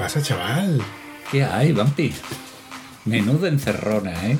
Pasa, 0.00 0.22
chaval? 0.22 0.80
¿Qué 1.30 1.44
hay, 1.44 1.72
Vampi? 1.72 2.10
Menudo 3.04 3.46
encerrona, 3.46 4.12
¿eh? 4.30 4.38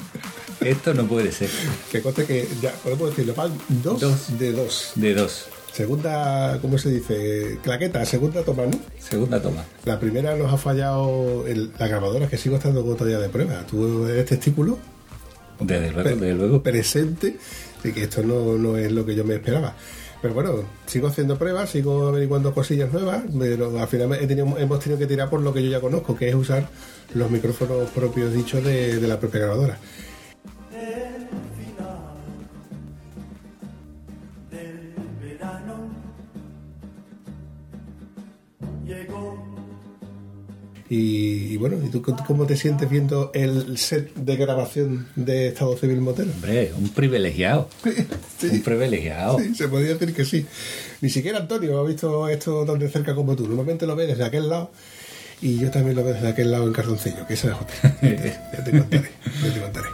Esto 0.62 0.94
no 0.94 1.06
puede 1.06 1.32
ser. 1.32 1.50
Que 1.92 2.00
conste 2.00 2.24
que 2.24 2.48
ya 2.62 2.72
podemos 2.72 3.10
decirlo, 3.10 3.34
van 3.34 3.52
dos, 3.68 4.00
Dos. 4.00 4.38
de 4.38 4.52
dos. 4.52 4.92
De 4.94 5.14
dos. 5.14 5.46
Segunda, 5.72 6.58
¿cómo 6.62 6.78
se 6.78 6.90
dice? 6.90 7.58
Claqueta, 7.62 8.04
segunda 8.06 8.42
toma, 8.42 8.64
¿no? 8.64 8.78
Segunda 8.98 9.40
toma. 9.40 9.64
La 9.84 10.00
primera 10.00 10.34
nos 10.34 10.50
ha 10.52 10.56
fallado 10.56 11.44
el- 11.46 11.70
la 11.78 11.86
grabadora, 11.88 12.26
que 12.26 12.38
sigo 12.38 12.56
estando 12.56 12.82
con 12.84 12.96
todavía 12.96 13.18
de 13.20 13.28
prueba. 13.28 13.64
Tú 13.66 14.06
eres 14.06 14.24
testículo 14.26 14.78
Desde 15.60 15.92
luego, 15.92 16.08
desde 16.10 16.34
luego. 16.34 16.62
presente 16.62 17.36
de 17.82 17.92
que 17.92 18.04
esto 18.04 18.22
no, 18.22 18.56
no 18.58 18.76
es 18.78 18.90
lo 18.90 19.04
que 19.06 19.14
yo 19.14 19.24
me 19.24 19.34
esperaba. 19.34 19.74
Pero 20.22 20.34
bueno, 20.34 20.64
sigo 20.86 21.08
haciendo 21.08 21.38
pruebas, 21.38 21.70
sigo 21.70 22.08
averiguando 22.08 22.52
cosillas 22.52 22.92
nuevas, 22.92 23.24
pero 23.38 23.78
al 23.80 23.88
final 23.88 24.18
hemos 24.20 24.80
tenido 24.80 24.98
que 24.98 25.06
tirar 25.06 25.30
por 25.30 25.40
lo 25.40 25.52
que 25.54 25.62
yo 25.62 25.70
ya 25.70 25.80
conozco, 25.80 26.14
que 26.14 26.28
es 26.28 26.34
usar 26.34 26.68
los 27.14 27.30
micrófonos 27.30 27.88
propios 27.90 28.32
dichos 28.34 28.62
de, 28.62 29.00
de 29.00 29.08
la 29.08 29.18
propia 29.18 29.40
grabadora. 29.40 29.78
Y, 40.90 41.52
y 41.52 41.56
bueno, 41.56 41.76
¿y 41.84 41.88
tú 41.88 42.02
cómo 42.02 42.46
te 42.46 42.56
sientes 42.56 42.90
viendo 42.90 43.30
el 43.32 43.78
set 43.78 44.12
de 44.16 44.34
grabación 44.34 45.06
de 45.14 45.46
Estado 45.46 45.76
Civil 45.76 46.00
Motero? 46.00 46.32
Hombre, 46.32 46.72
un 46.76 46.88
privilegiado. 46.88 47.68
Un 48.42 48.62
privilegiado. 48.62 49.38
Sí, 49.38 49.54
se 49.54 49.68
podría 49.68 49.94
decir 49.94 50.12
que 50.14 50.24
sí. 50.24 50.46
Ni 51.00 51.08
siquiera 51.10 51.38
Antonio 51.38 51.78
ha 51.78 51.84
visto 51.84 52.28
esto 52.28 52.64
tan 52.64 52.78
de 52.78 52.88
cerca 52.88 53.14
como 53.14 53.36
tú. 53.36 53.46
Normalmente 53.46 53.86
lo 53.86 53.94
ve 53.94 54.06
desde 54.06 54.24
aquel 54.24 54.48
lado 54.48 54.72
y 55.40 55.58
yo 55.58 55.70
también 55.70 55.94
lo 55.94 56.02
veo 56.02 56.14
desde 56.14 56.28
aquel 56.28 56.50
lado 56.50 56.66
en 56.66 56.72
cartoncillo, 56.72 57.26
que 57.26 57.34
esa 57.34 57.48
es 57.48 57.54
otra. 57.54 57.98
Ya 58.02 58.64
te 58.64 58.70
contaré, 58.72 59.10
ya 59.42 59.54
te 59.54 59.60
contaré. 59.60 59.88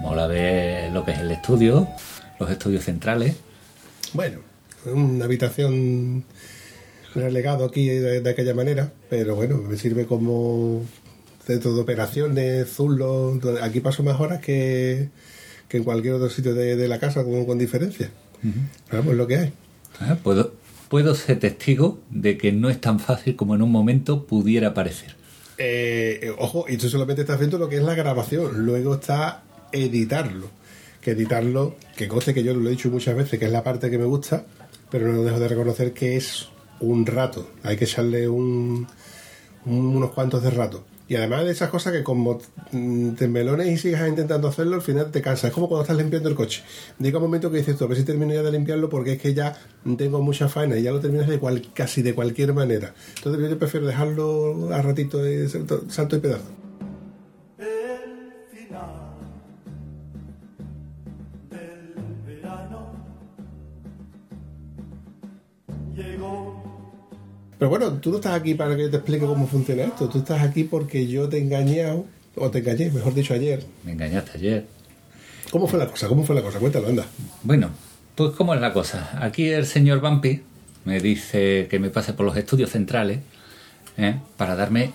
Mola 0.00 0.26
ver 0.26 0.90
lo 0.92 1.04
que 1.04 1.12
es 1.12 1.18
el 1.18 1.30
estudio, 1.30 1.88
los 2.40 2.50
estudios 2.50 2.84
centrales. 2.84 3.36
Bueno, 4.14 4.40
una 4.86 5.26
habitación 5.26 6.24
relegado 7.14 7.64
aquí 7.64 7.88
de, 7.88 8.20
de 8.20 8.30
aquella 8.30 8.54
manera, 8.54 8.92
pero 9.10 9.34
bueno, 9.36 9.58
me 9.58 9.76
sirve 9.76 10.06
como 10.06 10.84
centro 11.44 11.74
de 11.74 11.80
operaciones, 11.80 12.68
zulo. 12.68 13.38
Aquí 13.62 13.80
paso 13.80 14.02
más 14.02 14.20
horas 14.20 14.40
que, 14.40 15.08
que 15.68 15.76
en 15.78 15.84
cualquier 15.84 16.14
otro 16.14 16.30
sitio 16.30 16.54
de, 16.54 16.76
de 16.76 16.88
la 16.88 16.98
casa, 16.98 17.24
con, 17.24 17.44
con 17.44 17.58
diferencia. 17.58 18.10
Pero 18.40 19.02
vamos, 19.02 19.14
lo 19.14 19.26
que 19.26 19.36
hay. 19.36 19.52
Ah, 20.00 20.16
Puedo, 20.22 20.54
puedo 20.88 21.14
ser 21.14 21.38
testigo 21.38 22.00
de 22.10 22.38
que 22.38 22.52
no 22.52 22.70
es 22.70 22.80
tan 22.80 22.98
fácil 22.98 23.36
como 23.36 23.54
en 23.54 23.62
un 23.62 23.70
momento 23.70 24.26
pudiera 24.26 24.74
parecer. 24.74 25.14
Eh, 25.58 26.20
eh, 26.22 26.32
ojo, 26.38 26.64
y 26.68 26.76
tú 26.76 26.88
solamente 26.88 27.22
estás 27.22 27.38
viendo 27.38 27.58
lo 27.58 27.68
que 27.68 27.76
es 27.76 27.82
la 27.82 27.94
grabación, 27.94 28.64
luego 28.64 28.94
está 28.94 29.42
editarlo. 29.70 30.48
Que 31.00 31.12
editarlo, 31.12 31.74
que 31.96 32.06
conste 32.06 32.32
que 32.32 32.44
yo 32.44 32.54
lo 32.54 32.68
he 32.68 32.70
dicho 32.70 32.88
muchas 32.88 33.16
veces, 33.16 33.38
que 33.38 33.46
es 33.46 33.50
la 33.50 33.64
parte 33.64 33.90
que 33.90 33.98
me 33.98 34.04
gusta, 34.04 34.44
pero 34.88 35.12
no 35.12 35.24
dejo 35.24 35.40
de 35.40 35.48
reconocer 35.48 35.92
que 35.92 36.16
es 36.16 36.48
un 36.82 37.06
rato. 37.06 37.48
Hay 37.62 37.76
que 37.76 37.84
echarle 37.84 38.28
un, 38.28 38.86
un- 39.66 39.96
unos 39.96 40.10
cuantos 40.12 40.42
de 40.42 40.50
rato. 40.50 40.84
Y 41.08 41.16
además 41.16 41.44
de 41.44 41.50
esas 41.50 41.68
cosas 41.68 41.92
que 41.92 42.02
como 42.02 42.38
te 43.18 43.28
melones 43.28 43.66
y 43.68 43.76
sigas 43.76 44.08
intentando 44.08 44.48
hacerlo, 44.48 44.76
al 44.76 44.82
final 44.82 45.10
te 45.10 45.20
cansas. 45.20 45.46
Es 45.46 45.52
como 45.52 45.68
cuando 45.68 45.82
estás 45.82 45.98
limpiando 45.98 46.28
el 46.30 46.34
coche. 46.34 46.62
Llega 46.98 47.18
un 47.18 47.24
momento 47.24 47.50
que 47.50 47.58
dices 47.58 47.76
tú, 47.76 47.84
a 47.84 47.88
ver 47.88 47.98
si 47.98 48.04
termino 48.04 48.32
ya 48.32 48.42
de 48.42 48.50
limpiarlo 48.50 48.88
porque 48.88 49.12
es 49.14 49.20
que 49.20 49.34
ya 49.34 49.54
tengo 49.98 50.22
mucha 50.22 50.48
faena 50.48 50.78
y 50.78 50.82
ya 50.82 50.90
lo 50.92 51.00
terminas 51.00 51.28
de 51.28 51.38
cual- 51.38 51.68
casi 51.74 52.00
de 52.00 52.14
cualquier 52.14 52.54
manera. 52.54 52.94
Entonces 53.16 53.50
yo 53.50 53.58
prefiero 53.58 53.86
dejarlo 53.86 54.72
a 54.72 54.80
ratito 54.80 55.18
de 55.18 55.48
salto 55.88 56.16
y 56.16 56.20
pedazo. 56.20 56.44
Pero 67.62 67.70
bueno, 67.70 67.92
tú 68.00 68.10
no 68.10 68.16
estás 68.16 68.34
aquí 68.34 68.54
para 68.54 68.74
que 68.76 68.88
te 68.88 68.96
explique 68.96 69.24
cómo 69.24 69.46
funciona 69.46 69.84
esto. 69.84 70.08
Tú 70.08 70.18
estás 70.18 70.42
aquí 70.42 70.64
porque 70.64 71.06
yo 71.06 71.28
te 71.28 71.36
he 71.38 71.40
engañado, 71.42 72.06
o 72.34 72.50
te 72.50 72.58
engañé, 72.58 72.90
mejor 72.90 73.14
dicho, 73.14 73.34
ayer. 73.34 73.64
Me 73.84 73.92
engañaste 73.92 74.32
ayer. 74.34 74.66
¿Cómo 75.52 75.68
fue 75.68 75.78
la 75.78 75.86
cosa? 75.86 76.08
¿Cómo 76.08 76.24
fue 76.24 76.34
la 76.34 76.42
cosa? 76.42 76.58
Cuéntalo, 76.58 76.88
anda. 76.88 77.06
Bueno, 77.44 77.70
pues 78.16 78.32
¿cómo 78.32 78.52
es 78.52 78.60
la 78.60 78.72
cosa? 78.72 79.16
Aquí 79.24 79.48
el 79.48 79.64
señor 79.64 80.00
Vampi 80.00 80.42
me 80.86 80.98
dice 80.98 81.68
que 81.70 81.78
me 81.78 81.88
pase 81.90 82.14
por 82.14 82.26
los 82.26 82.36
estudios 82.36 82.68
centrales 82.70 83.20
¿eh? 83.96 84.16
para 84.36 84.56
darme 84.56 84.90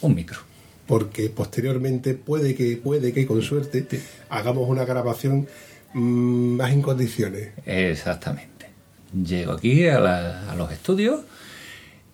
un 0.00 0.14
micro. 0.14 0.38
Porque 0.86 1.28
posteriormente 1.28 2.14
puede 2.14 2.54
que, 2.54 2.76
puede 2.76 3.12
que 3.12 3.26
con 3.26 3.42
suerte 3.42 3.84
hagamos 4.28 4.68
una 4.68 4.84
grabación 4.84 5.48
mm, 5.92 6.54
más 6.54 6.70
en 6.70 6.82
condiciones. 6.82 7.48
Exactamente. 7.66 8.66
Llego 9.12 9.54
aquí 9.54 9.88
a, 9.88 9.98
la- 9.98 10.52
a 10.52 10.54
los 10.54 10.70
estudios 10.70 11.22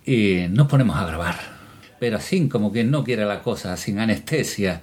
y 0.09 0.49
nos 0.49 0.69
ponemos 0.69 0.97
a 0.97 1.05
grabar. 1.05 1.37
Pero 2.01 2.17
así, 2.17 2.49
como 2.49 2.73
que 2.73 2.83
no 2.83 3.05
quiere 3.05 3.27
la 3.27 3.43
cosa, 3.43 3.77
sin 3.77 3.99
anestesia. 3.99 4.81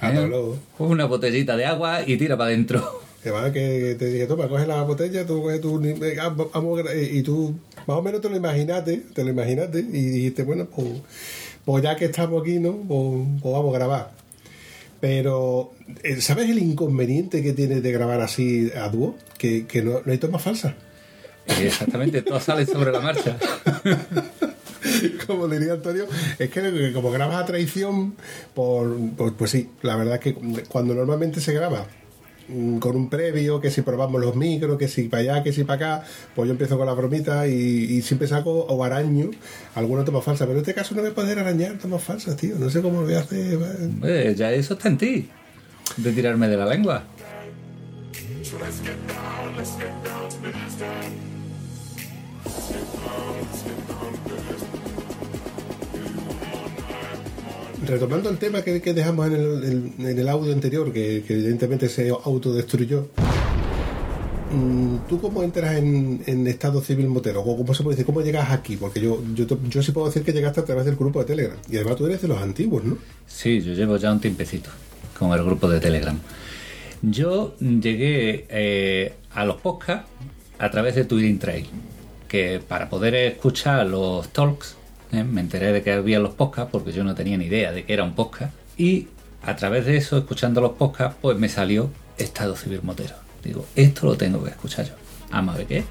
A 0.00 0.12
¿eh? 0.12 0.30
Una 0.78 1.04
botellita 1.04 1.56
de 1.56 1.64
agua 1.64 2.00
y 2.04 2.16
tira 2.16 2.36
para 2.36 2.48
adentro. 2.48 3.02
Que 3.22 3.30
que 3.30 3.94
te 3.96 4.06
dije, 4.06 4.26
toma, 4.26 4.48
coge 4.48 4.66
la 4.66 4.82
botella, 4.82 5.24
tú 5.24 5.42
coges 5.42 5.60
tu... 5.60 5.80
ah, 6.20 6.34
y 7.12 7.22
tú 7.22 7.54
más 7.86 7.98
o 7.98 8.02
menos 8.02 8.20
te 8.20 8.28
lo 8.28 8.36
imaginaste, 8.36 8.96
te 9.14 9.22
lo 9.22 9.30
imaginaste 9.30 9.78
y 9.78 9.82
dijiste, 9.82 10.42
bueno, 10.42 10.66
pues, 10.66 10.88
pues 11.64 11.84
ya 11.84 11.94
que 11.94 12.06
estamos 12.06 12.42
aquí, 12.42 12.58
¿no? 12.58 12.72
Pues, 12.78 13.40
pues 13.40 13.54
vamos 13.54 13.72
a 13.72 13.78
grabar. 13.78 14.10
Pero, 15.00 15.72
eh, 16.02 16.20
¿sabes 16.20 16.50
el 16.50 16.58
inconveniente 16.58 17.44
que 17.44 17.52
tiene 17.52 17.80
de 17.80 17.92
grabar 17.92 18.20
así 18.20 18.72
a 18.74 18.88
dúo? 18.88 19.14
Que, 19.38 19.66
que 19.66 19.82
no, 19.82 20.00
no 20.04 20.10
hay 20.10 20.18
tomas 20.18 20.42
falsas. 20.42 20.74
Exactamente, 21.46 22.22
todo 22.22 22.40
sale 22.40 22.66
sobre 22.66 22.92
la 22.92 23.00
marcha. 23.00 23.36
como 25.26 25.48
diría 25.48 25.74
Antonio, 25.74 26.06
es 26.38 26.50
que 26.50 26.92
como 26.92 27.10
grabas 27.10 27.42
a 27.42 27.46
traición, 27.46 28.14
por, 28.54 28.96
por- 29.16 29.34
pues 29.34 29.50
sí, 29.50 29.68
la 29.82 29.96
verdad 29.96 30.14
es 30.14 30.20
que 30.20 30.34
cuando 30.68 30.94
normalmente 30.94 31.40
se 31.40 31.52
graba 31.52 31.86
mm, 32.48 32.78
con 32.78 32.96
un 32.96 33.08
previo, 33.08 33.60
que 33.60 33.70
si 33.70 33.82
probamos 33.82 34.20
los 34.20 34.34
micros, 34.36 34.78
que 34.78 34.88
si 34.88 35.04
para 35.08 35.20
allá, 35.22 35.42
que 35.42 35.52
si 35.52 35.64
para 35.64 35.96
acá, 35.98 36.06
pues 36.34 36.46
yo 36.46 36.52
empiezo 36.52 36.76
con 36.78 36.86
la 36.86 36.94
bromita 36.94 37.46
y, 37.46 37.52
y 37.54 38.02
siempre 38.02 38.26
saco 38.28 38.50
o 38.50 38.84
araño 38.84 39.30
alguna 39.74 40.04
toma 40.04 40.20
falsa, 40.22 40.44
pero 40.46 40.58
en 40.58 40.62
este 40.62 40.74
caso 40.74 40.94
no 40.94 41.02
voy 41.02 41.10
a 41.10 41.14
poder 41.14 41.38
arañar 41.38 41.78
tomas 41.78 42.02
falsas, 42.02 42.36
tío, 42.36 42.56
no 42.58 42.68
sé 42.70 42.82
cómo 42.82 43.00
lo 43.00 43.06
voy 43.06 43.14
a 43.14 43.20
hacer. 43.20 43.58
Pues 44.00 44.36
ya 44.36 44.52
eso 44.52 44.74
está 44.74 44.88
en 44.88 44.98
ti. 44.98 45.28
De 45.96 46.12
tirarme 46.12 46.48
de 46.48 46.56
la 46.56 46.66
lengua. 46.66 47.04
Retomando 57.92 58.30
el 58.30 58.38
tema 58.38 58.62
que, 58.62 58.80
dejamos 58.80 59.26
en 59.26 59.32
el, 59.34 59.92
en- 60.06 60.18
el 60.18 60.28
audio 60.30 60.54
anterior, 60.54 60.90
que, 60.94 61.18
evidentemente 61.28 61.90
se 61.90 62.08
autodestruyó, 62.08 63.08
mm, 64.50 64.96
¿tú 65.10 65.20
cómo 65.20 65.42
entras 65.42 65.76
en, 65.76 66.46
estado 66.46 66.80
civil 66.80 67.08
motero? 67.08 67.42
¿O 67.42 67.54
¿Cómo 67.54 67.74
se 67.74 67.82
puede 67.82 67.96
decir? 67.96 68.06
¿Cómo 68.06 68.22
llegas 68.22 68.50
aquí? 68.50 68.78
Porque 68.78 68.98
yo, 68.98 69.22
yo, 69.34 69.82
sí 69.82 69.92
puedo 69.92 70.06
decir 70.06 70.22
que 70.22 70.32
llegaste 70.32 70.60
a 70.60 70.64
través 70.64 70.86
del 70.86 70.96
grupo 70.96 71.18
de 71.18 71.26
Telegram. 71.26 71.58
Y 71.70 71.76
además 71.76 71.96
tú 71.96 72.06
eres 72.06 72.22
de 72.22 72.28
los 72.28 72.40
antiguos, 72.40 72.82
¿no? 72.82 72.96
Sí, 73.26 73.60
yo 73.60 73.74
llevo 73.74 73.98
ya 73.98 74.10
un 74.10 74.20
tiempecito 74.20 74.70
con 75.18 75.30
el 75.32 75.44
grupo 75.44 75.68
de 75.68 75.78
Telegram. 75.78 76.18
Yo 77.02 77.54
llegué 77.58 78.46
eh, 78.48 79.12
a 79.34 79.44
los 79.44 79.56
podcasts 79.60 80.08
a 80.58 80.70
través 80.70 80.94
de 80.94 81.04
Twitter 81.04 81.38
Trail, 81.38 81.66
que 82.26 82.58
para 82.66 82.88
poder 82.88 83.14
escuchar 83.16 83.86
los 83.86 84.30
talks, 84.30 84.76
eh, 85.12 85.24
me 85.24 85.42
enteré 85.42 85.72
de 85.72 85.82
que 85.82 85.92
había 85.92 86.18
los 86.18 86.32
podcasts 86.32 86.70
porque 86.72 86.90
yo 86.90 87.04
no 87.04 87.14
tenía 87.14 87.36
ni 87.36 87.44
idea 87.44 87.70
de 87.70 87.84
que 87.84 87.92
era 87.92 88.02
un 88.02 88.14
podcast. 88.14 88.54
Y 88.78 89.08
a 89.42 89.54
través 89.56 89.84
de 89.84 89.96
eso, 89.96 90.16
escuchando 90.16 90.60
los 90.60 90.72
podcasts, 90.72 91.16
pues 91.20 91.36
me 91.38 91.48
salió 91.48 91.90
Estado 92.16 92.56
Civil 92.56 92.80
Motero. 92.82 93.14
Digo, 93.44 93.66
esto 93.76 94.06
lo 94.06 94.16
tengo 94.16 94.42
que 94.42 94.50
escuchar 94.50 94.86
yo. 94.86 94.94
Vamos 95.30 95.54
a 95.54 95.58
ver 95.58 95.66
qué. 95.66 95.84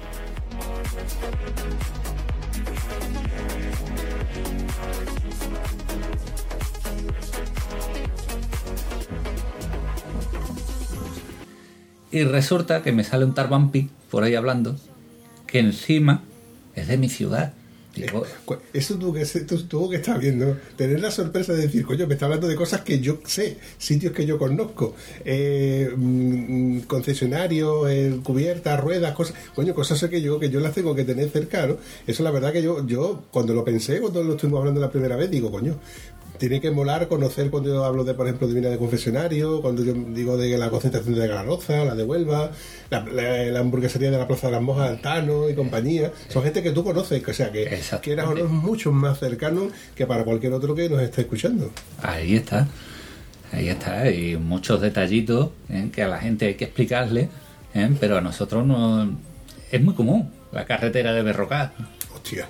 Y 12.10 12.24
resulta 12.24 12.82
que 12.82 12.92
me 12.92 13.04
sale 13.04 13.24
un 13.24 13.34
Tarvampi 13.34 13.88
por 14.10 14.24
ahí 14.24 14.34
hablando, 14.34 14.76
que 15.46 15.60
encima 15.60 16.22
es 16.74 16.88
de 16.88 16.98
mi 16.98 17.08
ciudad. 17.08 17.54
Eso 18.72 18.96
tuvo 18.96 19.12
que, 19.12 19.24
tuvo 19.68 19.90
que 19.90 19.96
estar 19.96 20.18
bien, 20.18 20.38
¿no? 20.38 20.56
Tener 20.76 21.00
la 21.00 21.10
sorpresa 21.10 21.52
de 21.52 21.62
decir, 21.62 21.84
coño, 21.84 22.06
me 22.06 22.14
está 22.14 22.24
hablando 22.24 22.48
de 22.48 22.56
cosas 22.56 22.80
que 22.80 23.00
yo 23.00 23.18
sé, 23.26 23.58
sitios 23.76 24.12
que 24.14 24.24
yo 24.24 24.38
conozco, 24.38 24.94
eh, 25.24 25.92
mm, 25.94 26.80
concesionarios, 26.80 27.90
eh, 27.90 28.18
cubiertas, 28.22 28.80
ruedas, 28.80 29.14
cosas, 29.14 29.36
coño, 29.54 29.74
cosas 29.74 30.02
que 30.08 30.22
yo 30.22 30.38
que 30.38 30.48
yo 30.48 30.60
las 30.60 30.74
tengo 30.74 30.94
que 30.94 31.04
tener 31.04 31.28
cerca, 31.28 31.66
¿no? 31.66 31.76
Eso 32.06 32.22
la 32.22 32.30
verdad 32.30 32.52
que 32.52 32.62
yo, 32.62 32.86
yo 32.86 33.24
cuando 33.30 33.52
lo 33.52 33.64
pensé, 33.64 34.00
cuando 34.00 34.22
lo 34.22 34.32
estuvimos 34.32 34.60
hablando 34.60 34.80
la 34.80 34.90
primera 34.90 35.16
vez, 35.16 35.30
digo, 35.30 35.50
coño, 35.50 35.78
tiene 36.42 36.60
que 36.60 36.72
molar 36.72 37.06
conocer 37.06 37.50
cuando 37.50 37.68
yo 37.68 37.84
hablo 37.84 38.02
de, 38.02 38.14
por 38.14 38.26
ejemplo, 38.26 38.48
de 38.48 38.54
vina 38.54 38.68
de 38.68 38.76
confesionario, 38.76 39.62
cuando 39.62 39.84
yo 39.84 39.94
digo 39.94 40.36
de 40.36 40.58
la 40.58 40.70
concentración 40.70 41.14
de 41.14 41.28
Galaroza, 41.28 41.84
la 41.84 41.94
de 41.94 42.02
Huelva, 42.02 42.50
la, 42.90 43.04
la- 43.06 43.44
la 43.44 43.60
hamburguesería 43.60 44.10
de 44.10 44.18
la 44.18 44.26
Plaza 44.26 44.48
de 44.48 44.54
las 44.54 44.60
Mojas, 44.62 44.90
Altano 44.90 45.48
y 45.48 45.54
compañía. 45.54 46.10
Son 46.28 46.42
gente 46.42 46.60
que 46.64 46.72
tú 46.72 46.82
conoces, 46.82 47.22
que, 47.22 47.30
o 47.30 47.34
sea, 47.34 47.52
que 47.52 47.78
quieras 48.02 48.26
o 48.26 48.34
no, 48.34 48.40
es 48.44 48.50
mucho 48.50 48.90
más 48.90 49.20
cercano 49.20 49.68
que 49.94 50.04
para 50.04 50.24
cualquier 50.24 50.52
otro 50.52 50.74
que 50.74 50.88
nos 50.88 51.00
esté 51.00 51.20
escuchando. 51.20 51.70
Ahí 52.02 52.34
está. 52.34 52.66
Ahí 53.52 53.68
está. 53.68 54.10
Y 54.10 54.36
muchos 54.36 54.80
detallitos 54.80 55.50
¿eh? 55.70 55.90
que 55.94 56.02
a 56.02 56.08
la 56.08 56.18
gente 56.18 56.46
hay 56.46 56.54
que 56.56 56.64
explicarle, 56.64 57.28
¿eh? 57.72 57.88
pero 58.00 58.16
a 58.18 58.20
nosotros 58.20 58.66
no. 58.66 59.16
Es 59.70 59.80
muy 59.80 59.94
común. 59.94 60.28
La 60.50 60.64
carretera 60.66 61.12
de 61.12 61.22
Berrocá. 61.22 61.72
Hostia. 62.16 62.48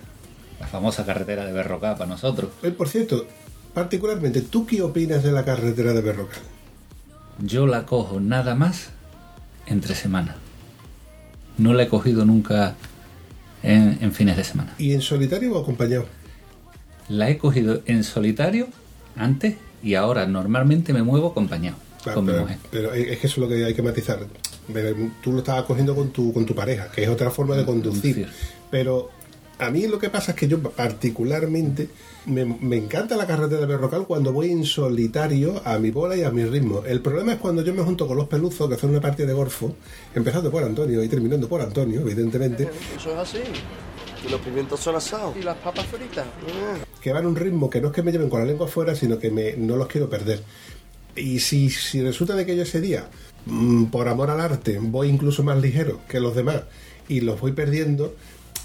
La 0.61 0.67
famosa 0.67 1.05
carretera 1.05 1.45
de 1.45 1.53
Berrocá 1.53 1.95
para 1.97 2.09
nosotros. 2.09 2.53
Eh, 2.63 2.71
por 2.71 2.89
cierto, 2.89 3.27
particularmente, 3.75 4.41
¿tú 4.43 4.67
qué 4.67 4.83
opinas 4.83 5.23
de 5.23 5.33
la 5.33 5.45
carretera 5.45 5.93
de 5.93 6.01
Berrocal? 6.01 6.41
Yo 7.41 7.67
la 7.67 7.87
cojo 7.87 8.21
nada 8.21 8.55
más 8.55 8.91
entre 9.67 9.95
semana. 9.95 10.37
No 11.59 11.73
la 11.75 11.85
he 11.85 11.89
cogido 11.89 12.25
nunca 12.25 12.75
en, 13.63 13.99
en 14.01 14.13
fines 14.13 14.37
de 14.37 14.45
semana. 14.45 14.75
¿Y 14.79 14.93
en 14.93 15.01
solitario 15.03 15.55
o 15.55 15.61
acompañado? 15.63 16.07
La 17.09 17.29
he 17.31 17.39
cogido 17.39 17.83
en 17.87 18.05
solitario 18.05 18.69
antes 19.17 19.57
y 19.83 19.95
ahora 19.95 20.27
normalmente 20.27 20.93
me 20.93 21.03
muevo 21.03 21.29
acompañado 21.29 21.77
Claro, 22.03 22.17
con 22.17 22.27
mi 22.27 22.33
mujer. 22.33 22.59
pero 22.71 22.93
es 22.95 23.19
que 23.19 23.27
eso 23.27 23.35
es 23.35 23.39
lo 23.39 23.49
que 23.49 23.65
hay 23.65 23.75
que 23.75 23.83
matizar. 23.83 24.21
Tú 25.23 25.33
lo 25.33 25.39
estabas 25.39 25.65
cogiendo 25.65 25.95
con 25.95 26.11
tu, 26.11 26.33
con 26.33 26.47
tu 26.47 26.55
pareja, 26.55 26.91
que 26.91 27.03
es 27.03 27.09
otra 27.09 27.31
forma 27.31 27.57
de 27.57 27.65
conducir. 27.65 28.15
Conducir. 28.15 28.29
Pero 28.71 29.11
a 29.59 29.71
mí 29.71 29.87
lo 29.87 29.99
que 29.99 30.11
pasa 30.11 30.33
es 30.33 30.37
que 30.37 30.49
yo 30.49 30.61
particularmente 30.61 31.89
me, 32.27 32.45
me 32.45 32.77
encanta 32.77 33.17
la 33.17 33.27
carretera 33.27 33.61
de 33.61 33.67
Berrocal 33.67 34.07
cuando 34.07 34.33
voy 34.33 34.51
en 34.51 34.65
solitario 34.65 35.61
a 35.65 35.79
mi 35.79 35.91
bola 35.91 36.17
y 36.17 36.23
a 36.23 36.31
mi 36.31 36.45
ritmo. 36.45 36.83
El 36.87 37.01
problema 37.01 37.35
es 37.35 37.39
cuando 37.39 37.63
yo 37.63 37.75
me 37.75 37.83
junto 37.83 38.07
con 38.07 38.17
los 38.17 38.29
peluzos 38.29 38.69
que 38.69 38.75
hacen 38.75 38.91
una 38.91 39.01
partida 39.01 39.27
de 39.27 39.35
golfo, 39.35 39.75
empezando 40.15 40.51
por 40.51 40.65
Antonio 40.65 41.03
y 41.03 41.09
terminando 41.09 41.49
por 41.49 41.61
Antonio, 41.61 42.01
evidentemente, 42.01 42.69
Eso 42.97 43.13
es 43.13 43.19
así. 43.19 43.39
Y 44.27 44.31
los 44.31 44.41
pimientos 44.41 44.79
son 44.81 44.97
asados. 44.97 45.37
Y 45.37 45.43
las 45.43 45.57
papas 45.59 45.87
fritas. 45.87 46.27
que 47.01 47.13
van 47.13 47.25
a 47.25 47.29
un 47.29 47.37
ritmo 47.37 47.69
que 47.69 47.81
no 47.81 47.89
es 47.89 47.95
que 47.95 48.03
me 48.03 48.13
lleven 48.13 48.31
con 48.31 48.41
la 48.41 48.47
lengua 48.47 48.67
afuera, 48.67 48.95
sino 48.95 49.19
que 49.19 49.31
me, 49.31 49.57
no 49.57 49.77
los 49.77 49.89
quiero 49.89 50.09
perder. 50.09 50.43
Y 51.17 51.41
si, 51.41 51.71
si 51.71 52.01
resulta 52.03 52.35
de 52.37 52.47
que 52.47 52.57
yo 52.57 52.63
ese 52.63 52.81
día, 52.81 53.09
mm, 53.47 53.87
por 53.87 54.09
amor 54.09 54.31
al 54.31 54.41
arte, 54.41 54.79
voy 54.81 55.09
incluso 55.09 55.43
más 55.43 55.61
ligero 55.61 56.01
que 56.09 56.21
los 56.21 56.35
demás 56.35 56.63
y 57.09 57.21
los 57.21 57.41
voy 57.41 57.53
perdiendo, 57.53 58.15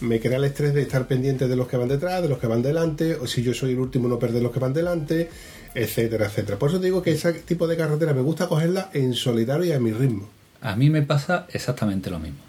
me 0.01 0.19
crea 0.19 0.37
el 0.37 0.43
estrés 0.43 0.73
de 0.73 0.81
estar 0.81 1.07
pendiente 1.07 1.47
de 1.47 1.55
los 1.55 1.67
que 1.67 1.77
van 1.77 1.87
detrás, 1.87 2.21
de 2.21 2.29
los 2.29 2.37
que 2.37 2.47
van 2.47 2.61
delante, 2.61 3.15
o 3.15 3.27
si 3.27 3.43
yo 3.43 3.53
soy 3.53 3.71
el 3.71 3.79
último, 3.79 4.07
no 4.07 4.19
perder 4.19 4.43
los 4.43 4.51
que 4.51 4.59
van 4.59 4.73
delante, 4.73 5.29
etcétera, 5.73 6.27
etcétera. 6.27 6.59
Por 6.59 6.69
eso 6.69 6.79
digo 6.79 7.01
que 7.01 7.11
ese 7.11 7.33
tipo 7.33 7.67
de 7.67 7.77
carretera 7.77 8.13
me 8.13 8.21
gusta 8.21 8.47
cogerla 8.47 8.89
en 8.93 9.13
solitario 9.13 9.65
y 9.65 9.71
a 9.71 9.79
mi 9.79 9.91
ritmo. 9.91 10.29
A 10.61 10.75
mí 10.75 10.89
me 10.89 11.01
pasa 11.01 11.47
exactamente 11.51 12.09
lo 12.09 12.19
mismo. 12.19 12.39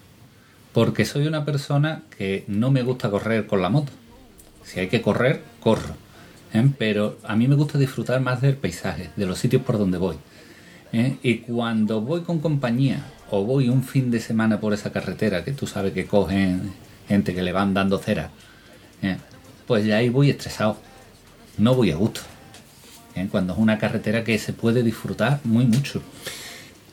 Porque 0.73 1.05
soy 1.05 1.27
una 1.27 1.45
persona 1.45 2.03
que 2.17 2.45
no 2.47 2.71
me 2.71 2.83
gusta 2.83 3.11
correr 3.11 3.47
con 3.47 3.62
la 3.62 3.69
moto. 3.69 3.93
Si 4.65 4.81
hay 4.81 4.89
que 4.89 5.03
correr, 5.03 5.43
corro. 5.61 5.94
¿eh? 6.53 6.69
Pero 6.79 7.19
a 7.25 7.37
mí 7.37 7.49
me 7.49 7.55
gusta 7.55 7.79
disfrutar 7.79 8.21
más 8.21 8.41
del 8.41 8.56
paisaje, 8.56 9.11
de 9.17 9.27
los 9.27 9.39
sitios 9.39 9.62
por 9.62 9.79
donde 9.79 9.99
voy. 9.99 10.17
¿eh? 10.93 11.17
Y 11.23 11.39
cuando 11.39 12.01
voy 12.01 12.23
con 12.23 12.39
compañía 12.41 13.06
o 13.31 13.44
voy 13.44 13.69
un 13.69 13.83
fin 13.83 14.11
de 14.11 14.21
semana 14.21 14.61
por 14.61 14.73
esa 14.73 14.93
carretera, 14.93 15.44
que 15.44 15.53
tú 15.53 15.67
sabes 15.67 15.93
que 15.93 16.06
cogen 16.06 16.73
gente 17.08 17.34
que 17.34 17.43
le 17.43 17.52
van 17.52 17.75
dando 17.75 17.99
cera, 17.99 18.31
¿eh? 19.02 19.16
pues 19.66 19.84
ya 19.84 19.96
ahí 19.96 20.08
voy 20.08 20.31
estresado. 20.31 20.76
No 21.56 21.75
voy 21.75 21.90
a 21.90 21.96
gusto. 21.96 22.20
¿eh? 23.16 23.26
Cuando 23.31 23.52
es 23.55 23.58
una 23.58 23.78
carretera 23.78 24.22
que 24.25 24.38
se 24.38 24.52
puede 24.52 24.82
disfrutar 24.82 25.40
muy 25.44 25.64
mucho. 25.66 26.00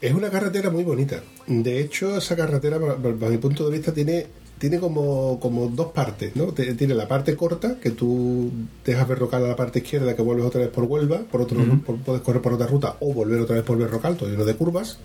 Es 0.01 0.13
una 0.13 0.29
carretera 0.29 0.69
muy 0.69 0.83
bonita. 0.83 1.21
De 1.47 1.79
hecho, 1.79 2.17
esa 2.17 2.35
carretera, 2.35 2.77
ba- 2.77 2.95
ba- 2.95 3.11
bajo 3.11 3.31
mi 3.31 3.37
punto 3.37 3.65
de 3.69 3.77
vista, 3.77 3.93
tiene, 3.93 4.27
tiene 4.59 4.79
como, 4.79 5.39
como 5.39 5.67
dos 5.67 5.91
partes, 5.93 6.35
¿no? 6.35 6.45
Tiene 6.47 6.93
la 6.95 7.07
parte 7.07 7.35
corta, 7.35 7.77
que 7.79 7.91
tú 7.91 8.51
dejas 8.83 9.07
Berrocal 9.07 9.45
a 9.45 9.47
la 9.49 9.55
parte 9.55 9.79
izquierda, 9.79 10.15
que 10.15 10.21
vuelves 10.21 10.45
otra 10.45 10.61
vez 10.61 10.69
por 10.69 10.83
Huelva, 10.85 11.19
por 11.19 11.41
otro, 11.41 11.59
por- 11.85 11.97
puedes 11.97 12.21
correr 12.21 12.41
por 12.41 12.53
otra 12.53 12.67
ruta, 12.67 12.95
o 12.99 13.13
volver 13.13 13.39
otra 13.39 13.55
vez 13.55 13.63
por 13.63 13.77
Berrocal, 13.77 14.15
todo 14.17 14.29
lleno 14.29 14.45
de 14.45 14.55
curvas, 14.55 14.97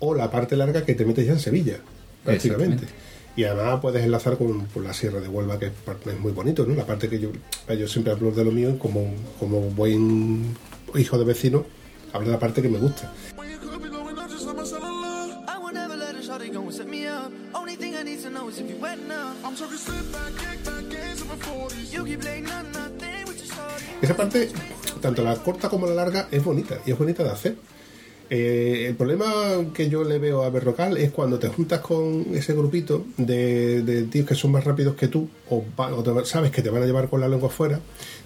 o 0.00 0.14
la 0.14 0.30
parte 0.30 0.56
larga 0.56 0.84
que 0.84 0.94
te 0.94 1.04
metes 1.04 1.26
ya 1.26 1.32
en 1.32 1.40
Sevilla, 1.40 1.78
prácticamente. 2.24 2.86
Y 3.36 3.44
además 3.44 3.80
puedes 3.82 4.02
enlazar 4.02 4.38
con, 4.38 4.66
la 4.82 4.94
Sierra 4.94 5.20
de 5.20 5.28
Huelva, 5.28 5.58
que 5.58 5.66
es, 5.66 6.20
muy 6.20 6.32
bonito, 6.32 6.64
¿no? 6.64 6.74
La 6.74 6.86
parte 6.86 7.10
que 7.10 7.20
yo, 7.20 7.30
yo 7.68 7.86
siempre 7.86 8.10
hablo 8.10 8.30
de 8.30 8.44
lo 8.44 8.50
mío, 8.50 8.78
como, 8.78 9.12
como 9.38 9.60
buen 9.60 10.56
hijo 10.94 11.18
de 11.18 11.24
vecino, 11.24 11.66
hablo 12.14 12.28
de 12.28 12.32
la 12.32 12.38
parte 12.38 12.62
que 12.62 12.70
me 12.70 12.78
gusta. 12.78 13.12
When 13.36 13.50
you 13.50 13.58
could 13.58 13.82
be 13.82 13.90
going, 13.90 14.18
I 14.18 14.26
just 14.26 14.46
let 14.46 14.56
myself 14.56 14.82
in 14.82 15.02
love. 15.02 15.30
I 15.48 15.58
would 15.58 15.74
never 15.74 15.96
let 15.96 16.14
a 16.14 16.20
shawty 16.20 16.50
go 16.50 16.62
and 16.62 16.72
set 16.72 16.88
me 16.88 17.06
up. 17.06 17.30
Only 17.54 17.76
thing 17.76 17.94
I 17.94 18.02
need 18.02 18.22
to 18.22 18.30
know 18.30 18.48
is 18.48 18.58
if 18.58 18.70
you 18.70 18.76
wet 18.80 18.98
enough. 18.98 19.36
I'm 19.44 19.54
talking 19.54 19.76
sit 19.76 20.10
back, 20.10 20.32
kick 20.38 20.64
back, 20.64 20.88
games 20.88 21.20
of 21.20 21.28
my 21.28 21.36
40s. 21.36 21.92
You 21.92 22.06
keep 22.06 22.22
playing 22.22 22.44
nothing, 22.44 22.72
nothing 22.72 23.26
with 23.26 23.36
your 23.36 23.54
shawty. 23.54 24.00
Esa 24.00 24.16
parte, 24.16 24.48
tanto 25.02 25.22
la 25.22 25.36
corta 25.36 25.68
como 25.68 25.86
la 25.86 25.94
larga, 25.94 26.28
es 26.30 26.42
bonita 26.42 26.78
y 26.86 26.92
es 26.92 26.98
bonita 26.98 27.22
de 27.22 27.30
hacer. 27.30 27.56
Eh, 28.28 28.86
el 28.88 28.96
problema 28.96 29.26
que 29.72 29.88
yo 29.88 30.02
le 30.02 30.18
veo 30.18 30.42
a 30.42 30.50
Berrocal 30.50 30.96
es 30.96 31.12
cuando 31.12 31.38
te 31.38 31.46
juntas 31.48 31.78
con 31.80 32.26
ese 32.34 32.54
grupito 32.54 33.04
de, 33.16 33.82
de 33.82 34.02
tíos 34.02 34.26
que 34.26 34.34
son 34.34 34.50
más 34.50 34.64
rápidos 34.64 34.96
que 34.96 35.06
tú 35.06 35.28
o, 35.48 35.64
va- 35.78 35.94
o 35.94 36.02
te- 36.02 36.24
sabes 36.26 36.50
que 36.50 36.60
te 36.60 36.70
van 36.70 36.82
a 36.82 36.86
llevar 36.86 37.08
con 37.08 37.20
la 37.20 37.28
lengua 37.28 37.48
afuera, 37.50 37.78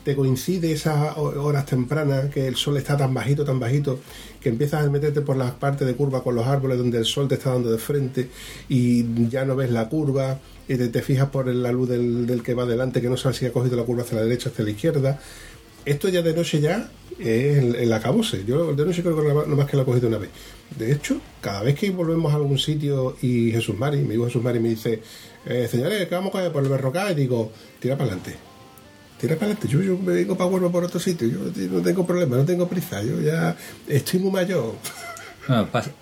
te 0.02 0.16
coincide 0.16 0.72
esas 0.72 1.18
ho- 1.18 1.42
horas 1.44 1.66
tempranas 1.66 2.30
que 2.32 2.46
el 2.48 2.56
sol 2.56 2.78
está 2.78 2.96
tan 2.96 3.12
bajito, 3.12 3.44
tan 3.44 3.60
bajito, 3.60 3.98
que 4.40 4.48
empiezas 4.48 4.86
a 4.86 4.90
meterte 4.90 5.20
por 5.20 5.36
las 5.36 5.50
partes 5.52 5.86
de 5.86 5.94
curva 5.94 6.24
con 6.24 6.34
los 6.34 6.46
árboles 6.46 6.78
donde 6.78 6.96
el 6.96 7.04
sol 7.04 7.28
te 7.28 7.34
está 7.34 7.50
dando 7.50 7.70
de 7.70 7.76
frente 7.76 8.30
y 8.70 9.28
ya 9.28 9.44
no 9.44 9.54
ves 9.54 9.70
la 9.70 9.90
curva 9.90 10.38
y 10.66 10.76
te, 10.76 11.02
fijas 11.02 11.28
por 11.28 11.46
la 11.48 11.72
luz 11.72 11.88
del, 11.90 12.42
que 12.42 12.54
va 12.54 12.64
delante 12.64 13.02
que 13.02 13.08
no 13.10 13.16
sabes 13.18 13.36
si 13.38 13.44
ha 13.44 13.52
cogido 13.52 13.76
la 13.76 13.82
curva 13.82 14.02
hacia 14.02 14.16
la 14.16 14.22
derecha 14.24 14.48
o 14.48 14.52
hacia 14.52 14.64
la 14.64 14.70
izquierda 14.70 15.20
esto 15.84 16.08
ya 16.08 16.22
de 16.22 16.34
noche 16.34 16.60
ya 16.60 16.90
es 17.18 17.58
el, 17.58 17.74
el 17.74 17.92
acabose. 17.92 18.44
Yo 18.44 18.74
de 18.74 18.84
noche 18.84 19.02
creo 19.02 19.16
que 19.16 19.48
no 19.48 19.56
más 19.56 19.66
que 19.66 19.76
lo 19.76 19.82
he 19.82 19.86
cogido 19.86 20.08
una 20.08 20.18
vez. 20.18 20.30
De 20.76 20.92
hecho, 20.92 21.20
cada 21.40 21.62
vez 21.62 21.78
que 21.78 21.90
volvemos 21.90 22.32
a 22.32 22.36
algún 22.36 22.58
sitio 22.58 23.16
y 23.20 23.50
Jesús 23.52 23.76
Mari, 23.76 23.98
mi 23.98 24.14
hijo 24.14 24.26
Jesús 24.26 24.42
Mari 24.42 24.60
me 24.60 24.70
dice, 24.70 25.02
eh, 25.46 25.68
señores, 25.70 26.08
que 26.08 26.14
vamos 26.14 26.30
a 26.30 26.32
coger 26.32 26.52
por 26.52 26.62
el 26.62 26.68
Berrocal, 26.68 27.12
y 27.12 27.22
digo, 27.22 27.52
tira 27.78 27.96
para 27.96 28.12
adelante. 28.12 28.36
Tira 29.20 29.34
para 29.36 29.52
adelante. 29.52 29.68
Yo, 29.68 29.98
me 29.98 30.14
vengo 30.14 30.36
para 30.36 30.48
Huelva 30.48 30.70
por 30.70 30.84
otro 30.84 31.00
sitio. 31.00 31.28
Yo 31.28 31.68
no 31.70 31.82
tengo 31.82 32.06
problema, 32.06 32.36
no 32.36 32.44
tengo 32.44 32.68
prisa. 32.68 33.02
Yo 33.02 33.20
ya 33.20 33.56
estoy 33.88 34.20
muy 34.20 34.30
mayor. 34.30 34.74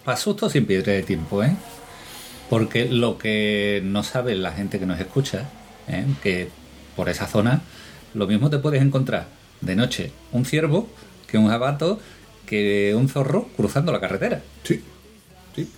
Para 0.04 0.16
susto 0.16 0.50
sin 0.50 0.66
pierde 0.66 1.02
tiempo, 1.04 1.42
¿eh? 1.42 1.56
Porque 2.50 2.86
lo 2.86 3.16
que 3.16 3.80
no 3.82 4.02
sabe 4.02 4.34
la 4.34 4.52
gente 4.52 4.78
que 4.78 4.84
nos 4.84 5.00
escucha, 5.00 5.48
¿eh? 5.86 6.04
que 6.22 6.48
por 6.96 7.08
esa 7.08 7.26
zona, 7.26 7.62
lo 8.14 8.26
mismo 8.26 8.50
te 8.50 8.58
puedes 8.58 8.82
encontrar 8.82 9.37
de 9.60 9.76
noche 9.76 10.12
un 10.32 10.44
ciervo 10.44 10.88
que 11.26 11.38
un 11.38 11.48
jabato 11.48 11.98
que 12.46 12.94
un 12.96 13.08
zorro 13.08 13.48
cruzando 13.56 13.92
la 13.92 14.00
carretera. 14.00 14.42
Sí, 14.64 14.82
sí. 15.54 15.68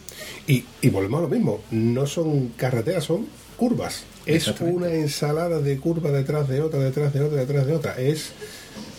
Y, 0.46 0.64
y 0.80 0.88
volvemos 0.90 1.18
a 1.18 1.22
lo 1.22 1.28
mismo. 1.28 1.60
No 1.70 2.06
son 2.06 2.48
carreteras, 2.56 3.04
son 3.04 3.26
curvas. 3.56 4.04
Es 4.26 4.46
una 4.60 4.92
ensalada 4.92 5.58
de 5.60 5.78
curva 5.78 6.10
detrás 6.12 6.48
de 6.48 6.60
otra, 6.60 6.78
detrás 6.80 7.12
de 7.12 7.20
otra, 7.22 7.38
detrás 7.40 7.66
de 7.66 7.74
otra. 7.74 7.94
Es 8.00 8.32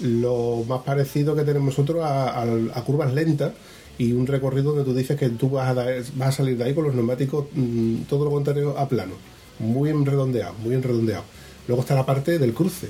lo 0.01 0.63
más 0.67 0.81
parecido 0.81 1.35
que 1.35 1.43
tenemos 1.43 1.67
nosotros 1.69 2.03
a, 2.03 2.41
a- 2.41 2.43
a 2.73 2.83
curvas 2.83 3.13
lentas 3.13 3.53
y 3.97 4.11
un 4.13 4.25
recorrido 4.27 4.73
donde 4.73 4.83
tú 4.83 4.93
dices 4.97 5.17
que 5.17 5.29
tú 5.29 5.49
vas 5.51 5.69
a, 5.69 5.73
dar- 5.73 6.03
vas 6.15 6.29
a 6.29 6.31
salir 6.31 6.57
de 6.57 6.63
ahí 6.65 6.73
con 6.73 6.83
los 6.85 6.95
neumáticos 6.95 7.45
mm, 7.53 8.03
todo 8.09 8.25
lo 8.25 8.31
contrario 8.31 8.77
a 8.77 8.89
plano. 8.89 9.13
Muy 9.59 9.91
redondeado, 9.91 10.53
muy 10.55 10.75
redondeado. 10.75 11.23
Luego 11.67 11.83
está 11.83 11.95
la 11.95 12.05
parte 12.05 12.39
del 12.39 12.53
cruce. 12.53 12.89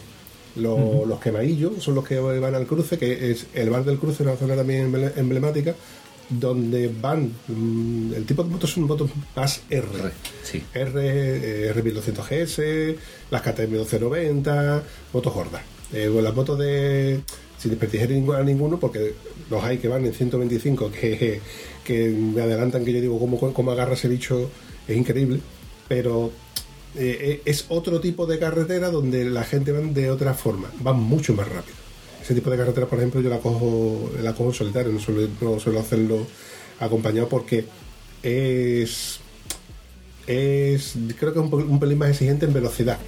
Lo- 0.56 1.06
Los 1.06 1.20
quemadillos 1.20 1.82
son 1.84 1.96
los 1.96 2.08
que 2.08 2.20
van 2.20 2.56
al 2.56 2.66
cruce, 2.68 2.98
que 2.98 3.32
es 3.32 3.48
el 3.54 3.70
bar 3.70 3.86
del 3.86 3.98
cruce, 4.00 4.24
una 4.24 4.36
zona 4.36 4.56
también 4.56 4.92
emble- 4.92 5.14
emblemática, 5.16 5.76
donde 6.30 6.90
van, 7.02 7.32
mm, 7.48 8.14
el 8.14 8.26
tipo 8.26 8.44
de 8.44 8.50
motos 8.50 8.72
son 8.72 8.84
motos 8.84 9.10
más 9.36 9.62
R. 9.70 9.86
R, 10.00 10.12
sí. 10.44 10.62
R, 10.74 10.92
eh, 10.96 11.74
R1200GS, 11.74 12.96
las 13.30 13.42
KTM 13.42 13.72
1290, 13.72 14.84
motos 15.14 15.34
gordas. 15.34 15.62
Eh, 15.94 16.08
bueno, 16.08 16.22
las 16.28 16.36
motos 16.36 16.58
de. 16.60 17.22
Sin 17.58 17.78
ningún- 18.10 18.36
a 18.36 18.44
ninguno, 18.44 18.80
porque 18.80 19.14
los 19.50 19.64
hay 19.64 19.78
que 19.78 19.88
van 19.88 20.04
en 20.06 20.14
125, 20.14 20.90
que, 20.92 21.40
que 21.84 22.08
me 22.10 22.42
adelantan 22.42 22.84
que 22.84 22.92
yo 22.94 23.02
digo, 23.02 23.20
cómo, 23.20 23.38
cómo 23.54 23.72
agarra 23.72 23.94
ese 23.94 24.08
bicho, 24.08 24.50
es 24.88 24.98
increíble. 24.98 25.40
Pero 25.88 26.32
eh, 26.96 27.18
eh, 27.22 27.42
es 27.46 27.66
otro 27.70 28.02
tipo 28.02 28.26
de 28.26 28.38
carretera 28.38 28.90
donde 28.90 29.26
la 29.26 29.44
gente 29.44 29.72
van 29.72 29.94
de 29.94 30.12
otra 30.12 30.34
forma, 30.34 30.70
van 30.80 31.00
mucho 31.00 31.34
más 31.34 31.48
rápido. 31.48 31.76
Ese 32.22 32.36
tipo 32.36 32.50
de 32.50 32.58
carretera, 32.58 32.86
por 32.88 33.00
ejemplo, 33.00 33.22
yo 33.22 33.30
la 33.30 33.40
cojo, 33.40 34.12
la 34.22 34.34
cojo 34.34 34.50
en 34.50 34.56
solitario, 34.56 34.92
no 34.92 35.00
suelo, 35.00 35.28
no 35.40 35.60
suelo 35.60 35.80
hacerlo 35.80 36.28
acompañado 36.80 37.30
porque 37.30 37.66
es 38.22 39.20
es 40.28 40.96
creo 41.20 41.34
que 41.34 41.40
es 41.40 41.46
un, 41.46 41.54
un 41.54 41.80
pelín 41.80 41.98
más 41.98 42.10
exigente 42.10 42.46
en 42.46 42.54
velocidad. 42.54 43.00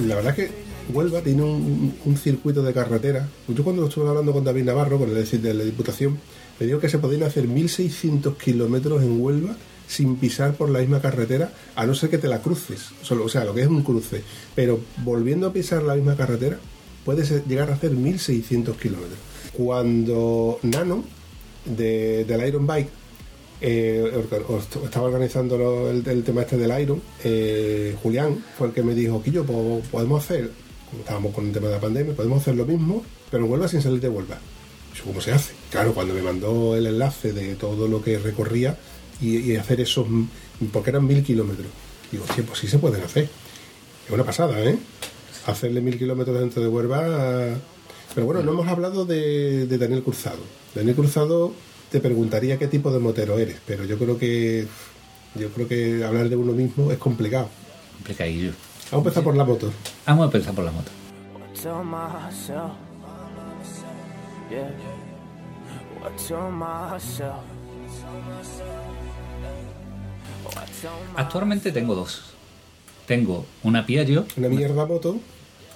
La 0.00 0.16
verdad 0.16 0.34
que 0.34 0.71
Huelva 0.94 1.20
tiene 1.20 1.42
un, 1.42 2.16
circuito 2.16 2.62
de 2.62 2.72
carretera. 2.72 3.28
Yo 3.48 3.64
cuando 3.64 3.86
estuve 3.86 4.08
hablando 4.08 4.32
con 4.32 4.44
David 4.44 4.64
Navarro, 4.64 4.98
con 4.98 5.10
el 5.16 5.42
de 5.42 5.54
la 5.54 5.64
Diputación, 5.64 6.18
me 6.58 6.66
dijo 6.66 6.78
que 6.78 6.88
se 6.88 6.98
podían 6.98 7.22
hacer 7.24 7.46
1.600 7.48 8.36
kilómetros 8.36 9.02
en 9.02 9.20
Huelva 9.20 9.56
sin 9.88 10.16
pisar 10.16 10.54
por 10.54 10.70
la 10.70 10.78
misma 10.78 11.00
carretera, 11.00 11.52
a 11.76 11.84
no 11.86 11.94
ser 11.94 12.08
que 12.08 12.18
te 12.18 12.28
la 12.28 12.40
cruces. 12.40 12.90
O 13.10 13.28
sea, 13.28 13.44
lo 13.44 13.54
que 13.54 13.62
es 13.62 13.66
un 13.68 13.82
cruce. 13.82 14.22
Pero 14.54 14.80
volviendo 15.04 15.46
a 15.48 15.52
pisar 15.52 15.82
la 15.82 15.94
misma 15.94 16.16
carretera, 16.16 16.58
puedes 17.04 17.46
llegar 17.46 17.70
a 17.70 17.74
hacer 17.74 17.92
1.600 17.92 18.76
kilómetros. 18.76 19.18
Cuando 19.52 20.58
Nano, 20.62 21.04
de, 21.64 22.24
del 22.24 22.46
Iron 22.48 22.66
Bike, 22.66 22.88
eh, 23.60 24.24
estaba 24.84 25.06
organizando 25.06 25.88
el, 25.88 26.24
tema 26.24 26.42
este 26.42 26.56
del 26.56 26.80
Iron, 26.82 27.00
eh, 27.22 27.94
Julián 28.02 28.42
fue 28.58 28.68
el 28.68 28.72
que 28.72 28.82
me 28.82 28.94
dijo, 28.94 29.22
Quillo, 29.22 29.44
po- 29.44 29.82
podemos 29.90 30.24
hacer, 30.24 30.50
estábamos 31.00 31.34
con 31.34 31.46
el 31.46 31.52
tema 31.52 31.68
de 31.68 31.74
la 31.74 31.80
pandemia, 31.80 32.14
podemos 32.14 32.40
hacer 32.40 32.54
lo 32.54 32.64
mismo, 32.64 33.04
pero 33.30 33.44
en 33.44 33.50
Huelva 33.50 33.68
sin 33.68 33.82
salir 33.82 34.00
de 34.00 34.08
Huelva. 34.08 34.38
Yo, 34.94 35.04
¿Cómo 35.04 35.20
se 35.20 35.32
hace? 35.32 35.54
Claro, 35.70 35.94
cuando 35.94 36.14
me 36.14 36.22
mandó 36.22 36.76
el 36.76 36.86
enlace 36.86 37.32
de 37.32 37.54
todo 37.54 37.88
lo 37.88 38.02
que 38.02 38.18
recorría 38.18 38.76
y, 39.20 39.56
hacer 39.56 39.80
esos, 39.80 40.06
porque 40.72 40.90
eran 40.90 41.06
mil 41.06 41.22
kilómetros, 41.22 41.68
digo, 42.10 42.24
hostia, 42.28 42.44
pues 42.44 42.58
sí 42.58 42.66
se 42.66 42.78
pueden 42.78 43.02
hacer. 43.02 43.28
Es 44.06 44.10
una 44.10 44.24
pasada, 44.24 44.60
¿eh? 44.60 44.78
Hacerle 45.46 45.80
mil 45.80 45.98
kilómetros 45.98 46.38
dentro 46.38 46.62
de 46.62 46.68
Huelva. 46.68 47.56
Pero 48.14 48.26
bueno, 48.26 48.42
no 48.42 48.52
hemos 48.52 48.68
hablado 48.68 49.04
de, 49.06 49.66
de 49.66 49.78
Daniel 49.78 50.02
Cruzado. 50.02 50.40
Daniel 50.74 50.96
Cruzado 50.96 51.52
te 51.90 52.00
preguntaría 52.00 52.58
qué 52.58 52.66
tipo 52.66 52.92
de 52.92 52.98
motero 52.98 53.38
eres, 53.38 53.58
pero 53.66 53.84
yo 53.84 53.98
creo 53.98 54.18
que 54.18 54.66
yo 55.34 55.48
creo 55.50 55.68
que 55.68 56.04
hablar 56.04 56.28
de 56.28 56.36
uno 56.36 56.52
mismo 56.52 56.90
es 56.92 56.98
complicado. 56.98 57.48
Complicadillo. 57.98 58.52
Vamos 58.92 59.06
a 59.06 59.08
empezar 59.08 59.24
por 59.24 59.36
la 59.36 59.44
moto. 59.44 59.72
Vamos 60.06 60.22
a 60.22 60.26
empezar 60.26 60.54
por 60.54 60.64
la 60.64 60.70
moto. 60.70 60.90
Actualmente 71.16 71.72
tengo 71.72 71.94
dos. 71.94 72.22
Tengo 73.06 73.46
una 73.62 73.84
Piaggio, 73.86 74.26
Una 74.36 74.48
mierda 74.48 74.86
moto. 74.86 75.16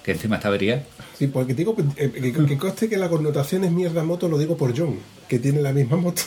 que 0.03 0.11
encima 0.11 0.35
está 0.37 0.47
avería. 0.47 0.85
Sí, 1.17 1.27
porque 1.27 1.53
digo 1.53 1.75
eh, 1.97 2.11
que, 2.11 2.45
que 2.45 2.57
conste 2.57 2.87
que 2.87 2.97
la 2.97 3.09
connotación 3.09 3.63
es 3.63 3.71
mierda 3.71 4.03
moto, 4.03 4.29
lo 4.29 4.37
digo 4.37 4.55
por 4.55 4.77
John, 4.77 4.97
que 5.27 5.39
tiene 5.39 5.61
la 5.61 5.73
misma 5.73 5.97
moto. 5.97 6.21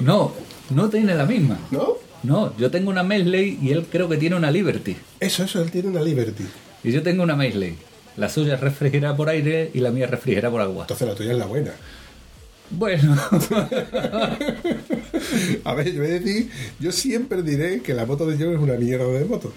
No, 0.00 0.32
no 0.70 0.88
tiene 0.90 1.14
la 1.14 1.24
misma. 1.24 1.58
¿No? 1.70 1.94
No, 2.22 2.56
yo 2.56 2.70
tengo 2.70 2.90
una 2.90 3.02
Mesley 3.02 3.58
y 3.60 3.70
él 3.72 3.86
creo 3.90 4.08
que 4.08 4.16
tiene 4.16 4.36
una 4.36 4.50
Liberty. 4.50 4.96
Eso, 5.20 5.42
eso, 5.44 5.60
él 5.62 5.70
tiene 5.70 5.88
una 5.88 6.02
Liberty. 6.02 6.44
Y 6.84 6.92
yo 6.92 7.02
tengo 7.02 7.22
una 7.22 7.34
Mesley. 7.36 7.76
La 8.16 8.28
suya 8.28 8.54
es 8.54 8.60
refrigerada 8.60 9.16
por 9.16 9.28
aire 9.28 9.70
y 9.74 9.80
la 9.80 9.90
mía 9.90 10.04
es 10.04 10.10
refrigerada 10.10 10.50
por 10.52 10.60
agua. 10.60 10.84
Entonces 10.84 11.08
la 11.08 11.14
tuya 11.14 11.32
es 11.32 11.38
la 11.38 11.46
buena. 11.46 11.72
Bueno, 12.70 13.16
A 15.64 15.74
ver, 15.74 15.92
yo 15.92 16.00
voy 16.02 16.10
a 16.10 16.14
decir, 16.20 16.50
yo 16.80 16.92
siempre 16.92 17.42
diré 17.42 17.80
que 17.82 17.94
la 17.94 18.06
moto 18.06 18.26
de 18.26 18.36
John 18.42 18.54
es 18.54 18.60
una 18.60 18.74
mierda 18.74 19.06
de 19.06 19.24
moto. 19.24 19.52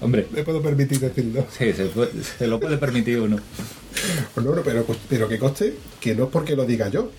hombre, 0.00 0.26
Me 0.32 0.42
puedo 0.42 0.62
permitir 0.62 0.98
decirlo. 1.00 1.46
sí, 1.56 1.72
se, 1.72 1.86
puede- 1.86 2.12
se 2.22 2.46
lo 2.46 2.58
puede 2.60 2.78
permitir 2.78 3.20
uno. 3.20 3.38
No, 4.36 4.42
no, 4.54 4.62
pero, 4.62 4.84
pero 5.08 5.28
que 5.28 5.38
conste 5.38 5.74
que 6.00 6.14
no 6.16 6.24
es 6.24 6.30
porque 6.30 6.56
lo 6.56 6.66
diga 6.66 6.88
yo. 6.88 7.10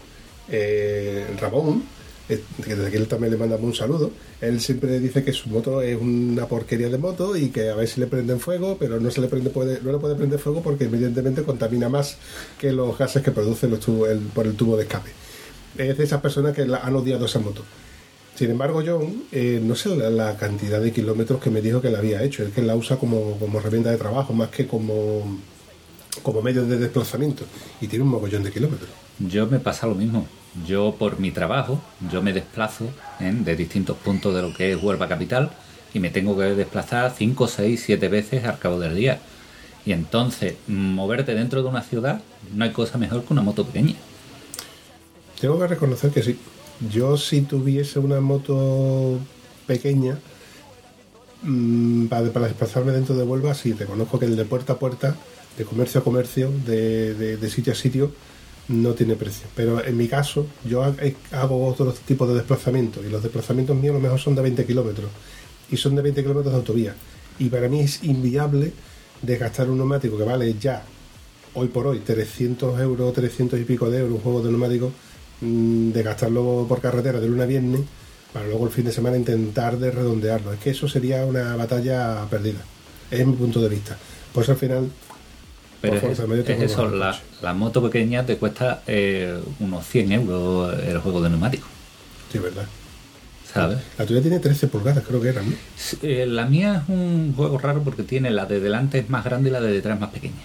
Eh, 0.50 1.26
Ramón, 1.40 1.84
que 2.28 2.76
desde 2.76 2.88
aquí 2.88 2.98
también 3.06 3.32
le 3.34 3.38
mandamos 3.38 3.66
un 3.66 3.74
saludo, 3.76 4.12
él 4.42 4.60
siempre 4.60 5.00
dice 5.00 5.24
que 5.24 5.32
su 5.32 5.50
moto 5.50 5.82
es 5.82 5.96
una 6.00 6.48
porquería 6.48 6.90
de 6.90 6.98
moto 6.98 7.36
y 7.38 7.50
que 7.50 7.70
a 7.70 7.76
ver 7.76 7.88
si 7.88 8.00
le 8.00 8.08
prenden 8.08 8.40
fuego, 8.40 8.78
pero 8.80 9.00
no 9.00 9.12
se 9.12 9.22
le 9.22 9.28
prende 9.28 9.50
puede, 9.52 9.80
no 9.82 9.92
le 9.92 9.98
puede 10.00 10.16
prender 10.16 10.40
fuego 10.40 10.62
porque 10.64 10.86
evidentemente 10.86 11.44
contamina 11.44 11.88
más 11.90 12.18
que 12.60 12.72
los 12.72 12.98
gases 12.98 13.22
que 13.22 13.32
tubos- 13.80 14.10
el- 14.10 14.20
por 14.20 14.48
el 14.48 14.56
tubo 14.56 14.76
de 14.78 14.84
escape. 14.84 15.12
Es 15.78 15.98
de 15.98 16.04
esas 16.04 16.22
personas 16.22 16.56
que 16.56 16.64
han 16.64 16.96
odiado 16.96 17.26
esa 17.26 17.40
moto. 17.40 17.64
Sin 18.36 18.50
embargo, 18.52 18.82
John, 18.86 19.24
eh, 19.32 19.62
no 19.64 19.76
sé 19.76 19.96
la, 19.96 20.10
la 20.10 20.36
cantidad 20.36 20.82
de 20.82 20.92
kilómetros 20.92 21.40
que 21.42 21.50
me 21.50 21.62
dijo 21.62 21.82
que 21.82 21.90
la 21.90 22.00
había 22.00 22.22
hecho. 22.24 22.44
Es 22.44 22.54
que 22.54 22.62
la 22.62 22.76
usa 22.76 22.98
como, 22.98 23.38
como 23.40 23.60
herramienta 23.60 23.92
de 23.92 23.98
trabajo, 23.98 24.34
más 24.34 24.50
que 24.50 24.68
como, 24.68 25.38
como 26.24 26.42
medio 26.42 26.66
de 26.66 26.78
desplazamiento. 26.78 27.46
Y 27.80 27.88
tiene 27.88 28.04
un 28.04 28.10
mogollón 28.12 28.44
de 28.44 28.52
kilómetros. 28.52 28.90
Yo 29.20 29.48
me 29.48 29.60
pasa 29.60 29.88
lo 29.88 29.96
mismo. 29.96 30.28
Yo 30.66 30.96
por 30.98 31.20
mi 31.20 31.32
trabajo, 31.32 31.82
yo 32.12 32.22
me 32.22 32.32
desplazo 32.32 32.86
¿eh? 33.20 33.34
de 33.34 33.56
distintos 33.56 33.98
puntos 33.98 34.34
de 34.34 34.42
lo 34.42 34.54
que 34.54 34.72
es 34.72 34.82
Huelva 34.82 35.08
Capital 35.08 35.52
y 35.94 36.00
me 36.00 36.10
tengo 36.10 36.38
que 36.38 36.44
desplazar 36.44 37.14
5, 37.16 37.48
6, 37.48 37.84
7 37.86 38.08
veces 38.08 38.46
al 38.46 38.60
cabo 38.60 38.80
del 38.80 38.96
día. 38.96 39.20
Y 39.86 39.92
entonces, 39.92 40.56
moverte 40.68 41.36
dentro 41.36 41.62
de 41.62 41.70
una 41.70 41.82
ciudad, 41.82 42.22
no 42.54 42.64
hay 42.64 42.72
cosa 42.72 42.98
mejor 42.98 43.24
que 43.24 43.34
una 43.34 43.42
moto 43.42 43.66
pequeña. 43.66 43.96
Tengo 45.40 45.60
que 45.60 45.68
reconocer 45.68 46.12
que 46.12 46.24
sí. 46.24 46.40
Yo 46.92 47.18
si 47.18 47.42
tuviese 47.42 48.00
una 48.00 48.20
moto 48.20 49.20
pequeña 49.68 50.18
mm, 51.44 52.08
para, 52.08 52.30
para 52.32 52.48
desplazarme 52.48 52.92
dentro 52.92 53.16
de 53.16 53.24
Huelva, 53.24 53.54
sí, 53.54 53.74
reconozco 53.74 54.20
que 54.20 54.26
el 54.26 54.36
de 54.36 54.46
puerta 54.46 54.74
a 54.74 54.80
puerta, 54.80 55.16
de 55.58 55.66
comercio 55.66 56.02
a 56.02 56.04
comercio, 56.04 56.52
de, 56.66 57.50
sitio 57.50 57.74
a 57.74 57.76
sitio, 57.76 58.12
no 58.68 58.94
tiene 58.94 59.16
precio. 59.16 59.48
Pero 59.56 59.84
en 59.84 59.98
mi 59.98 60.08
caso, 60.08 60.48
yo 60.64 60.84
hago 61.32 61.68
otros 61.68 62.00
tipos 62.00 62.28
de 62.28 62.36
desplazamientos 62.36 63.06
y 63.06 63.10
los 63.10 63.22
desplazamientos 63.22 63.76
míos 63.76 63.94
a 63.94 63.98
lo 63.98 64.04
mejor 64.04 64.20
son 64.20 64.36
de 64.36 64.42
20 64.42 64.66
kilómetros 64.66 65.10
y 65.70 65.78
son 65.78 65.96
de 65.96 66.02
20 66.02 66.22
kilómetros 66.22 66.54
de 66.54 66.60
autovía. 66.60 66.96
Y 67.40 67.50
para 67.50 67.68
mí 67.68 67.82
es 67.82 68.04
inviable 68.04 68.72
desgastar 69.22 69.70
un 69.70 69.78
neumático 69.78 70.18
que 70.18 70.24
vale 70.24 70.54
ya 70.60 70.84
hoy 71.54 71.68
por 71.68 71.88
hoy 71.88 72.00
300 72.00 72.80
euros, 72.80 73.14
300 73.14 73.60
y 73.60 73.64
pico 73.64 73.90
de 73.90 74.00
euros 74.00 74.16
un 74.16 74.22
juego 74.22 74.42
de 74.42 74.50
neumático, 74.50 74.92
mm, 75.42 75.92
de 75.92 76.04
gastarlo 76.04 76.66
por 76.68 76.82
carretera 76.82 77.20
de 77.20 77.28
lunes 77.28 77.44
a 77.44 77.48
viernes 77.48 77.82
para 78.34 78.48
luego 78.48 78.66
el 78.66 78.72
fin 78.72 78.84
de 78.84 78.92
semana 78.92 79.16
intentar 79.16 79.78
de 79.78 79.92
redondearlo. 79.92 80.52
Es 80.52 80.60
que 80.60 80.72
eso 80.72 80.90
sería 80.90 81.26
una 81.26 81.56
batalla 81.56 82.26
perdida. 82.30 82.60
Es 83.10 83.26
mi 83.26 83.34
punto 83.34 83.62
de 83.62 83.70
vista. 83.70 83.98
Pues 84.34 84.50
al 84.50 84.58
final, 84.58 84.92
Pero 85.92 86.12
es, 86.12 86.50
es 86.50 86.62
eso, 86.72 86.90
la, 86.90 87.54
moto 87.54 87.82
pequeña 87.84 88.26
te 88.26 88.38
cuesta 88.38 88.82
eh, 88.88 89.40
unos 89.60 89.86
100 89.88 90.12
euros 90.12 90.78
el 90.84 91.00
juego 91.00 91.22
de 91.22 91.30
neumático, 91.30 91.68
Sí, 92.32 92.40
verdad. 92.40 92.66
¿sabes? 93.54 93.80
La 93.98 94.06
tuya 94.06 94.22
tiene 94.22 94.40
13 94.40 94.68
pulgadas, 94.68 95.04
creo 95.08 95.22
que 95.22 95.30
era, 95.30 95.42
¿no? 95.42 95.54
Eh, 96.02 96.26
la 96.28 96.46
mía 96.46 96.84
es 96.84 96.90
un 96.94 97.34
juego 97.36 97.58
raro 97.58 97.82
porque 97.84 98.04
tiene 98.04 98.30
la 98.32 98.46
de 98.46 98.60
delante 98.60 99.00
es 99.00 99.10
más 99.10 99.24
grande 99.24 99.50
y 99.50 99.52
la 99.54 99.62
de 99.62 99.72
detrás 99.72 100.00
más 100.00 100.10
pequeña. 100.10 100.44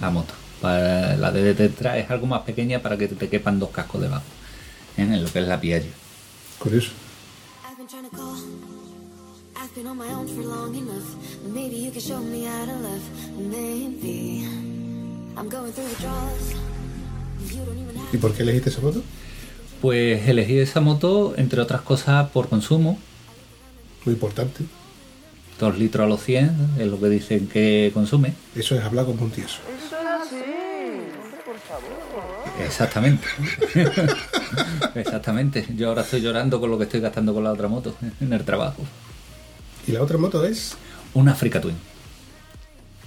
La 0.00 0.10
moto. 0.10 0.32
Para- 0.60 1.16
la 1.16 1.32
de 1.32 1.54
detrás 1.54 1.96
es 1.98 2.10
algo 2.10 2.26
más 2.26 2.42
pequeña 2.42 2.80
para 2.80 2.96
que 2.96 3.08
te 3.08 3.28
quepan 3.28 3.58
dos 3.58 3.70
cascos 3.70 4.00
debajo. 4.00 4.22
¿eh? 4.96 5.02
En 5.02 5.22
lo 5.22 5.30
que 5.32 5.40
es 5.40 5.48
la 5.48 5.60
Piaggio. 5.60 5.90
Curioso. 6.58 6.90
I've 9.76 9.82
been 9.82 9.96
trying 9.96 9.98
to 9.98 10.04
call. 10.04 10.14
I've 10.14 10.14
been 10.14 10.14
on 10.14 10.14
my 10.14 10.14
own 10.14 10.28
for 10.28 10.42
long 10.42 10.74
enough. 10.74 11.16
Maybe 11.52 11.76
you 11.76 11.90
can 11.90 12.00
show 12.00 12.20
me 12.20 12.44
how 12.44 12.64
to 12.64 12.72
love. 12.72 13.02
Maybe 13.38 14.46
I'm 15.36 15.48
going 15.48 15.72
through 15.72 15.88
the 15.88 16.02
draws. 16.02 16.54
You 17.50 17.64
don't 17.64 17.78
even 17.78 17.96
have. 17.96 18.12
¿Y 18.12 18.18
por 18.18 18.32
qué 18.32 18.42
elegiste 18.42 18.70
esa 18.70 18.80
moto? 18.80 19.02
Pues 19.80 20.28
elegí 20.28 20.58
esa 20.58 20.80
moto, 20.80 21.34
entre 21.36 21.60
otras 21.60 21.82
cosas, 21.82 22.30
por 22.30 22.48
consumo. 22.48 22.98
Muy 24.04 24.14
importante. 24.14 24.64
2 25.58 25.78
litros 25.78 26.04
a 26.04 26.08
los 26.08 26.22
100 26.22 26.76
es 26.78 26.86
lo 26.86 27.00
que 27.00 27.08
dicen 27.08 27.48
que 27.48 27.90
consume. 27.94 28.34
Eso 28.54 28.76
es 28.76 28.84
hablar 28.84 29.06
como 29.06 29.24
un 29.24 29.30
tieso. 29.30 29.58
Exactamente. 32.64 33.26
Exactamente. 34.94 35.66
Yo 35.76 35.88
ahora 35.88 36.02
estoy 36.02 36.20
llorando 36.20 36.60
con 36.60 36.70
lo 36.70 36.78
que 36.78 36.84
estoy 36.84 37.00
gastando 37.00 37.34
con 37.34 37.42
la 37.44 37.52
otra 37.52 37.68
moto 37.68 37.94
en 38.20 38.32
el 38.32 38.44
trabajo. 38.44 38.82
Y 39.86 39.92
la 39.92 40.02
otra 40.02 40.18
moto 40.18 40.44
es 40.44 40.76
Una 41.14 41.32
Africa 41.32 41.60
Twin. 41.60 41.76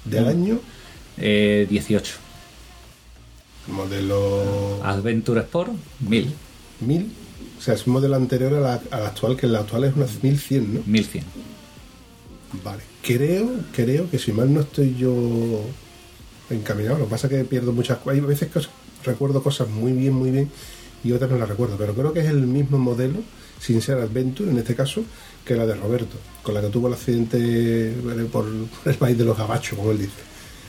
del 0.06 0.24
Mm. 0.26 0.28
año 0.30 0.60
Eh, 1.20 1.66
18. 1.70 2.14
modelo 3.68 4.80
Adventure 4.84 5.42
Sport 5.42 5.72
1000. 6.00 6.34
1000. 6.82 7.12
O 7.58 7.62
sea, 7.62 7.74
es 7.74 7.88
un 7.88 7.94
modelo 7.94 8.16
anterior 8.16 8.54
a 8.54 8.60
la, 8.60 8.82
a 8.92 9.00
la 9.00 9.08
actual, 9.08 9.36
que 9.36 9.48
la 9.48 9.60
actual 9.60 9.84
es 9.86 9.96
una 9.96 10.06
1100, 10.22 10.74
¿no? 10.76 10.82
1100. 10.86 11.24
Vale. 12.64 12.84
Creo, 13.02 13.50
creo 13.76 14.10
que 14.10 14.20
si 14.20 14.32
mal 14.32 14.54
no 14.54 14.62
estoy 14.62 14.96
yo 14.96 15.62
encaminado, 16.50 17.00
lo 17.00 17.06
que 17.06 17.12
pasa 17.12 17.28
es 17.28 17.34
que 17.34 17.44
pierdo 17.46 17.74
muchas 17.74 17.98
cosas. 17.98 18.14
Hay 18.14 18.20
veces 18.22 18.50
que 18.50 18.62
recuerdo 19.04 19.42
cosas 19.44 19.68
muy 19.68 19.92
bien, 19.92 20.14
muy 20.14 20.30
bien 20.32 20.50
y 21.04 21.12
otras 21.12 21.30
no 21.32 21.38
las 21.38 21.50
recuerdo, 21.50 21.78
pero 21.78 21.94
creo 21.94 22.14
que 22.14 22.20
es 22.22 22.28
el 22.28 22.42
mismo 22.48 22.78
modelo, 22.78 23.20
sin 23.60 23.82
ser 23.82 23.98
Adventure 23.98 24.50
en 24.52 24.58
este 24.60 24.76
caso, 24.76 25.04
que 25.48 25.56
la 25.56 25.66
de 25.66 25.76
Roberto, 25.76 26.18
con 26.44 26.54
la 26.54 26.62
que 26.62 26.68
tuvo 26.68 26.88
el 26.88 26.94
accidente 26.94 27.38
eh, 27.40 28.28
por 28.32 28.46
el 28.86 28.96
país 28.96 29.18
de 29.18 29.24
los 29.24 29.38
gabachos, 29.38 29.78
como 29.78 29.92
él 29.92 30.00
dice. 30.00 30.12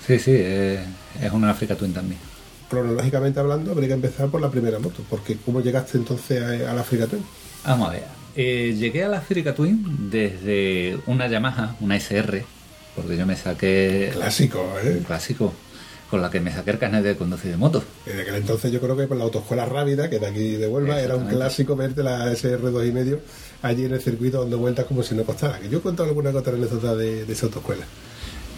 Sí, 0.06 0.18
sí, 0.18 0.30
eh, 0.34 0.84
es 1.20 1.32
una 1.32 1.50
Africa 1.50 1.74
Twin 1.74 1.92
también. 1.92 2.20
Cronológicamente 2.70 3.40
hablando, 3.40 3.72
habría 3.72 3.88
que 3.88 3.94
empezar 3.94 4.28
por 4.28 4.40
la 4.40 4.50
primera 4.50 4.78
moto, 4.78 5.02
porque 5.10 5.36
¿cómo 5.44 5.60
llegaste 5.60 5.98
entonces 5.98 6.42
a, 6.42 6.70
a 6.70 6.74
la 6.74 6.80
Africa 6.82 7.06
Twin? 7.06 7.22
Vamos 7.64 7.88
a 7.88 7.92
ver. 7.92 8.04
Eh, 8.36 8.76
llegué 8.78 9.04
a 9.04 9.08
la 9.08 9.18
Africa 9.18 9.54
Twin 9.54 10.10
desde 10.10 10.98
una 11.06 11.26
Yamaha, 11.26 11.74
una 11.80 11.96
SR, 11.96 12.44
porque 12.94 13.16
yo 13.16 13.26
me 13.26 13.36
saqué 13.36 14.10
Clásico, 14.14 14.64
¿eh? 14.82 15.02
clásico, 15.06 15.52
con 16.10 16.22
la 16.22 16.30
que 16.30 16.40
me 16.40 16.52
saqué 16.52 16.70
el 16.70 16.78
carnet 16.78 17.02
de 17.02 17.16
conducir 17.16 17.50
de 17.50 17.56
moto. 17.56 17.82
En 18.06 18.20
aquel 18.20 18.36
entonces 18.36 18.72
yo 18.72 18.80
creo 18.80 18.96
que 18.96 19.06
por 19.06 19.16
la 19.16 19.24
autoescuela 19.24 19.66
Rábida, 19.66 20.08
que 20.08 20.18
de 20.18 20.26
aquí 20.26 20.56
de 20.56 20.66
Huelva, 20.66 21.00
era 21.00 21.16
un 21.16 21.26
clásico 21.26 21.76
verte 21.76 22.02
la 22.02 22.32
SR2 22.32 22.88
y 22.88 22.92
medio 22.92 23.20
allí 23.62 23.84
en 23.84 23.92
el 23.92 24.00
circuito 24.00 24.40
dando 24.40 24.58
vueltas 24.58 24.86
como 24.86 25.02
si 25.02 25.14
no 25.14 25.24
costara. 25.24 25.58
Que 25.58 25.68
yo 25.68 25.82
cuento 25.82 26.04
alguna 26.04 26.30
que 26.30 26.38
otra 26.38 26.54
anécdota 26.54 26.94
de, 26.94 27.26
de 27.26 27.32
esa 27.32 27.46
autoescuela. 27.46 27.84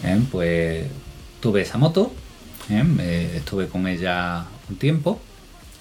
¿eh? 0.03 0.19
Pues 0.31 0.85
tuve 1.39 1.61
esa 1.61 1.77
moto, 1.77 2.11
¿eh? 2.69 3.31
Estuve 3.35 3.67
con 3.67 3.87
ella 3.87 4.45
un 4.69 4.77
tiempo, 4.77 5.19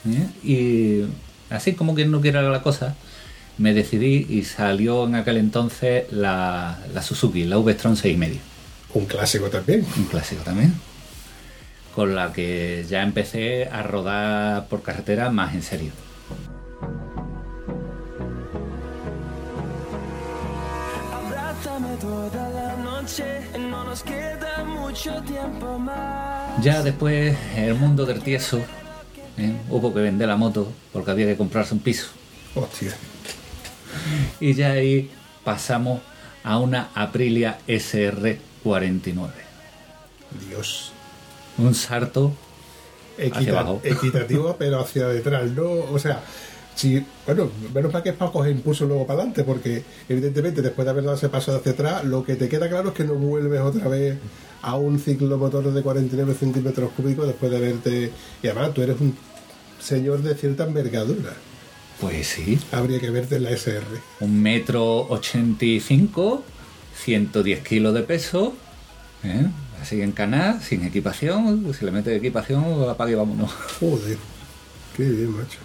¿eh? 0.09 0.27
y 0.43 1.05
así 1.51 1.75
como 1.75 1.95
que 1.95 2.05
no 2.05 2.21
quiera 2.21 2.43
la 2.43 2.63
cosa, 2.63 2.97
me 3.59 3.75
decidí 3.75 4.27
y 4.29 4.45
salió 4.45 5.07
en 5.07 5.15
aquel 5.17 5.37
entonces 5.37 6.11
la, 6.11 6.79
la 6.93 7.03
Suzuki, 7.03 7.45
la 7.45 7.59
V-Strom 7.59 7.95
6,5. 7.95 8.39
Un 8.93 9.07
clásico 9.07 9.49
también. 9.49 9.87
un 9.97 10.05
clásico 10.05 10.43
también, 10.43 10.75
con 11.95 12.15
la 12.15 12.33
que 12.33 12.85
ya 12.89 13.03
empecé 13.03 13.67
a 13.67 13.83
rodar 13.83 14.67
por 14.69 14.83
carretera 14.83 15.31
más 15.31 15.55
en 15.55 15.63
serio. 15.63 15.93
Ya 26.63 26.83
después, 26.83 27.37
en 27.57 27.65
el 27.65 27.75
mundo 27.75 28.07
del 28.07 28.23
tieso, 28.23 28.59
¿eh? 29.39 29.53
hubo 29.69 29.93
que 29.93 30.01
vender 30.01 30.29
la 30.29 30.37
moto 30.37 30.73
porque 30.93 31.11
había 31.11 31.27
que 31.27 31.37
comprarse 31.37 31.75
un 31.75 31.81
piso. 31.81 32.09
Hostia. 32.55 32.95
Y 34.41 34.55
ya 34.55 34.73
ahí 34.73 35.11
pasamos 35.45 36.01
a 36.45 36.59
una 36.59 36.91
Aprilia 36.95 37.59
SR49. 37.67 39.31
Dios. 40.49 40.93
Un 41.59 41.75
salto 41.75 42.33
Equita- 43.19 43.39
Hacia 43.39 43.53
abajo. 43.61 43.81
Equitativo, 43.85 44.57
pero 44.59 44.81
hacia 44.81 45.09
detrás, 45.09 45.51
¿no? 45.51 45.65
O 45.93 45.99
sea, 45.99 46.23
si, 46.75 47.05
bueno, 47.27 47.51
menos 47.75 47.93
mal 47.93 48.03
que 48.03 48.11
es 48.11 48.15
para 48.17 48.31
coger 48.33 48.53
impulso 48.53 48.87
luego 48.87 49.07
para 49.07 49.19
adelante, 49.19 49.45
porque 49.45 49.83
evidentemente 50.09 50.63
después 50.63 50.87
de 50.87 50.91
haber 50.91 51.05
dado 51.05 51.17
ese 51.17 51.29
paso 51.29 51.55
hacia 51.55 51.73
atrás, 51.73 52.05
lo 52.05 52.25
que 52.25 52.37
te 52.37 52.49
queda 52.49 52.69
claro 52.69 52.89
es 52.91 52.95
que 52.95 53.05
no 53.05 53.15
vuelves 53.15 53.61
otra 53.61 53.89
vez 53.89 54.17
a 54.63 54.77
un 54.77 54.99
ciclomotor 54.99 55.71
de 55.73 55.83
49 55.83 56.35
centímetros 56.35 56.91
cúbicos 56.93 57.27
después 57.27 57.51
de 57.51 57.59
haberte... 57.59 58.13
Y 58.43 58.47
además 58.49 58.73
tú 58.73 58.81
eres 58.83 58.99
un 59.01 59.15
señor 59.81 60.23
de 60.23 60.35
cierta 60.35 60.65
envergadura. 60.65 61.35
Pues 62.01 62.27
sí, 62.29 62.59
Habría 62.73 62.99
que 63.01 63.11
verte 63.11 63.37
en 63.37 63.43
la 63.45 63.51
SR. 63.51 63.85
un 64.21 64.41
metro 64.41 65.01
ochenta 65.11 65.67
y 65.67 65.81
cinco, 65.81 66.43
110 67.05 67.63
kilos 67.67 67.93
de 67.93 68.03
peso, 68.03 68.55
¿eh? 69.25 69.47
Así 69.81 70.01
en 70.03 70.13
canal, 70.13 70.61
sin 70.61 70.85
equipación, 70.85 71.73
si 71.75 71.85
le 71.85 71.91
metes 71.91 72.17
equipación, 72.17 72.89
apague 72.89 73.13
y 73.13 73.15
vámonos. 73.15 73.51
Joder. 73.81 74.19
Qué 74.97 75.05
bien, 75.05 75.37
macho. 75.37 75.59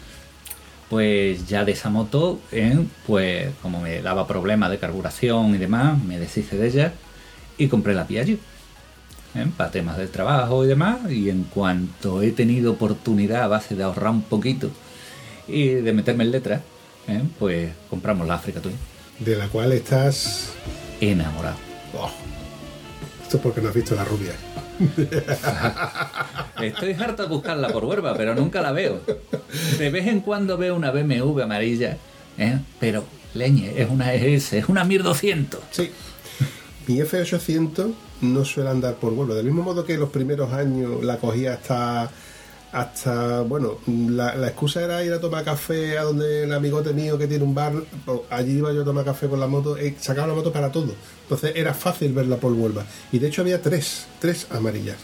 Pues 0.90 1.48
ya 1.48 1.66
de 1.66 1.72
esa 1.72 1.90
moto, 1.90 2.40
¿eh? 2.52 2.86
pues 3.08 3.50
como 3.62 3.82
me 3.82 4.02
daba 4.02 4.28
problemas 4.28 4.70
de 4.70 4.78
carburación 4.78 5.56
y 5.56 5.58
demás, 5.58 6.02
me 6.04 6.20
deshice 6.20 6.58
de 6.58 6.68
ella 6.68 6.94
y 7.58 7.68
compré 7.68 7.94
la 7.94 8.06
Piaggio. 8.06 8.38
¿eh? 9.36 9.48
Para 9.58 9.72
temas 9.72 9.98
del 9.98 10.10
trabajo 10.10 10.64
y 10.64 10.68
demás, 10.68 11.00
y 11.10 11.30
en 11.30 11.44
cuanto 11.44 12.22
he 12.22 12.32
tenido 12.32 12.74
oportunidad 12.74 13.44
a 13.44 13.48
base 13.48 13.76
de 13.76 13.84
ahorrar 13.84 14.12
un 14.12 14.22
poquito 14.22 14.70
y 15.48 15.70
de 15.70 15.94
meterme 15.94 16.24
en 16.24 16.32
letras, 16.32 16.62
¿eh? 17.08 17.22
pues 17.40 17.72
compramos 17.90 18.28
la 18.28 18.36
Africa 18.36 18.62
Twin. 18.62 18.76
De 19.20 19.36
la 19.36 19.48
cual 19.48 19.72
estás... 19.72 20.52
Enamorado. 21.02 21.58
Oh. 21.94 22.25
Esto 23.26 23.38
es 23.38 23.44
porque 23.44 23.60
no 23.60 23.70
has 23.70 23.76
visto 23.76 23.96
la 23.96 24.06
rubia. 24.06 24.34
Estoy 26.62 26.94
harto 26.94 27.24
de 27.24 27.30
buscarla 27.30 27.70
por 27.70 27.86
Huelva, 27.86 28.16
pero 28.16 28.36
nunca 28.36 28.62
la 28.62 28.72
veo. 28.72 29.02
De 29.80 29.90
vez 29.90 30.06
en 30.06 30.20
cuando 30.20 30.60
veo 30.60 30.76
una 30.76 30.92
BMW 30.92 31.42
amarilla, 31.42 31.98
¿eh? 32.38 32.60
pero 32.80 33.04
leñe, 33.34 33.82
es 33.82 33.90
una 33.90 34.14
ES, 34.14 34.54
es 34.54 34.70
una 34.70 34.84
1200. 34.84 35.60
Sí. 35.72 35.90
Mi 36.86 36.98
F800 36.98 37.94
no 38.22 38.46
suele 38.46 38.70
andar 38.70 38.94
por 38.98 39.14
vuelo. 39.14 39.34
Del 39.34 39.46
mismo 39.46 39.64
modo 39.64 39.86
que 39.86 39.98
los 39.98 40.12
primeros 40.12 40.54
años 40.54 41.04
la 41.04 41.18
cogía 41.18 41.54
hasta. 41.54 42.12
Hasta 42.76 43.42
bueno, 43.42 43.78
la, 43.88 44.36
excusa 44.48 44.84
era 44.84 45.04
ir 45.04 45.14
a 45.14 45.20
tomar 45.22 45.44
café 45.46 45.98
a 45.98 46.04
donde 46.04 46.44
el 46.44 46.54
amigote 46.54 46.92
mío 46.94 47.18
que 47.18 47.26
tiene 47.28 47.44
un 47.44 47.56
bar. 47.56 47.74
allí 48.30 48.58
iba 48.58 48.74
yo 48.74 48.82
a 48.82 48.86
tomar 48.86 49.06
café 49.06 49.28
con 49.28 49.40
la 49.40 49.48
moto. 49.48 49.78
eh, 49.78 49.96
sacaba 50.00 50.28
la 50.28 50.34
moto 50.34 50.52
para 50.52 50.72
todo. 50.72 50.94
Entonces 51.24 51.54
era 51.56 51.74
fácil 51.74 52.12
verla 52.14 52.36
por 52.38 52.52
Huelva. 52.52 52.86
Y 53.12 53.20
de 53.20 53.28
hecho 53.28 53.42
había 53.42 53.62
tres, 53.62 54.08
tres 54.20 54.48
amarillas. 54.52 54.98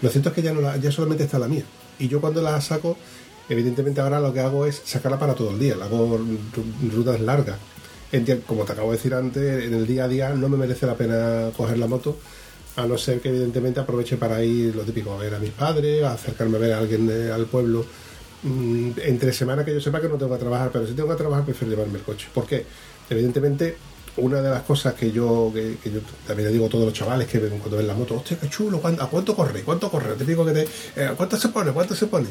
Lo 0.00 0.08
cierto 0.08 0.30
es 0.30 0.34
que 0.34 0.42
ya, 0.42 0.52
no 0.54 0.60
la- 0.62 0.76
ya 0.78 0.90
solamente 0.90 1.24
está 1.24 1.38
la 1.38 1.48
mía. 1.48 1.64
Y 1.98 2.08
yo 2.08 2.20
cuando 2.20 2.40
la 2.40 2.60
saco, 2.62 2.96
evidentemente 3.48 4.00
ahora 4.00 4.20
lo 4.20 4.32
que 4.32 4.40
hago 4.40 4.64
es 4.64 4.80
sacarla 4.84 5.18
para 5.18 5.34
todo 5.34 5.50
el 5.50 5.58
día. 5.58 5.76
La 5.76 5.84
hago 5.84 6.18
ru- 6.18 6.92
rutas 6.94 7.20
largas. 7.20 7.58
Como 8.46 8.64
te 8.64 8.72
acabo 8.72 8.90
de 8.90 8.96
decir 8.96 9.12
antes, 9.12 9.64
en 9.66 9.74
el 9.74 9.86
día 9.86 10.04
a 10.04 10.08
día 10.08 10.30
no 10.30 10.48
me 10.48 10.56
merece 10.56 10.86
la 10.86 10.94
pena 10.94 11.50
coger 11.54 11.76
la 11.78 11.86
moto, 11.86 12.16
a 12.78 12.86
no 12.86 12.96
ser 12.96 13.20
que 13.20 13.28
evidentemente 13.28 13.80
aproveche 13.80 14.16
para 14.16 14.42
ir 14.42 14.74
lo 14.74 14.82
típico, 14.82 15.12
a 15.12 15.16
ver 15.18 15.34
a 15.34 15.38
mis 15.38 15.50
padres, 15.50 16.04
acercarme 16.04 16.56
a 16.56 16.60
ver 16.60 16.72
a 16.72 16.78
alguien 16.78 17.10
al 17.32 17.46
pueblo. 17.46 17.84
Mm, 18.42 18.90
entre 19.04 19.32
semana 19.32 19.64
que 19.64 19.74
yo 19.74 19.80
sepa 19.80 20.00
que 20.00 20.08
no 20.08 20.14
tengo 20.16 20.32
que 20.34 20.38
trabajar, 20.40 20.70
pero 20.72 20.86
si 20.86 20.92
tengo 20.94 21.08
que 21.08 21.16
trabajar 21.16 21.44
prefiero 21.44 21.72
llevarme 21.74 21.98
el 21.98 22.04
coche. 22.04 22.28
¿Por 22.32 22.46
qué? 22.46 22.64
Evidentemente, 23.10 23.76
una 24.18 24.40
de 24.40 24.50
las 24.50 24.62
cosas 24.62 24.94
que 24.94 25.10
yo, 25.10 25.50
que, 25.52 25.76
yo 25.90 26.00
también 26.26 26.48
le 26.48 26.52
digo 26.52 26.66
a 26.66 26.68
todos 26.68 26.84
los 26.84 26.94
chavales 26.94 27.26
que 27.26 27.40
cuando 27.40 27.76
ven 27.76 27.86
la 27.86 27.94
moto, 27.94 28.14
hostia, 28.16 28.38
qué 28.40 28.48
chulo, 28.48 28.80
¿cuánto- 28.80 29.02
¿a 29.02 29.10
cuánto 29.10 29.34
corre? 29.34 29.62
¿Cuánto 29.62 29.90
corre? 29.90 30.14
Te 30.14 30.24
digo 30.24 30.44
que 30.46 30.52
te, 30.52 30.62
eh, 30.96 31.10
¿cuánto 31.16 31.36
se 31.36 31.48
pone? 31.48 31.72
¿Cuánto 31.72 31.94
se 31.96 32.06
pone? 32.06 32.28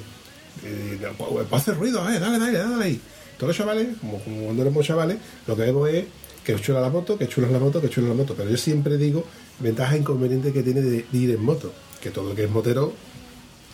Y, 0.63 0.97
no, 1.01 1.11
pues, 1.17 1.45
pues 1.49 1.61
hace 1.61 1.73
ruido, 1.73 2.01
a 2.01 2.09
ver, 2.09 2.19
dale, 2.21 2.39
dale, 2.39 2.57
dale. 2.57 2.99
Todos 3.37 3.49
los 3.49 3.57
chavales, 3.57 3.87
como, 3.99 4.19
como 4.23 4.45
cuando 4.45 4.61
éramos 4.63 4.85
chavales, 4.85 5.17
lo 5.45 5.55
que 5.55 5.61
vemos 5.61 5.89
es 5.89 6.05
que 6.47 6.61
chula 6.61 6.79
la 6.79 6.89
moto, 6.89 7.17
que 7.17 7.27
chula 7.27 7.49
la 7.49 7.59
moto, 7.59 7.81
que 7.81 7.89
chula 7.89 8.07
la 8.07 8.13
moto. 8.13 8.33
Pero 8.33 8.49
yo 8.49 8.55
siempre 8.55 8.97
digo 8.97 9.25
ventaja 9.59 9.95
e 9.95 9.99
inconveniente 9.99 10.53
que 10.53 10.63
tiene 10.63 10.81
de, 10.81 11.05
ir 11.11 11.31
en 11.31 11.43
moto. 11.43 11.73
Que 12.01 12.09
todo 12.09 12.31
el 12.31 12.37
que 12.37 12.45
es 12.45 12.49
motero, 12.49 12.93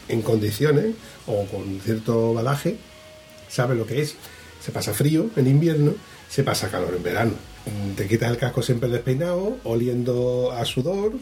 en 0.07 0.23
condiciones 0.23 0.95
o 1.27 1.45
con 1.45 1.79
cierto 1.81 2.33
balaje, 2.33 2.77
sabe 3.47 3.75
lo 3.75 3.85
que 3.85 4.01
es. 4.01 4.15
Se 4.59 4.71
pasa 4.71 4.91
frío 4.91 5.29
en 5.35 5.45
invierno, 5.45 5.93
se 6.27 6.43
pasa 6.43 6.69
calor 6.69 6.95
en 6.95 7.03
verano. 7.03 7.33
Te 7.95 8.07
quitas 8.07 8.31
el 8.31 8.37
casco 8.37 8.63
siempre 8.63 8.89
despeinado, 8.89 9.57
oliendo 9.65 10.51
a 10.51 10.65
sudor, 10.65 11.13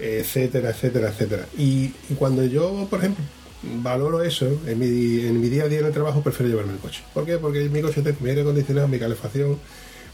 etcétera, 0.00 0.70
etcétera, 0.70 1.10
etcétera. 1.10 1.46
Y, 1.56 1.92
y 2.10 2.14
cuando 2.16 2.44
yo, 2.44 2.88
por 2.90 2.98
ejemplo, 2.98 3.24
valoro 3.62 4.24
eso 4.24 4.46
en 4.66 4.78
mi, 4.78 5.20
en 5.24 5.40
mi 5.40 5.48
día 5.48 5.64
a 5.64 5.68
día 5.68 5.78
en 5.78 5.86
el 5.86 5.92
trabajo, 5.92 6.20
prefiero 6.20 6.50
llevarme 6.50 6.72
el 6.72 6.78
coche. 6.80 7.04
¿Por 7.14 7.24
qué? 7.24 7.38
Porque 7.38 7.68
mi 7.68 7.80
coche 7.80 8.02
tiene 8.02 8.18
mi 8.20 8.30
aire 8.30 8.42
acondicionado, 8.42 8.88
mi 8.88 8.98
calefacción, 8.98 9.58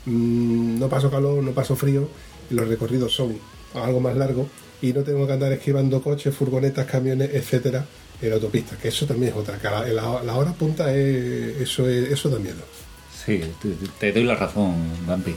mm, 0.06 0.78
no 0.78 0.88
paso 0.88 1.10
calor, 1.10 1.42
no 1.42 1.52
paso 1.52 1.76
frío, 1.76 2.08
y 2.50 2.54
los 2.54 2.68
recorridos 2.68 3.14
son 3.14 3.36
algo 3.74 4.00
más 4.00 4.16
largos 4.16 4.46
y 4.82 4.92
no 4.92 5.02
tengo 5.02 5.26
que 5.26 5.32
andar 5.32 5.52
esquivando 5.52 6.02
coches, 6.02 6.34
furgonetas, 6.34 6.86
camiones, 6.86 7.30
etcétera, 7.32 7.84
en 8.20 8.28
la 8.28 8.34
autopista. 8.36 8.76
Que 8.76 8.88
eso 8.88 9.06
también 9.06 9.32
es 9.32 9.38
otra. 9.38 9.58
Que 9.58 9.68
la, 9.68 9.86
la- 9.86 10.22
la 10.22 10.34
hora 10.36 10.52
punta 10.52 10.92
es, 10.94 11.60
eso, 11.60 11.88
es, 11.88 12.10
eso 12.10 12.28
da 12.28 12.38
miedo. 12.38 12.62
Sí, 13.24 13.40
te, 13.62 13.68
te 14.00 14.12
doy 14.12 14.24
la 14.24 14.34
razón, 14.34 14.74
Vampi. 15.06 15.34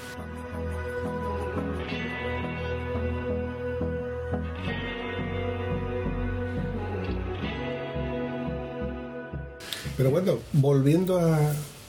Pero 9.98 10.12
bueno, 10.12 10.40
volviendo 10.54 11.18
a, 11.20 11.40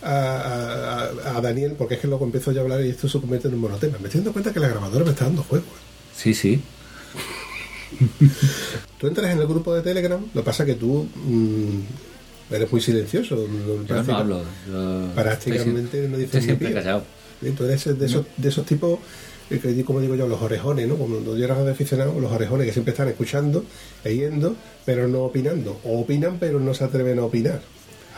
a, 0.06 1.10
a- 1.32 1.36
a 1.36 1.40
Daniel, 1.40 1.74
porque 1.76 1.94
es 1.94 2.00
que 2.00 2.06
luego 2.08 2.24
empiezo 2.24 2.52
yo 2.52 2.60
a 2.60 2.64
hablar 2.64 2.84
y 2.84 2.90
esto 2.90 3.08
se 3.08 3.20
convierte 3.20 3.48
en 3.48 3.54
un 3.54 3.60
monotema. 3.60 3.98
Me 3.98 4.04
estoy 4.06 4.20
dando 4.20 4.32
cuenta 4.32 4.52
que 4.52 4.60
la 4.60 4.68
grabadora 4.68 5.04
me 5.04 5.10
está 5.10 5.24
dando 5.24 5.42
juego. 5.42 5.64
Sí, 6.16 6.34
sí. 6.34 6.60
Tú 8.98 9.06
entras 9.06 9.30
en 9.32 9.38
el 9.40 9.46
grupo 9.46 9.74
de 9.74 9.82
Telegram, 9.82 10.20
lo 10.34 10.40
que 10.40 10.44
pasa 10.44 10.62
es 10.64 10.68
que 10.68 10.74
tú 10.74 11.06
mm, 11.14 12.54
eres 12.54 12.70
muy 12.72 12.80
silencioso. 12.80 13.46
Yo 13.86 14.02
no 14.02 14.16
hablo. 14.16 14.42
yo 14.68 15.08
Prácticamente 15.14 15.98
estoy, 15.98 16.10
no 16.10 16.16
dices 16.18 16.44
siempre 16.44 16.72
callado. 16.72 17.04
Sí, 17.42 17.50
Tú 17.50 17.64
eres 17.64 17.98
de 17.98 18.06
esos, 18.06 18.24
de 18.36 18.48
esos 18.48 18.64
tipos, 18.66 18.98
eh, 19.50 19.58
que 19.58 19.84
como 19.84 20.00
digo 20.00 20.14
yo, 20.14 20.26
los 20.26 20.40
orejones, 20.40 20.88
¿no? 20.88 20.96
Cuando 20.96 21.36
yo 21.36 21.44
era 21.44 21.70
aficionado, 21.70 22.18
los 22.18 22.32
orejones 22.32 22.66
que 22.66 22.72
siempre 22.72 22.92
están 22.92 23.08
escuchando, 23.08 23.64
leyendo, 24.04 24.56
pero 24.86 25.06
no 25.06 25.22
opinando. 25.24 25.78
O 25.84 26.00
opinan, 26.00 26.38
pero 26.40 26.58
no 26.58 26.72
se 26.74 26.84
atreven 26.84 27.18
a 27.18 27.24
opinar. 27.24 27.60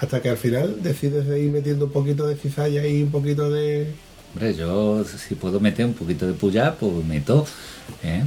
Hasta 0.00 0.22
que 0.22 0.28
al 0.28 0.37
final 0.37 0.82
decides 0.82 1.26
de 1.26 1.40
ir 1.40 1.50
metiendo 1.50 1.87
un 1.87 1.92
poquito 1.92 2.26
de 2.26 2.37
cizalla 2.37 2.87
y 2.87 3.02
un 3.02 3.11
poquito 3.11 3.50
de... 3.50 3.92
Hombre, 4.32 4.54
yo 4.54 5.04
si 5.04 5.34
puedo 5.34 5.58
meter 5.58 5.87
un 5.87 5.94
poquito 5.94 6.26
de 6.26 6.34
puya, 6.34 6.74
pues 6.74 7.04
meto. 7.04 7.46
¿eh? 8.04 8.22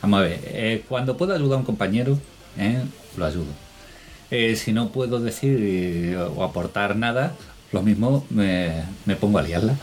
Vamos 0.00 0.20
a 0.20 0.22
ver, 0.22 0.40
eh, 0.44 0.84
cuando 0.88 1.16
puedo 1.16 1.34
ayudar 1.34 1.56
a 1.56 1.58
un 1.58 1.64
compañero, 1.64 2.18
¿eh? 2.56 2.82
lo 3.16 3.24
ayudo. 3.24 3.46
Eh, 4.30 4.54
si 4.56 4.72
no 4.72 4.90
puedo 4.92 5.18
decir 5.18 6.16
o 6.36 6.44
aportar 6.44 6.94
nada, 6.96 7.34
lo 7.72 7.82
mismo 7.82 8.24
me, 8.30 8.84
me 9.06 9.16
pongo 9.16 9.38
a 9.38 9.42
liarla. 9.42 9.76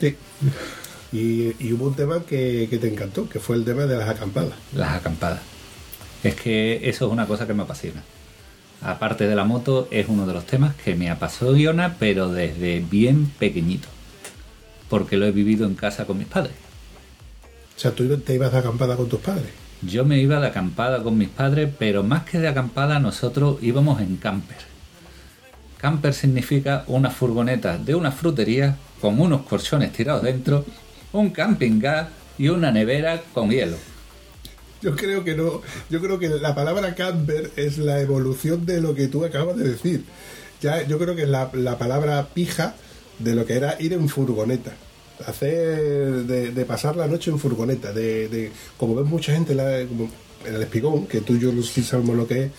Sí. 0.00 0.16
Y, 1.12 1.54
y 1.64 1.72
hubo 1.74 1.86
un 1.86 1.94
tema 1.94 2.24
que, 2.24 2.66
que 2.70 2.78
te 2.78 2.88
encantó, 2.88 3.28
que 3.28 3.38
fue 3.38 3.54
el 3.54 3.64
tema 3.64 3.82
de 3.86 3.98
las 3.98 4.08
acampadas. 4.08 4.54
Las 4.74 4.94
acampadas. 4.96 5.42
Es 6.24 6.34
que 6.34 6.88
eso 6.88 7.06
es 7.06 7.12
una 7.12 7.26
cosa 7.26 7.46
que 7.46 7.54
me 7.54 7.62
apasiona. 7.62 8.02
Aparte 8.82 9.26
de 9.26 9.36
la 9.36 9.44
moto, 9.44 9.86
es 9.90 10.08
uno 10.08 10.26
de 10.26 10.34
los 10.34 10.44
temas 10.44 10.74
que 10.74 10.96
me 10.96 11.08
apasiona, 11.08 11.96
pero 11.98 12.28
desde 12.28 12.80
bien 12.80 13.26
pequeñito. 13.38 13.88
Porque 14.88 15.16
lo 15.16 15.26
he 15.26 15.30
vivido 15.30 15.66
en 15.66 15.74
casa 15.74 16.04
con 16.04 16.18
mis 16.18 16.26
padres. 16.26 16.54
O 17.76 17.80
sea, 17.80 17.92
tú 17.92 18.16
te 18.18 18.34
ibas 18.34 18.52
de 18.52 18.58
acampada 18.58 18.96
con 18.96 19.08
tus 19.08 19.20
padres. 19.20 19.50
Yo 19.82 20.04
me 20.04 20.18
iba 20.18 20.40
de 20.40 20.48
acampada 20.48 21.02
con 21.02 21.16
mis 21.16 21.28
padres, 21.28 21.70
pero 21.78 22.02
más 22.02 22.24
que 22.24 22.38
de 22.38 22.48
acampada 22.48 22.98
nosotros 22.98 23.58
íbamos 23.62 24.00
en 24.00 24.16
camper. 24.16 24.58
Camper 25.78 26.14
significa 26.14 26.84
una 26.86 27.10
furgoneta 27.10 27.78
de 27.78 27.94
una 27.94 28.12
frutería 28.12 28.76
con 29.00 29.20
unos 29.20 29.42
colchones 29.42 29.92
tirados 29.92 30.22
dentro, 30.22 30.64
un 31.12 31.30
camping 31.30 31.80
gas 31.80 32.08
y 32.38 32.48
una 32.48 32.70
nevera 32.70 33.20
con 33.34 33.50
hielo. 33.50 33.76
Yo 34.86 34.96
creo 34.96 35.22
que 35.24 35.34
no. 35.34 35.60
Yo 35.90 36.00
creo 36.00 36.18
que 36.18 36.28
la 36.28 36.54
palabra 36.54 36.94
camper 36.94 37.50
es 37.56 37.78
la 37.78 38.00
evolución 38.00 38.66
de 38.66 38.80
lo 38.80 38.94
que 38.94 39.08
tú 39.08 39.24
acabas 39.24 39.56
de 39.56 39.68
decir. 39.68 40.04
Ya, 40.60 40.82
yo 40.86 40.98
creo 40.98 41.16
que 41.16 41.22
es 41.22 41.28
la, 41.28 41.50
la 41.54 41.76
palabra 41.78 42.28
pija 42.34 42.76
de 43.18 43.34
lo 43.34 43.44
que 43.46 43.54
era 43.54 43.76
ir 43.80 43.92
en 43.92 44.08
furgoneta. 44.08 44.72
Hacer 45.26 46.24
de, 46.24 46.50
de 46.52 46.64
pasar 46.64 46.96
la 46.96 47.06
noche 47.06 47.30
en 47.30 47.38
furgoneta. 47.38 47.92
De, 47.92 48.28
de- 48.28 48.50
como 48.76 48.94
ves 48.94 49.06
mucha 49.06 49.32
gente 49.32 49.52
en 49.52 49.56
la- 49.58 49.86
como 49.86 50.10
en 50.46 50.54
el 50.54 50.62
espigón, 50.62 51.06
que 51.06 51.20
tú 51.20 51.34
y 51.34 51.40
yo 51.40 51.50
sí 51.62 51.82
sabemos 51.82 52.16
lo 52.16 52.26
que 52.26 52.44
es. 52.44 52.50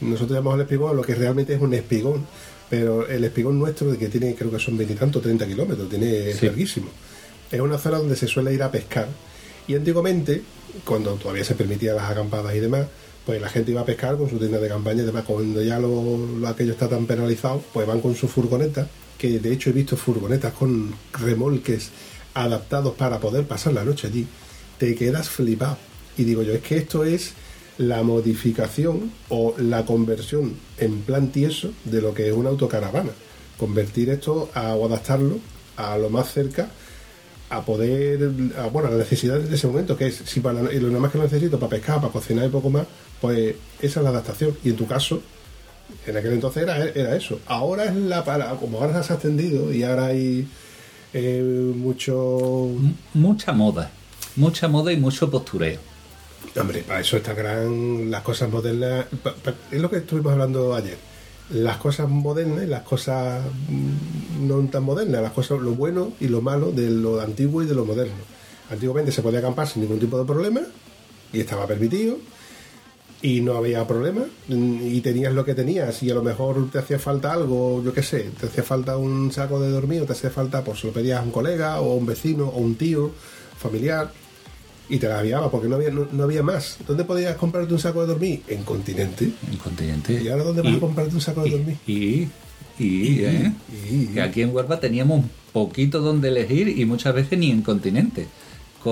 Nosotros 0.00 0.36
llamamos 0.38 0.56
el 0.56 0.62
espigón 0.62 0.96
lo 0.96 1.02
que 1.02 1.14
realmente 1.14 1.54
es 1.54 1.60
un 1.60 1.72
espigón. 1.74 2.26
Pero 2.70 3.06
el 3.08 3.22
espigón 3.24 3.58
nuestro, 3.58 3.90
de 3.90 3.98
que 3.98 4.08
tiene, 4.08 4.34
creo 4.34 4.50
que 4.50 4.58
son 4.58 4.76
veintitantos, 4.76 5.22
30 5.22 5.46
kilómetros, 5.46 5.88
tiene 5.88 6.30
es 6.30 6.38
Sí. 6.38 6.46
larguísimo. 6.46 6.88
Es 7.50 7.60
una 7.60 7.78
zona 7.78 7.98
donde 7.98 8.16
se 8.16 8.26
suele 8.26 8.52
ir 8.54 8.62
a 8.62 8.70
pescar. 8.70 9.06
Y 9.68 9.74
antiguamente, 9.76 10.42
cuando 10.84 11.12
todavía 11.14 11.44
se 11.44 11.54
permitían 11.54 11.96
las 11.96 12.10
acampadas 12.10 12.54
y 12.54 12.60
demás, 12.60 12.86
pues 13.24 13.40
la 13.40 13.48
gente 13.48 13.70
iba 13.70 13.80
a 13.80 13.86
pescar 13.86 14.16
con 14.16 14.28
su 14.28 14.38
tienda 14.38 14.58
de 14.58 14.68
campaña 14.68 15.02
y 15.02 15.06
demás. 15.06 15.24
Cuando 15.24 15.62
ya 15.62 15.78
lo, 15.78 16.18
lo 16.18 16.48
aquello 16.48 16.72
está 16.72 16.88
tan 16.88 17.06
penalizado, 17.06 17.62
pues 17.72 17.86
van 17.86 18.00
con 18.00 18.14
su 18.14 18.28
furgoneta, 18.28 18.88
que 19.16 19.38
de 19.38 19.52
hecho 19.52 19.70
he 19.70 19.72
visto 19.72 19.96
furgonetas 19.96 20.52
con 20.52 20.94
remolques 21.12 21.90
adaptados 22.34 22.94
para 22.94 23.20
poder 23.20 23.46
pasar 23.46 23.72
la 23.72 23.84
noche 23.84 24.08
allí. 24.08 24.26
Te 24.78 24.94
quedas 24.94 25.28
flipado. 25.28 25.78
Y 26.16 26.24
digo 26.24 26.42
yo, 26.42 26.52
es 26.52 26.62
que 26.62 26.76
esto 26.76 27.04
es 27.04 27.32
la 27.78 28.02
modificación 28.02 29.10
o 29.28 29.54
la 29.58 29.84
conversión 29.84 30.54
en 30.78 31.00
plan 31.00 31.28
tieso 31.32 31.72
de 31.84 32.00
lo 32.00 32.14
que 32.14 32.28
es 32.28 32.34
una 32.34 32.50
autocaravana. 32.50 33.10
Convertir 33.56 34.10
esto 34.10 34.50
a, 34.54 34.74
o 34.74 34.86
adaptarlo 34.86 35.38
a 35.76 35.96
lo 35.98 36.10
más 36.10 36.32
cerca 36.32 36.70
a 37.56 37.64
poder, 37.64 38.30
a, 38.58 38.66
bueno, 38.68 38.88
a 38.88 38.90
las 38.92 39.00
necesidades 39.00 39.48
de 39.48 39.56
ese 39.56 39.66
momento, 39.66 39.96
que 39.96 40.06
es, 40.08 40.16
si 40.24 40.40
para 40.40 40.62
lo 40.62 41.00
más 41.00 41.10
que 41.12 41.18
lo 41.18 41.24
necesito 41.24 41.58
para 41.58 41.70
pescar, 41.70 42.00
para 42.00 42.12
cocinar 42.12 42.46
y 42.46 42.48
poco 42.48 42.70
más, 42.70 42.86
pues 43.20 43.54
esa 43.80 44.00
es 44.00 44.04
la 44.04 44.10
adaptación. 44.10 44.56
Y 44.64 44.70
en 44.70 44.76
tu 44.76 44.86
caso, 44.86 45.20
en 46.06 46.16
aquel 46.16 46.32
entonces 46.32 46.62
era, 46.62 46.84
era 46.88 47.14
eso. 47.16 47.40
Ahora 47.46 47.84
es 47.84 47.94
la 47.96 48.24
para, 48.24 48.50
como 48.56 48.78
ahora 48.80 49.02
se 49.02 49.12
ha 49.12 49.16
extendido 49.16 49.72
y 49.72 49.82
ahora 49.84 50.06
hay 50.06 50.46
eh, 51.12 51.42
mucho 51.76 52.66
M- 52.70 52.94
Mucha 53.14 53.52
moda, 53.52 53.90
mucha 54.36 54.68
moda 54.68 54.92
y 54.92 54.96
mucho 54.96 55.30
postureo. 55.30 55.80
Hombre, 56.60 56.82
para 56.86 57.00
eso 57.00 57.16
está 57.16 57.32
gran 57.34 58.10
las 58.10 58.22
cosas 58.22 58.50
modernas. 58.50 59.06
pa- 59.22 59.34
pa- 59.34 59.54
es 59.70 59.80
lo 59.80 59.90
que 59.90 59.96
estuvimos 59.98 60.32
hablando 60.32 60.74
ayer. 60.74 60.96
Las 61.50 61.76
cosas 61.76 62.08
modernas 62.08 62.66
las 62.66 62.82
cosas 62.82 63.44
mm, 63.68 64.46
no 64.48 64.66
tan 64.68 64.82
modernas, 64.82 65.22
las 65.22 65.32
cosas, 65.32 65.60
lo 65.60 65.72
bueno 65.72 66.12
y 66.20 66.28
lo 66.28 66.40
malo 66.40 66.72
de 66.72 66.90
lo 66.90 67.20
antiguo 67.20 67.62
y 67.62 67.66
de 67.66 67.74
lo 67.74 67.84
moderno. 67.84 68.14
Antiguamente 68.70 69.12
se 69.12 69.22
podía 69.22 69.40
acampar 69.40 69.68
sin 69.68 69.82
ningún 69.82 70.00
tipo 70.00 70.18
de 70.18 70.24
problema 70.24 70.60
y 71.32 71.40
estaba 71.40 71.66
permitido 71.66 72.16
y 73.20 73.40
no 73.40 73.56
había 73.56 73.86
problema 73.86 74.22
mm, 74.48 74.86
y 74.86 75.00
tenías 75.00 75.32
lo 75.32 75.44
que 75.44 75.54
tenías 75.54 76.02
y 76.02 76.10
a 76.10 76.14
lo 76.14 76.22
mejor 76.22 76.70
te 76.70 76.78
hacía 76.78 76.98
falta 76.98 77.32
algo, 77.32 77.82
yo 77.82 77.92
qué 77.92 78.02
sé, 78.02 78.30
te 78.38 78.46
hacía 78.46 78.62
falta 78.62 78.96
un 78.96 79.32
saco 79.32 79.60
de 79.60 79.70
dormir 79.70 80.02
o 80.02 80.06
te 80.06 80.12
hacía 80.12 80.30
falta, 80.30 80.62
pues 80.62 80.84
lo 80.84 80.92
pedías 80.92 81.20
a 81.20 81.22
un 81.22 81.30
colega 81.30 81.80
o 81.80 81.94
un 81.94 82.06
vecino 82.06 82.48
o 82.48 82.58
un 82.58 82.74
tío 82.74 83.10
familiar 83.58 84.10
y 84.88 84.98
te 84.98 85.08
la 85.08 85.18
aviaba 85.20 85.50
porque 85.50 85.68
no 85.68 85.76
había, 85.76 85.90
no, 85.90 86.06
no 86.12 86.24
había 86.24 86.42
más. 86.42 86.78
¿Dónde 86.86 87.04
podías 87.04 87.36
comprarte 87.36 87.72
un 87.72 87.78
saco 87.80 88.02
de 88.02 88.06
dormir? 88.08 88.42
En 88.48 88.62
Continente. 88.64 89.30
En 89.50 89.56
continente. 89.58 90.20
¿Y 90.22 90.28
ahora 90.28 90.44
dónde 90.44 90.62
vas 90.62 90.76
a 90.76 90.80
comprarte 90.80 91.14
un 91.14 91.20
saco 91.20 91.42
de 91.44 91.50
dormir? 91.50 91.76
Y, 91.86 92.28
y, 92.78 93.20
¿eh? 93.24 93.52
y- 93.90 94.06
que 94.06 94.20
aquí 94.20 94.42
en 94.42 94.54
Huelva 94.54 94.80
teníamos 94.80 95.24
poquito 95.52 96.00
donde 96.00 96.28
elegir 96.28 96.68
y 96.68 96.84
muchas 96.84 97.14
veces 97.14 97.38
ni 97.38 97.50
en 97.50 97.62
continente. 97.62 98.26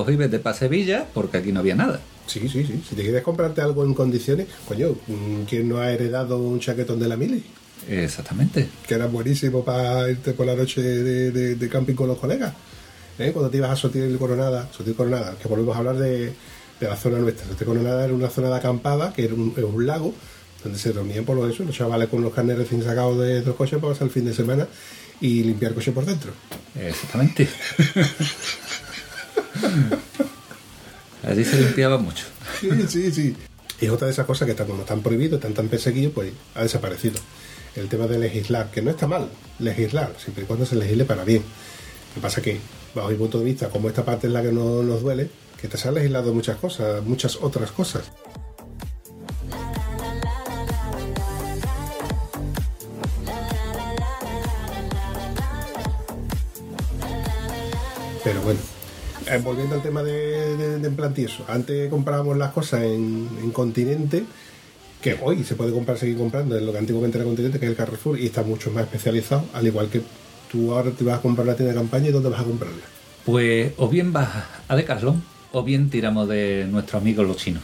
Y 0.09 0.16
vete 0.16 0.38
para 0.38 0.57
Sevilla 0.57 1.07
porque 1.12 1.37
aquí 1.37 1.52
no 1.52 1.61
había 1.61 1.74
nada. 1.74 2.00
Sí, 2.26 2.40
sí, 2.48 2.64
sí. 2.64 2.83
Si 2.88 2.94
te 2.94 3.02
quieres 3.02 3.22
comprarte 3.22 3.61
algo 3.61 3.85
en 3.85 3.92
condiciones, 3.92 4.46
coño, 4.66 4.92
mm, 5.07 5.42
¿quién 5.46 5.68
no 5.68 5.78
ha 5.81 5.92
heredado 5.92 6.38
un 6.38 6.61
chaquetón 6.61 6.98
de 6.98 7.09
la 7.09 7.16
Mili? 7.18 7.42
Exactamente. 7.90 8.68
Que 8.88 8.94
era 8.94 9.07
buenísimo 9.07 9.62
para 9.64 10.09
irte 10.11 10.33
por 10.33 10.46
la 10.46 10.55
noche 10.55 10.81
de, 10.81 11.31
de- 11.31 11.55
de 11.57 11.68
camping 11.68 11.94
con 11.94 12.09
los 12.09 12.16
colegas. 12.18 12.55
¿Eh? 13.18 13.31
Cuando 13.33 13.51
te 13.51 13.59
ibas 13.59 13.70
a 13.70 13.77
Sotil 13.77 14.16
Coronada, 14.18 14.68
Sotil 14.72 14.94
Coronada, 14.94 15.37
que 15.40 15.48
volvemos 15.48 15.75
a 15.75 15.79
hablar 15.79 15.96
de, 15.96 16.33
de 16.81 16.88
la 16.88 16.96
zona 16.96 17.18
nuestra. 17.18 17.46
Sotil 17.46 17.66
Coronada 17.66 18.05
era 18.05 18.14
una 18.14 18.31
zona 18.31 18.48
de 18.48 18.57
acampada, 18.57 19.12
que 19.12 19.25
era 19.25 19.35
un, 19.35 19.55
era 19.57 19.66
un 19.66 19.87
lago, 19.87 20.14
donde 20.62 20.79
se 20.79 20.92
reunían 20.92 21.25
por 21.25 21.37
lo 21.37 21.48
eso, 21.48 21.64
los 21.64 21.75
chavales 21.75 22.09
con 22.09 22.22
los 22.22 22.33
carnes 22.33 22.57
recién 22.57 22.83
sacados 22.83 23.18
de 23.18 23.42
los 23.42 23.57
coches 23.57 23.79
para 23.81 23.92
pasar 23.92 24.07
el 24.07 24.12
fin 24.12 24.25
de 24.25 24.35
semana 24.35 24.66
y 25.20 25.42
limpiar 25.42 25.75
coche 25.75 25.92
por 25.92 26.05
dentro. 26.05 26.33
Exactamente. 26.79 27.48
Allí 31.22 31.44
se 31.44 31.61
limpiaba 31.61 31.98
mucho. 31.98 32.25
Sí, 32.61 32.68
sí, 32.88 33.12
sí. 33.12 33.37
Y 33.81 33.87
es 33.87 33.90
otra 33.90 34.07
de 34.07 34.12
esas 34.12 34.27
cosas 34.27 34.48
que 34.48 34.55
como 34.55 34.83
están 34.83 35.03
prohibidos, 35.03 35.38
están 35.38 35.55
tan 35.55 35.68
perseguidos, 35.68 36.12
pues 36.12 36.33
ha 36.55 36.62
desaparecido. 36.62 37.20
El 37.75 37.88
tema 37.88 38.07
de 38.07 38.18
legislar, 38.18 38.70
que 38.70 38.83
no 38.83 38.90
está 38.90 39.07
mal 39.07 39.29
legislar, 39.59 40.12
siempre 40.18 40.44
y 40.44 40.46
cuando 40.46 40.66
se 40.66 40.77
legisle 40.77 41.05
para 41.05 41.25
bien. 41.25 41.42
Lo 41.42 42.14
que 42.14 42.20
pasa 42.20 42.42
que, 42.42 42.59
bajo 42.94 43.09
mi 43.09 43.16
punto 43.16 43.38
de 43.38 43.44
vista, 43.44 43.68
como 43.68 43.88
esta 43.88 44.05
parte 44.05 44.26
es 44.26 44.33
la 44.33 44.42
que 44.42 44.52
no 44.52 44.83
nos 44.83 45.02
duele, 45.02 45.28
que 45.61 45.68
te 45.68 45.76
se 45.76 45.88
han 45.88 45.94
legislado 45.94 46.35
muchas 46.35 46.57
cosas, 46.59 47.05
muchas 47.05 47.37
otras 47.37 47.70
cosas. 47.70 48.11
Pero 58.24 58.40
bueno, 58.42 58.61
eh, 59.26 59.40
volviendo 59.42 59.74
al 59.74 59.83
tema 59.83 60.02
de, 60.02 60.57
de, 60.57 60.78
de 60.78 61.31
antes 61.48 61.90
comprábamos 61.90 62.37
las 62.37 62.52
cosas 62.52 62.83
en, 62.83 63.28
en 63.42 63.50
continente, 63.50 64.24
que 65.00 65.18
hoy 65.20 65.42
se 65.42 65.57
puede 65.57 65.72
comprar, 65.72 65.98
seguir 65.98 66.16
comprando 66.16 66.57
en 66.57 66.64
lo 66.64 66.72
que 66.72 66.78
antiguamente 66.78 67.18
era 67.18 67.24
continente, 67.24 67.59
que 67.59 67.66
es 67.66 67.70
el 67.70 67.76
Carrefour, 67.76 68.18
y 68.18 68.26
está 68.26 68.42
mucho 68.44 68.70
más 68.70 68.85
especializado, 68.85 69.44
al 69.52 69.66
igual 69.66 69.88
que 69.88 70.02
tú 70.53 70.73
ahora 70.73 70.91
te 70.91 71.03
vas 71.03 71.19
a 71.19 71.23
comprar 71.23 71.47
la 71.47 71.57
tienda 71.57 71.73
de 71.73 71.81
campaña 71.81 72.09
y 72.09 72.12
dónde 72.12 72.29
vas 72.29 72.41
a 72.41 72.45
comprarla. 72.45 72.83
Pues 73.25 73.73
o 73.79 73.88
bien 73.88 74.12
vas 74.12 74.29
a 74.69 74.77
Decathlon 74.77 75.23
o 75.53 75.62
bien 75.62 75.91
tiramos 75.91 76.29
de 76.29 76.67
nuestros 76.71 77.01
amigos 77.03 77.27
los 77.27 77.37
chinos. 77.38 77.62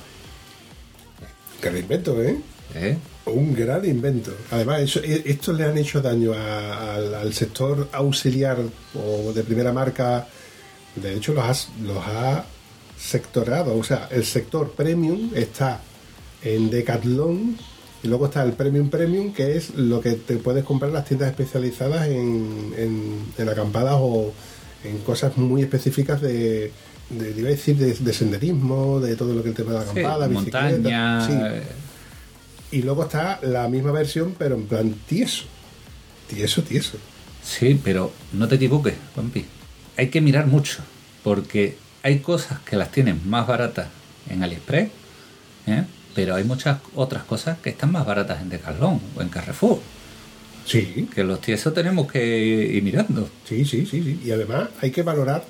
Gran 1.61 1.77
invento, 1.77 2.23
¿eh? 2.23 2.39
¿eh? 2.75 2.97
Un 3.27 3.55
gran 3.55 3.85
invento. 3.85 4.33
Además, 4.51 4.81
eso, 4.83 5.01
eh, 5.03 5.23
estos 5.27 5.57
le 5.57 5.65
han 5.65 5.77
hecho 5.77 6.01
daño 6.01 6.33
a- 6.33 6.95
al, 6.95 7.15
al 7.15 7.35
sector 7.35 7.89
auxiliar 7.93 8.59
o 8.95 9.33
de 9.33 9.43
primera 9.43 9.73
marca. 9.73 10.27
De 10.95 11.15
hecho, 11.15 11.35
los, 11.35 11.45
has- 11.45 11.69
los 11.85 11.99
ha 11.99 12.45
sectorado. 12.97 13.77
O 13.77 13.85
sea, 13.85 14.09
el 14.11 14.25
sector 14.25 14.73
premium 14.73 15.31
está 15.35 15.81
en 16.43 16.71
Decathlon 16.71 17.57
Y 18.03 18.09
luego 18.09 18.27
está 18.27 18.43
el 18.45 18.53
Premium 18.53 18.91
Premium, 18.91 19.33
que 19.33 19.57
es 19.57 19.75
lo 19.75 20.01
que 20.01 20.13
te 20.13 20.37
puedes 20.37 20.65
comprar 20.65 20.91
en 20.91 20.95
las 20.95 21.05
tiendas 21.05 21.31
especializadas 21.31 22.07
en, 22.09 22.73
en, 22.77 23.25
en 23.37 23.49
acampadas 23.49 23.97
o 23.99 24.33
en 24.85 24.99
cosas 24.99 25.37
muy 25.37 25.63
específicas 25.63 26.21
de, 26.21 26.71
de, 27.11 27.31
iba 27.37 27.49
a 27.49 27.51
decir, 27.51 27.77
de, 27.77 27.93
de 27.95 28.13
senderismo, 28.13 29.01
de 29.01 29.17
todo 29.17 29.35
lo 29.35 29.43
que 29.43 29.49
el 29.49 29.55
tema 29.57 29.73
de 29.73 29.79
la 29.79 29.85
Sí, 29.85 29.91
acampada, 29.99 30.29
bicicleta. 30.29 30.71
montaña. 30.71 31.27
Sí. 31.27 31.33
eh, 31.35 31.63
Y 32.71 32.83
luego 32.83 33.03
está 33.05 33.41
la 33.43 33.67
misma 33.69 33.91
versión, 33.93 34.35
pero 34.39 34.55
en 34.55 34.67
plan 34.67 34.95
tieso. 35.09 35.45
Tieso, 36.29 36.63
tieso. 36.63 36.99
Sí, 37.43 37.81
pero 37.83 38.13
no 38.33 38.47
te 38.47 38.57
equivoques, 38.57 38.95
Juanpi. 39.15 39.45
Hay 39.97 40.09
que 40.11 40.21
mirar 40.21 40.47
mucho, 40.47 40.79
porque 41.25 41.77
hay 42.05 42.21
cosas 42.21 42.61
que 42.61 42.77
las 42.77 42.93
tienen 42.93 43.21
más 43.29 43.47
baratas 43.49 43.89
en 44.31 44.43
AliExpress, 44.45 44.91
¿eh? 45.67 45.85
Pero 46.19 46.35
hay 46.35 46.43
muchas 46.43 46.79
otras 46.97 47.23
cosas 47.23 47.59
que 47.63 47.71
están 47.71 47.93
más 47.93 48.05
baratas 48.05 48.43
en 48.43 48.49
Decathlon 48.49 49.01
o 49.17 49.23
en 49.23 49.29
Carrefour. 49.29 49.79
Sí, 50.67 51.09
Que 51.15 51.23
los 51.23 51.41
tiesos 51.41 51.73
tenemos 51.73 52.11
que 52.11 52.21
ir 52.77 52.83
mirando. 52.83 53.29
sí, 53.49 53.65
sí, 53.65 53.87
sí, 53.87 54.03
sí. 54.03 54.21
Y 54.25 54.33
además 54.33 54.69
hay 54.81 54.91
que 54.91 55.03
valorar 55.05 55.45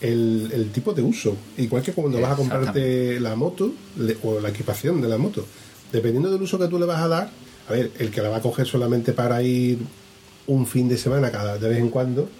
el, 0.00 0.48
el 0.54 0.70
tipo 0.70 0.94
de 0.94 1.02
uso. 1.02 1.36
Igual 1.58 1.82
que 1.82 1.92
cuando 1.92 2.18
vas 2.22 2.32
a 2.32 2.36
comprarte 2.36 3.20
la 3.20 3.36
moto 3.36 3.70
le- 3.98 4.16
o 4.22 4.40
la 4.40 4.48
equipación 4.48 5.02
de 5.02 5.08
la 5.08 5.18
moto. 5.18 5.44
Dependiendo 5.92 6.30
del 6.32 6.40
uso 6.40 6.58
que 6.58 6.68
tú 6.68 6.78
le 6.78 6.86
vas 6.86 7.02
a 7.02 7.08
dar, 7.08 7.30
a 7.68 7.72
ver, 7.72 7.90
el 7.98 8.10
que 8.10 8.22
la 8.22 8.30
va 8.30 8.38
a 8.38 8.40
coger 8.40 8.66
solamente 8.66 9.12
para 9.12 9.42
ir 9.42 9.76
un 10.46 10.66
fin 10.66 10.88
de 10.88 10.96
semana 10.96 11.30
cada 11.30 11.58
de 11.58 11.68
vez 11.68 11.78
en 11.78 11.90
cuando, 11.90 12.30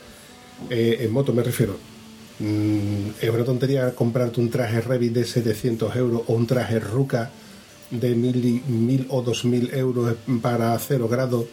eh, 0.71 0.97
en 1.03 1.13
moto 1.13 1.35
me 1.35 1.43
refiero. 1.43 1.77
mm, 2.41 3.11
es 3.21 3.29
una 3.31 3.45
tontería 3.45 3.95
comprarte 3.95 4.41
un 4.41 4.49
traje 4.51 4.81
Revit 4.81 5.13
de 5.13 5.25
700 5.25 5.95
euros 5.97 6.23
o 6.27 6.33
un 6.33 6.47
traje 6.47 6.81
Ruka 6.81 7.31
de 7.93 8.15
1000 8.17 8.45
y- 8.45 8.63
1000 8.71 9.07
o 9.11 9.23
2000 9.23 9.71
euros 9.75 10.15
para 10.41 10.77
cero 10.79 11.09
grados 11.09 11.45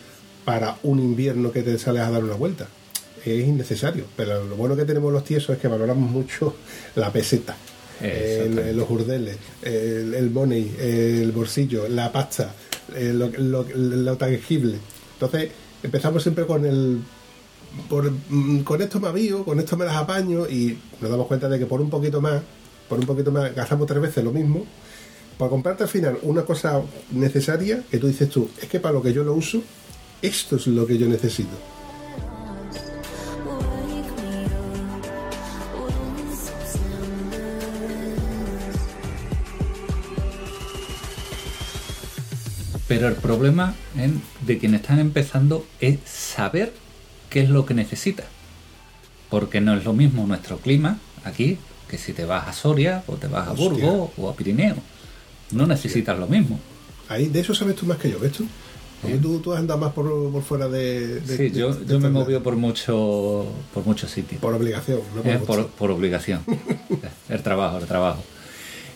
para 0.45 0.77
un 0.83 0.99
invierno 0.99 1.51
que 1.51 1.61
te 1.61 1.77
sales 1.77 2.01
a 2.01 2.09
dar 2.09 2.23
una 2.23 2.33
vuelta. 2.35 2.67
Es 3.25 3.45
innecesario, 3.47 4.05
pero 4.15 4.43
lo 4.45 4.55
bueno 4.55 4.75
que 4.75 4.85
tenemos 4.85 5.11
los 5.13 5.23
tiesos 5.25 5.55
es 5.55 5.61
que 5.61 5.67
valoramos 5.67 6.09
mucho 6.09 6.55
la 6.95 7.11
peseta, 7.11 7.55
el- 8.69 8.77
los 8.77 8.89
urdeles, 8.89 9.37
el, 9.61 10.13
el 10.15 10.29
money, 10.31 10.73
el 10.79 11.31
bolsillo, 11.33 11.87
la 11.89 12.11
pasta, 12.11 12.53
eh, 12.95 13.11
lo, 13.13 13.27
lo- 13.37 13.65
lo 13.75 14.17
tangible. 14.17 14.77
Entonces 15.13 15.51
empezamos 15.83 16.23
siempre 16.23 16.45
con 16.45 16.65
el 16.65 16.99
por, 17.89 18.09
mm, 18.29 18.61
con 18.61 18.81
esto 18.81 18.99
me 18.99 19.09
avío, 19.09 19.43
con 19.45 19.59
esto 19.59 19.77
me 19.77 19.85
las 19.85 19.97
apaño 19.97 20.47
y 20.49 20.75
nos 21.01 21.11
damos 21.11 21.27
cuenta 21.27 21.47
de 21.49 21.59
que 21.59 21.65
por 21.67 21.81
un 21.81 21.89
poquito 21.89 22.19
más, 22.21 22.41
por 22.87 22.97
un 22.99 23.05
poquito 23.05 23.31
más, 23.31 23.53
gastamos 23.53 23.85
tres 23.85 24.01
veces 24.01 24.23
lo 24.23 24.31
mismo. 24.31 24.65
Para 25.39 25.49
comprarte 25.51 25.83
al 25.83 25.89
final 25.89 26.19
una 26.23 26.43
cosa 26.43 26.81
necesaria 27.11 27.81
que 27.89 27.97
tú 27.97 28.07
dices 28.07 28.29
tú, 28.29 28.49
es 28.61 28.67
que 28.67 28.81
para 28.81 28.93
lo 28.93 29.01
que 29.01 29.13
yo 29.13 29.23
lo 29.23 29.33
uso, 29.33 29.63
esto 30.21 30.57
es 30.57 30.67
lo 30.67 30.85
que 30.85 30.97
yo 30.97 31.07
necesito. 31.07 31.55
Pero 42.87 43.07
el 43.07 43.15
problema 43.15 43.75
en- 43.97 44.21
de 44.41 44.57
quienes 44.57 44.81
están 44.81 44.99
empezando 44.99 45.65
es 45.79 45.99
saber 46.05 46.73
qué 47.29 47.41
es 47.41 47.49
lo 47.49 47.65
que 47.65 47.73
necesitas. 47.73 48.25
Porque 49.29 49.61
no 49.61 49.75
es 49.75 49.85
lo 49.85 49.93
mismo 49.93 50.25
nuestro 50.25 50.57
clima 50.57 50.97
aquí 51.23 51.59
que 51.87 51.97
si 51.97 52.13
te 52.13 52.25
vas 52.25 52.47
a 52.47 52.53
Soria 52.53 53.03
o 53.07 53.13
te 53.15 53.27
vas 53.27 53.47
a. 53.47 53.53
Burgos 53.53 54.09
o 54.17 54.29
a 54.29 54.35
Pirineo. 54.35 54.75
No 55.51 55.65
necesitas 55.67 56.17
lo 56.19 56.27
mismo. 56.27 56.59
Ahí, 57.07 57.27
de 57.27 57.39
eso 57.39 57.53
sabes 57.55 57.75
tú 57.75 57.85
más 57.85 57.97
que 57.97 58.11
yo, 58.11 58.19
¿ves 58.19 58.31
tú? 58.33 58.45
Porque 59.01 59.17
tú, 59.17 59.39
tú 59.39 59.53
has 59.53 59.59
andado 59.59 59.79
más 59.79 59.93
por, 59.93 60.31
por 60.31 60.43
fuera 60.43 60.67
de... 60.67 61.21
de- 61.21 61.37
Sí, 61.37 61.51
yo, 61.57 61.73
de 61.73 61.85
yo 61.93 61.99
me 61.99 62.09
movido 62.09 62.43
por 62.43 62.55
mucho, 62.57 63.47
por 63.73 63.85
muchos 63.85 64.11
sitios. 64.11 64.41
Por 64.41 64.53
obligación, 64.53 64.99
no 65.15 65.21
por 65.21 65.31
Eh, 65.31 65.39
por, 65.39 65.67
por 65.69 65.91
obligación. 65.91 66.41
el 67.29 67.41
trabajo, 67.41 67.77
el 67.77 67.85
trabajo. 67.85 68.21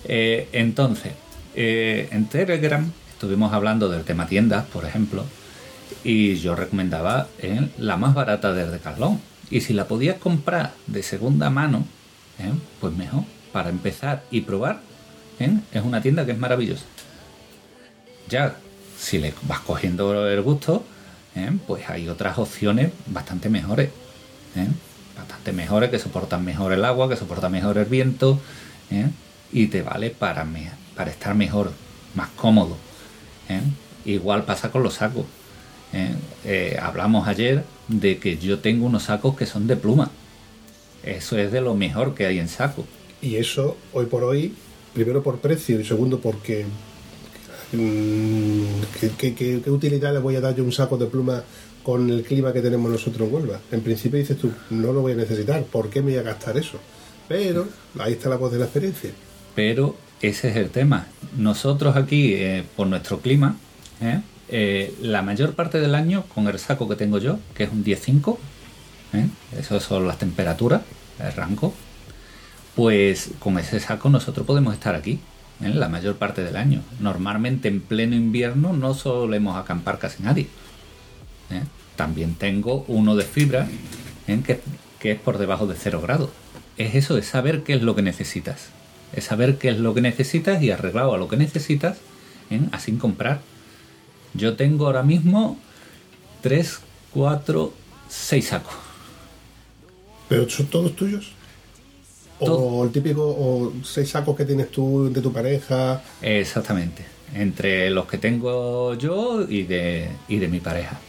Eh, 0.06 0.50
entonces, 0.52 1.13
eh, 1.56 2.10
en 2.12 2.26
Telegram 2.28 2.92
estuvimos 3.13 3.54
hablando 3.54 3.88
del 3.89 4.04
tema 4.04 4.28
tiendas, 4.28 4.66
por 4.66 4.84
ejemplo, 4.86 5.24
y 6.04 6.36
yo 6.36 6.56
recomendaba 6.56 7.30
eh, 7.39 7.70
la 7.78 7.96
más 7.98 8.13
barata 8.13 8.54
del 8.54 8.72
Decathlon. 8.72 9.20
Y 9.50 9.62
si 9.62 9.74
la 9.74 9.88
podías 9.88 10.18
comprar 10.18 10.74
de 10.88 11.02
segunda 11.02 11.50
mano, 11.50 11.86
eh, 12.39 12.52
pues 12.82 12.94
mejor. 12.94 13.24
Para 13.54 13.70
empezar 13.70 14.24
y 14.32 14.42
probar, 14.42 14.82
eh, 15.39 15.60
es 15.72 15.84
una 15.84 16.02
tienda 16.02 16.26
que 16.26 16.32
es 16.32 16.38
maravillosa. 16.38 16.86
Ya, 18.30 18.56
si 18.98 19.17
le 19.17 19.34
vas 19.43 19.60
cogiendo 19.60 20.28
el 20.28 20.41
gusto, 20.41 20.84
eh, 21.36 21.52
pues 21.67 21.89
hay 21.89 22.10
otras 22.10 22.38
opciones 22.38 22.91
bastante 23.08 23.50
mejores. 23.50 23.89
¿eh? 24.56 24.67
Bastante 25.17 25.52
mejores, 25.54 25.89
que 25.89 26.00
soportan 26.00 26.43
mejor 26.43 26.74
el 26.74 26.86
agua, 26.86 27.10
que 27.10 27.15
soportan 27.15 27.52
mejor 27.52 27.78
el 27.78 27.86
viento. 27.86 28.39
Y 29.52 29.67
te 29.67 29.82
vale 29.82 30.12
para, 30.12 30.46
para 30.96 31.10
estar 31.10 31.34
mejor, 31.34 31.72
más 32.15 32.30
cómodo. 32.30 32.78
Igual 34.06 34.43
pasa 34.43 34.72
con 34.72 34.84
los 34.84 34.96
sacos. 34.96 35.26
hablamos 36.80 37.28
ayer 37.28 37.63
de 37.88 38.17
que 38.19 38.38
yo 38.38 38.60
tengo 38.60 38.86
unos 38.86 39.04
sacos 39.04 39.36
que 39.36 39.46
son 39.46 39.67
de 39.67 39.76
pluma. 39.76 40.12
Eso 41.04 41.38
es 41.38 41.52
de 41.52 41.62
lo 41.62 41.76
mejor 41.76 42.13
que 42.13 42.26
hay 42.26 42.39
en 42.39 42.48
saco. 42.48 42.86
Y 43.22 43.36
eso, 43.38 43.78
hoy 43.93 44.06
por 44.06 44.24
hoy, 44.24 44.54
primero 44.93 45.23
por 45.23 45.39
precio 45.39 45.79
y 45.79 45.86
segundo 45.86 46.19
porque... 46.19 46.65
mm, 47.71 48.63
¿qué, 49.17 49.62
utilidad 49.67 50.13
le 50.13 50.19
voy 50.19 50.36
a 50.36 50.41
dar 50.41 50.56
yo 50.56 50.63
un 50.63 50.71
saco 50.71 50.97
de 50.97 51.08
pluma 51.08 51.43
con 51.84 52.10
el 52.10 52.23
clima 52.23 52.53
que 52.53 52.62
tenemos 52.62 52.91
nosotros 52.91 53.27
en 53.27 53.36
Huelva? 53.36 53.60
En 53.71 53.82
principio 53.82 54.19
dices 54.19 54.38
tú, 54.38 54.51
no 54.69 54.93
lo 54.93 55.01
voy 55.01 55.13
a 55.13 55.15
necesitar, 55.15 55.63
¿por 55.63 55.89
qué 55.89 56.01
me 56.01 56.12
voy 56.12 56.19
a 56.19 56.23
gastar 56.23 56.58
eso? 56.58 56.77
Pero 57.27 57.67
ahí 57.99 58.13
está 58.13 58.29
la 58.29 58.38
voz 58.38 58.51
de 58.51 58.60
la 58.60 58.65
experiencia. 58.65 59.12
Pero 59.56 59.95
ese 60.21 60.49
es 60.49 60.56
el 60.56 60.69
tema. 60.69 61.08
Nosotros 61.38 61.95
aquí, 61.95 62.34
eh, 62.34 62.63
por 62.75 62.88
nuestro 62.88 63.19
clima, 63.19 63.58
¿eh? 64.01 64.21
Eh, 64.49 64.93
la 65.01 65.21
mayor 65.21 65.56
parte 65.56 65.79
del 65.79 65.95
año, 65.95 66.25
con 66.34 66.47
el 66.47 66.60
saco 66.60 66.88
que 66.88 66.95
tengo 66.95 67.17
yo, 67.17 67.39
que 67.56 67.63
es 67.63 67.71
un 67.71 67.84
10.5, 67.84 68.38
¿eh? 69.13 69.27
eso 69.58 69.79
son 69.79 70.08
las 70.08 70.19
temperaturas, 70.19 70.82
el 71.19 71.34
rango, 71.34 71.73
pues 72.76 73.32
con 73.40 73.58
ese 73.60 73.80
saco 73.80 74.10
nosotros 74.10 74.46
podemos 74.46 74.74
estar 74.74 74.96
aquí, 74.96 75.20
¿eh? 75.62 75.70
la 75.70 75.90
mayor 75.90 76.16
parte 76.16 76.44
del 76.44 76.56
año. 76.56 76.82
Normalmente 77.00 77.68
en 77.68 77.82
pleno 77.82 78.16
invierno 78.16 78.74
no 78.74 78.94
solemos 78.94 79.58
acampar 79.58 80.00
casi 80.00 80.24
nadie. 80.24 80.48
¿eh? 81.52 81.64
También 81.96 82.36
tengo 82.36 82.86
uno 82.88 83.16
de 83.16 83.24
fibra 83.24 83.68
¿eh? 84.28 84.42
que, 84.46 84.60
que 85.00 85.12
es 85.12 85.20
por 85.20 85.38
debajo 85.38 85.68
de 85.68 85.76
0 85.76 86.02
grados. 86.02 86.30
Es 86.78 86.96
eso, 86.96 87.18
es 87.18 87.28
saber 87.28 87.64
qué 87.64 87.74
es 87.74 87.84
lo 87.84 87.96
que 87.96 88.02
necesitas. 88.02 88.70
Es 89.14 89.26
saber 89.26 89.58
qué 89.58 89.70
es 89.70 89.78
lo 89.78 89.94
que 89.94 90.02
necesitas 90.02 90.62
y 90.64 90.72
arreglado 90.72 91.14
a 91.14 91.18
lo 91.18 91.28
que 91.28 91.38
necesitas, 91.38 91.98
¿eh? 92.50 92.62
así 92.72 92.94
comprar. 92.94 93.42
Yo 94.34 94.56
tengo 94.56 94.88
ahora 94.88 95.04
mismo 95.04 95.60
3, 96.42 96.80
4, 97.14 97.74
6 98.10 98.48
sacos. 98.48 98.74
¿Pero 100.28 100.50
son 100.50 100.66
todos 100.66 100.96
tuyos? 100.96 101.34
O 102.39 102.46
Todo. 102.46 102.84
el 102.84 102.91
típico, 102.91 103.24
o 103.24 103.74
seis 103.84 104.10
sacos 104.10 104.36
que 104.36 104.46
tienes 104.46 104.69
tú 104.69 105.12
de 105.13 105.22
tu 105.22 105.32
pareja. 105.32 106.02
Exactamente. 106.22 107.06
Entre 107.36 107.89
los 107.89 108.06
que 108.06 108.17
tengo 108.17 108.96
yo 108.96 109.48
y 109.48 109.63
de, 109.63 110.10
y 110.28 110.38
de 110.38 110.48
mi 110.48 110.60
pareja. 110.60 111.00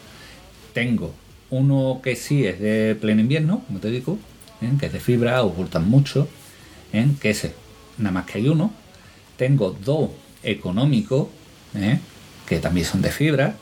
Tengo 0.72 1.12
uno 1.50 2.00
que 2.02 2.16
sí 2.16 2.46
es 2.46 2.60
de 2.60 2.96
pleno 3.00 3.20
invierno, 3.20 3.62
como 3.66 3.78
te 3.78 3.90
digo, 3.90 4.18
¿eh? 4.60 4.72
que 4.78 4.86
es 4.86 4.92
de 4.92 5.00
fibra, 5.00 5.42
ocultan 5.42 5.88
mucho, 5.88 6.28
¿eh? 6.92 7.06
que 7.20 7.30
ese, 7.30 7.54
nada 7.98 8.12
más 8.12 8.26
que 8.26 8.38
hay 8.38 8.48
uno. 8.48 8.72
Tengo 9.36 9.70
dos 9.84 10.10
económicos, 10.42 11.28
¿eh? 11.74 11.98
que 12.46 12.58
también 12.58 12.86
son 12.86 13.02
de 13.02 13.10
fibra, 13.10 13.56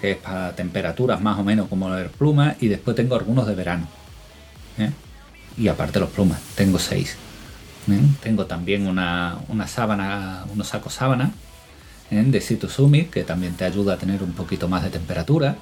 que 0.00 0.10
es 0.10 0.16
para 0.16 0.54
temperaturas 0.56 1.20
más 1.20 1.38
o 1.38 1.44
menos 1.44 1.68
como 1.68 1.88
la 1.88 1.96
de 1.98 2.08
plumas, 2.08 2.56
y 2.60 2.66
después 2.66 2.96
tengo 2.96 3.14
algunos 3.14 3.46
de 3.46 3.54
verano. 3.54 3.86
Y 5.56 5.68
aparte 5.68 6.00
los 6.00 6.10
plumas, 6.10 6.40
tengo 6.54 6.78
seis. 6.78 7.16
¿eh? 7.90 8.00
Tengo 8.22 8.46
también 8.46 8.86
una, 8.86 9.38
una 9.48 9.66
sábana, 9.66 10.44
unos 10.52 10.68
sacos 10.68 10.94
sábana 10.94 11.32
¿eh? 12.10 12.22
de 12.22 12.40
Situsumi, 12.40 13.04
que 13.04 13.24
también 13.24 13.54
te 13.54 13.64
ayuda 13.64 13.94
a 13.94 13.96
tener 13.98 14.22
un 14.22 14.32
poquito 14.32 14.68
más 14.68 14.82
de 14.82 14.90
temperatura. 14.90 15.56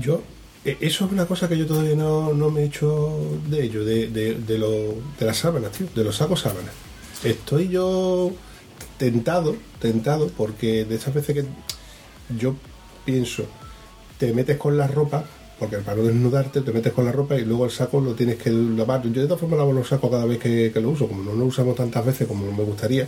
Yo, 0.00 0.22
eh, 0.64 0.76
eso 0.80 1.06
es 1.06 1.12
una 1.12 1.26
cosa 1.26 1.48
que 1.48 1.58
yo 1.58 1.66
todavía 1.66 1.96
no, 1.96 2.32
no 2.32 2.50
me 2.50 2.62
he 2.62 2.64
hecho 2.64 3.40
de 3.48 3.64
ello, 3.64 3.84
de, 3.84 4.08
de, 4.08 4.34
de, 4.34 4.58
lo, 4.58 4.70
de 5.18 5.26
las 5.26 5.38
sábanas, 5.38 5.72
tío, 5.72 5.88
de 5.94 6.04
los 6.04 6.16
sacos 6.16 6.40
sábanas. 6.40 6.72
Estoy 7.24 7.68
yo 7.68 8.32
tentado, 8.98 9.56
tentado, 9.78 10.28
porque 10.28 10.84
de 10.84 10.94
esas 10.94 11.14
veces 11.14 11.34
que 11.34 11.44
yo 12.38 12.54
pienso, 13.04 13.44
te 14.18 14.32
metes 14.32 14.58
con 14.58 14.76
la 14.76 14.86
ropa, 14.86 15.24
porque 15.60 15.76
para 15.76 15.98
no 15.98 16.04
desnudarte, 16.04 16.62
te 16.62 16.72
metes 16.72 16.94
con 16.94 17.04
la 17.04 17.12
ropa 17.12 17.36
y 17.36 17.44
luego 17.44 17.66
el 17.66 17.70
saco 17.70 18.00
lo 18.00 18.14
tienes 18.14 18.36
que 18.36 18.50
lavar. 18.50 19.02
Yo 19.02 19.20
de 19.20 19.26
todas 19.26 19.40
formas 19.40 19.58
lavo 19.58 19.74
los 19.74 19.88
sacos 19.88 20.10
cada 20.10 20.24
vez 20.24 20.38
que, 20.38 20.72
lo 20.80 20.88
uso, 20.88 21.06
como 21.06 21.22
no 21.22 21.34
lo 21.34 21.44
usamos 21.44 21.76
tantas 21.76 22.04
veces 22.06 22.26
como 22.26 22.50
me 22.50 22.64
gustaría. 22.64 23.06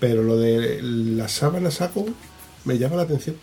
Pero 0.00 0.22
lo 0.22 0.38
de 0.38 0.80
la 0.82 1.28
sábana 1.28 1.70
saco, 1.70 2.06
me 2.64 2.78
llama 2.78 2.96
la 2.96 3.02
atención. 3.02 3.36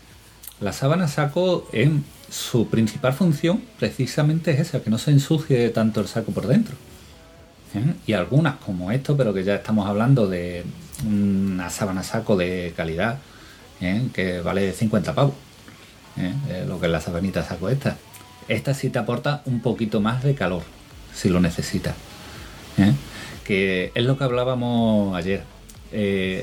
La 0.59 0.73
sábana 0.73 1.07
saco 1.07 1.67
en 1.73 2.03
su 2.31 2.67
principal 2.69 3.13
función 3.13 3.61
precisamente 3.77 4.49
es 4.49 4.61
esa, 4.61 4.81
que 4.81 4.89
no 4.89 4.97
se 4.97 5.11
ensucie 5.11 5.69
tanto 5.69 6.01
el 6.01 6.07
saco 6.07 6.31
por 6.31 6.47
dentro. 6.47 6.75
¿Eh? 7.75 7.93
Y 8.07 8.13
algunas 8.13 8.55
como 8.55 8.91
esto, 8.91 9.15
pero 9.15 9.31
que 9.31 9.43
ya 9.43 9.55
estamos 9.55 9.87
hablando 9.87 10.27
de 10.27 10.63
una 11.07 11.69
sábana 11.69 12.01
saco 12.01 12.35
de 12.35 12.73
calidad, 12.75 13.19
¿eh? 13.79 14.07
que 14.11 14.41
vale 14.41 14.73
50 14.73 15.13
pavos, 15.13 15.35
¿eh? 16.17 16.33
Eh, 16.49 16.65
lo 16.67 16.79
que 16.79 16.87
es 16.87 16.91
la 16.91 17.01
sabanita 17.01 17.43
saco 17.43 17.69
esta. 17.69 17.97
Esta 18.47 18.73
sí 18.73 18.89
te 18.89 18.99
aporta 18.99 19.41
un 19.45 19.61
poquito 19.61 20.01
más 20.01 20.23
de 20.23 20.35
calor, 20.35 20.63
si 21.13 21.29
lo 21.29 21.39
necesitas. 21.39 21.95
¿eh? 22.77 22.93
Que 23.43 23.91
es 23.95 24.03
lo 24.03 24.17
que 24.17 24.23
hablábamos 24.23 25.15
ayer. 25.15 25.43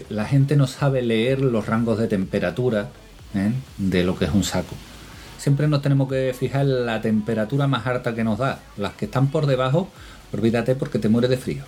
La 0.08 0.26
gente 0.26 0.56
no 0.56 0.66
sabe 0.66 1.02
leer 1.02 1.40
los 1.40 1.66
rangos 1.66 1.98
de 1.98 2.06
temperatura 2.06 2.88
de 3.78 4.04
lo 4.04 4.18
que 4.18 4.26
es 4.26 4.32
un 4.32 4.44
saco. 4.44 4.74
Siempre 5.38 5.68
nos 5.68 5.82
tenemos 5.82 6.08
que 6.08 6.34
fijar 6.38 6.66
la 6.66 7.00
temperatura 7.00 7.66
más 7.66 7.86
alta 7.86 8.14
que 8.14 8.24
nos 8.24 8.38
da. 8.38 8.60
Las 8.76 8.92
que 8.94 9.04
están 9.04 9.28
por 9.28 9.46
debajo, 9.46 9.88
olvídate 10.32 10.74
porque 10.74 10.98
te 10.98 11.08
mueres 11.08 11.30
de 11.30 11.36
frío. 11.36 11.64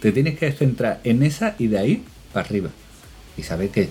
Te 0.00 0.12
tienes 0.12 0.38
que 0.38 0.50
centrar 0.52 1.00
en 1.04 1.22
esa 1.22 1.54
y 1.58 1.68
de 1.68 1.78
ahí 1.78 2.04
para 2.32 2.46
arriba. 2.46 2.70
Y 3.36 3.42
sabes 3.42 3.70
que, 3.70 3.90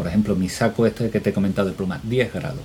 por 0.00 0.08
ejemplo, 0.08 0.34
mi 0.34 0.48
saco 0.48 0.86
este 0.86 1.10
que 1.10 1.20
te 1.20 1.28
he 1.28 1.32
comentado 1.34 1.68
de 1.68 1.74
pluma, 1.74 2.00
10 2.02 2.32
grados. 2.32 2.62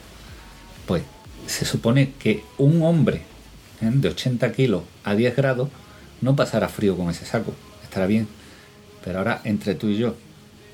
Pues 0.86 1.04
se 1.48 1.66
supone 1.66 2.14
que 2.18 2.46
un 2.58 2.82
hombre 2.82 3.24
¿eh? 3.82 3.92
de 3.92 4.08
80 4.08 4.54
kilos 4.54 4.84
a 5.04 5.16
10 5.16 5.36
grados 5.36 5.68
no 6.22 6.38
pasará 6.38 6.70
frío 6.70 6.96
con 6.96 7.10
ese 7.10 7.26
saco. 7.26 7.54
Estará 7.84 8.08
bien. 8.08 8.30
Pero 9.04 9.18
ahora, 9.18 9.42
entre 9.44 9.76
tú 9.76 9.90
y 9.90 9.98
yo, 9.98 10.16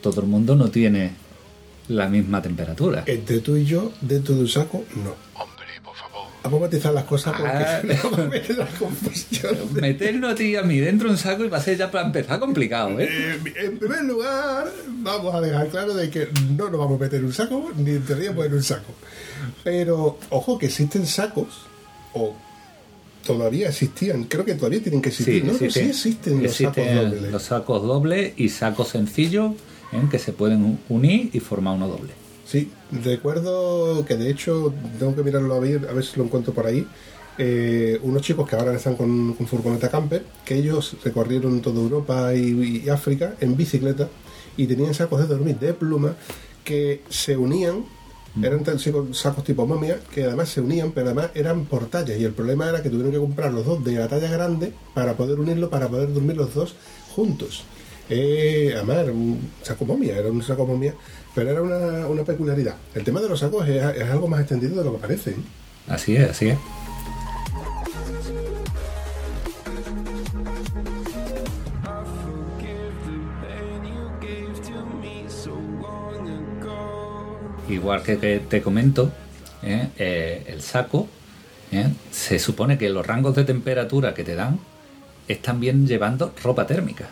todo 0.04 0.22
el 0.22 0.28
mundo 0.28 0.56
no 0.56 0.70
tiene 0.70 1.14
la 1.88 2.08
misma 2.10 2.44
temperatura. 2.44 3.06
Entre 3.08 3.40
tú 3.40 3.56
y 3.56 3.66
yo, 3.66 3.92
dentro 4.00 4.36
de 4.36 4.42
un 4.42 4.48
saco, 4.48 4.86
no. 5.04 5.16
Vamos 6.44 6.58
a 6.60 6.62
matizar 6.66 6.94
las 6.94 7.04
cosas 7.04 7.34
porque 7.38 7.52
Ah. 7.54 7.82
vamos 8.04 8.20
a 8.20 8.26
meter 8.26 8.58
la 8.58 8.66
confusión. 8.66 9.56
Meternos 9.74 10.32
a 10.32 10.36
ti 10.36 10.44
y 10.46 10.56
a 10.56 10.64
mí 10.64 10.80
dentro 10.80 11.08
de 11.08 11.14
un 11.14 11.18
saco 11.20 11.46
y 11.46 11.50
va 11.50 11.58
a 11.58 11.62
ser 11.62 11.78
ya 11.78 11.92
para 11.92 12.06
empezar 12.08 12.40
complicado, 12.40 13.00
¿eh? 13.00 13.08
Eh, 13.10 13.40
en 13.66 13.78
primer 13.78 14.04
lugar, 14.06 14.72
vamos 14.88 15.36
a 15.36 15.42
dejar 15.42 15.68
claro 15.68 15.94
de 15.94 16.10
que 16.10 16.30
no 16.58 16.70
nos 16.70 16.80
vamos 16.80 17.00
a 17.00 17.04
meter 17.04 17.20
en 17.20 17.26
un 17.26 17.34
saco, 17.34 17.72
ni 17.78 17.92
en 17.92 18.54
un 18.54 18.64
saco. 18.64 18.94
Pero, 19.64 20.18
ojo, 20.32 20.58
que 20.58 20.66
existen 20.68 21.06
sacos, 21.06 21.48
o 22.14 22.36
todavía 23.26 23.70
existían, 23.70 24.24
creo 24.24 24.44
que 24.44 24.56
todavía 24.56 24.82
tienen 24.82 25.02
que 25.02 25.10
existir, 25.10 25.46
¿no? 25.46 25.52
existen. 25.52 25.84
sí 25.84 25.90
existen 25.90 26.42
los 26.44 26.60
Existen 26.60 26.74
sacos 26.86 27.12
dobles. 27.12 27.32
los 27.32 27.44
sacos 27.44 27.84
dobles 27.84 28.34
y 28.38 28.50
sacos 28.50 28.88
sencillos 28.90 29.52
¿eh? 29.94 30.02
que 30.10 30.18
se 30.18 30.34
pueden 30.34 30.80
unir 30.90 31.30
y 31.34 31.40
formar 31.40 31.76
uno 31.76 31.88
doble. 31.88 32.14
Sí, 32.48 32.72
recuerdo 32.92 34.06
que 34.06 34.16
de 34.18 34.30
hecho, 34.30 34.74
tengo 35.00 35.16
que 35.16 35.24
mirarlo 35.24 35.54
a 35.56 35.60
ver, 35.60 35.88
a 35.90 35.94
ver 35.94 36.04
si 36.04 36.18
lo 36.18 36.24
encuentro 36.26 36.54
por 36.54 36.66
ahí. 36.68 36.88
eh, 37.38 37.98
unos 38.04 38.22
chicos 38.22 38.48
que 38.48 38.56
ahora 38.56 38.74
están 38.76 38.96
con, 38.96 39.34
con 39.34 39.48
furgoneta 39.48 39.90
camper, 39.90 40.24
que 40.46 40.56
ellos 40.56 40.98
recorrieron 41.04 41.62
toda 41.62 41.80
Europa 41.82 42.36
y, 42.36 42.84
y 42.86 42.90
África 42.90 43.36
en 43.40 43.56
bicicleta 43.56 44.10
y 44.58 44.68
tenían 44.68 44.94
sacos 44.94 45.22
de 45.22 45.28
dormir 45.28 45.58
de 45.58 45.74
pluma 45.74 46.16
que 46.64 47.02
se 47.10 47.38
unían, 47.38 47.86
eran 48.44 48.64
tan- 48.64 48.78
sacos 48.80 49.18
sacos 49.18 49.44
tipo 49.44 49.66
momia, 49.66 50.00
que 50.14 50.26
además 50.26 50.50
se 50.50 50.62
unían, 50.62 50.92
pero 50.92 51.08
además 51.08 51.32
eran 51.34 51.66
por 51.66 51.86
tallas. 51.88 52.20
Y 52.20 52.24
el 52.26 52.34
problema 52.34 52.70
era 52.70 52.84
que 52.84 52.90
tuvieron 52.90 53.12
que 53.12 53.18
comprar 53.18 53.52
los 53.54 53.66
dos 53.66 53.84
de 53.84 53.94
la 53.94 54.08
talla 54.08 54.30
grande 54.30 54.74
para 54.94 55.16
poder 55.18 55.40
unirlo, 55.40 55.70
para 55.70 55.88
poder 55.88 56.14
dormir 56.14 56.36
los 56.38 56.54
dos 56.54 56.76
juntos. 57.16 57.64
Eh, 58.10 58.74
además, 58.76 58.98
era 58.98 59.12
un 59.14 59.40
saco 59.64 59.86
momia, 59.86 60.18
era 60.18 60.30
un 60.30 60.44
saco 60.44 60.66
momia, 60.68 60.94
pero 61.34 61.50
era 61.50 61.62
una, 61.62 62.08
una 62.08 62.24
peculiaridad. 62.24 62.76
El 62.94 63.04
tema 63.04 63.22
de 63.22 63.30
los 63.30 63.40
sacos 63.40 63.68
es, 63.68 63.84
algo 63.84 64.28
más 64.28 64.42
extendido 64.42 64.78
de 64.78 64.84
lo 64.84 64.94
que 64.94 65.00
parece. 65.00 65.32
¿eh? 65.32 65.36
Así 65.88 66.16
es, 66.16 66.30
así 66.30 66.50
es. 66.50 66.58
Igual 77.70 78.04
que, 78.04 78.42
te 78.50 78.62
comento, 78.62 79.12
¿eh? 79.64 79.88
Eh, 79.98 80.44
el 80.48 80.62
saco, 80.62 81.08
se 82.12 82.38
supone 82.38 82.78
que 82.78 82.90
los 82.90 83.08
rangos 83.08 83.34
de 83.34 83.46
temperatura 83.46 84.14
que 84.14 84.26
te 84.26 84.36
dan 84.36 84.60
están 85.30 85.62
bien 85.62 85.88
llevando 85.88 86.34
ropa 86.44 86.68
térmica. 86.68 87.08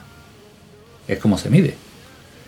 Es 1.07 1.17
como 1.19 1.37
se 1.37 1.49
mide. 1.49 1.75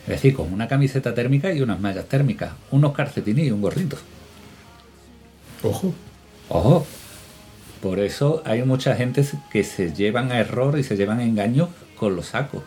Es 0.04 0.10
decir, 0.10 0.34
con 0.36 0.52
una 0.52 0.68
camiseta 0.68 1.14
térmica 1.14 1.54
y 1.54 1.62
unas 1.62 1.80
mallas 1.80 2.06
térmicas, 2.06 2.54
unos 2.72 2.94
calcetines 2.94 3.48
y 3.48 3.52
un 3.52 3.62
gorrito. 3.62 3.98
Ojo, 5.64 5.94
Ojo. 6.50 6.86
Por 7.82 8.00
eso 8.00 8.42
hay 8.46 8.64
mucha 8.64 8.96
gente 8.96 9.26
que 9.52 9.64
se 9.64 9.94
llevan 9.94 10.32
a 10.32 10.40
error 10.40 10.78
y 10.78 10.84
se 10.84 10.98
llevan 10.98 11.20
a 11.20 11.24
engaño 11.24 11.70
con 11.96 12.16
los 12.16 12.28
sacos. 12.28 12.64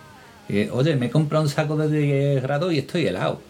Eh, 0.49 0.71
Oye, 0.73 0.97
me 0.97 1.07
he 1.07 1.11
comprado 1.11 1.45
un 1.45 1.51
saco 1.51 1.77
de 1.77 1.89
10 1.89 2.43
grados 2.43 2.73
y 2.73 2.79
estoy 2.79 3.07
helado. 3.07 3.41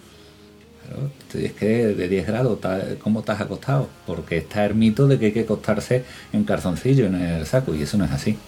Claro, 0.87 1.11
es 1.35 1.53
que 1.55 1.67
de 1.67 2.09
10 2.09 2.27
grados, 2.27 2.59
¿cómo 3.03 3.25
has 3.27 3.41
acostado? 3.41 3.89
Porque 4.07 4.37
está 4.39 4.67
el 4.67 4.75
mito 4.75 5.07
de 5.09 5.19
que 5.19 5.27
hay 5.27 5.33
que 5.33 5.41
acostarse 5.41 6.05
en 6.33 6.45
calzoncillo 6.45 7.07
en 7.07 7.15
el 7.15 7.47
saco 7.47 7.75
y 7.75 7.83
eso 7.83 7.97
no 7.97 8.05
es 8.05 8.13
así. 8.13 8.39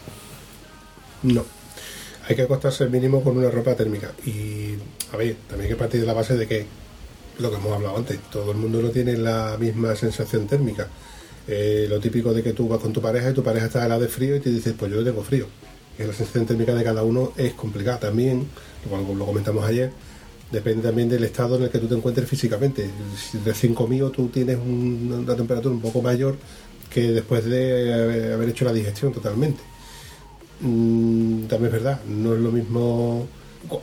no. 1.22 1.44
Hay 2.28 2.34
que 2.34 2.42
acostarse 2.42 2.86
mínimo 2.88 3.22
con 3.22 3.36
una 3.36 3.50
ropa 3.50 3.74
térmica. 3.74 4.10
Y, 4.24 4.74
a 5.12 5.16
ver, 5.16 5.36
también 5.48 5.62
hay 5.62 5.68
que 5.68 5.76
partir 5.76 6.00
de 6.00 6.06
la 6.06 6.12
base 6.12 6.36
de 6.36 6.46
que, 6.46 6.66
lo 7.38 7.50
que 7.50 7.56
hemos 7.56 7.72
hablado 7.72 7.96
antes, 7.96 8.18
todo 8.30 8.50
el 8.52 8.56
mundo 8.58 8.82
no 8.82 8.90
tiene 8.90 9.16
la 9.16 9.56
misma 9.60 9.94
sensación 9.94 10.46
térmica. 10.46 10.88
Eh, 11.46 11.86
lo 11.88 12.00
típico 12.00 12.34
de 12.34 12.42
que 12.42 12.52
tú 12.52 12.66
vas 12.66 12.80
con 12.80 12.92
tu 12.92 13.00
pareja 13.00 13.30
y 13.30 13.34
tu 13.34 13.42
pareja 13.44 13.66
está 13.66 13.84
helada 13.86 14.00
de 14.00 14.08
frío 14.08 14.34
y 14.36 14.40
te 14.40 14.50
dices, 14.50 14.74
pues 14.76 14.90
yo 14.90 15.04
tengo 15.04 15.22
frío. 15.22 15.46
La 15.98 16.06
sensación 16.06 16.44
térmica 16.46 16.74
de 16.74 16.82
cada 16.82 17.02
uno 17.04 17.32
es 17.36 17.54
complicada. 17.54 18.00
También, 18.00 18.46
lo 18.90 19.24
comentamos 19.26 19.64
ayer, 19.64 19.92
depende 20.50 20.82
también 20.82 21.08
del 21.08 21.22
estado 21.24 21.56
en 21.56 21.62
el 21.64 21.70
que 21.70 21.78
tú 21.78 21.86
te 21.86 21.94
encuentres 21.94 22.28
físicamente. 22.28 22.90
Si 23.30 23.38
recién 23.38 23.74
comido 23.74 24.10
tú 24.10 24.28
tienes 24.28 24.56
un- 24.58 25.22
una 25.24 25.36
temperatura 25.36 25.74
un 25.74 25.80
poco 25.80 26.02
mayor 26.02 26.36
que 26.90 27.12
después 27.12 27.44
de 27.44 28.32
haber 28.34 28.48
hecho 28.48 28.64
la 28.64 28.72
digestión 28.72 29.12
totalmente. 29.12 29.62
Mm, 30.60 31.42
también 31.46 31.66
es 31.66 31.72
verdad, 31.82 32.00
no 32.08 32.34
es 32.34 32.40
lo 32.40 32.50
mismo 32.50 33.26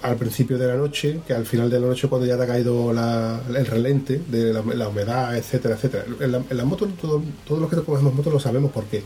al 0.02 0.16
principio 0.16 0.58
de 0.58 0.68
la 0.68 0.76
noche 0.76 1.20
que 1.28 1.34
al 1.34 1.46
final 1.46 1.70
de 1.70 1.80
la 1.80 1.88
noche 1.88 2.08
cuando 2.08 2.26
ya 2.26 2.38
te 2.38 2.44
ha 2.44 2.48
caído 2.48 2.92
el 2.92 3.66
relente 3.66 4.22
de 4.30 4.54
la, 4.54 4.88
humedad, 4.88 5.36
etcétera, 5.38 5.76
etcétera. 5.76 6.06
En 6.20 6.32
la, 6.32 6.42
en 6.50 6.68
moto, 6.68 6.88
todo- 7.00 7.22
todos 7.46 7.62
los 7.62 7.70
que 7.70 7.76
cogemos 7.82 8.14
moto 8.14 8.30
lo 8.32 8.40
sabemos 8.40 8.72
porque 8.72 9.04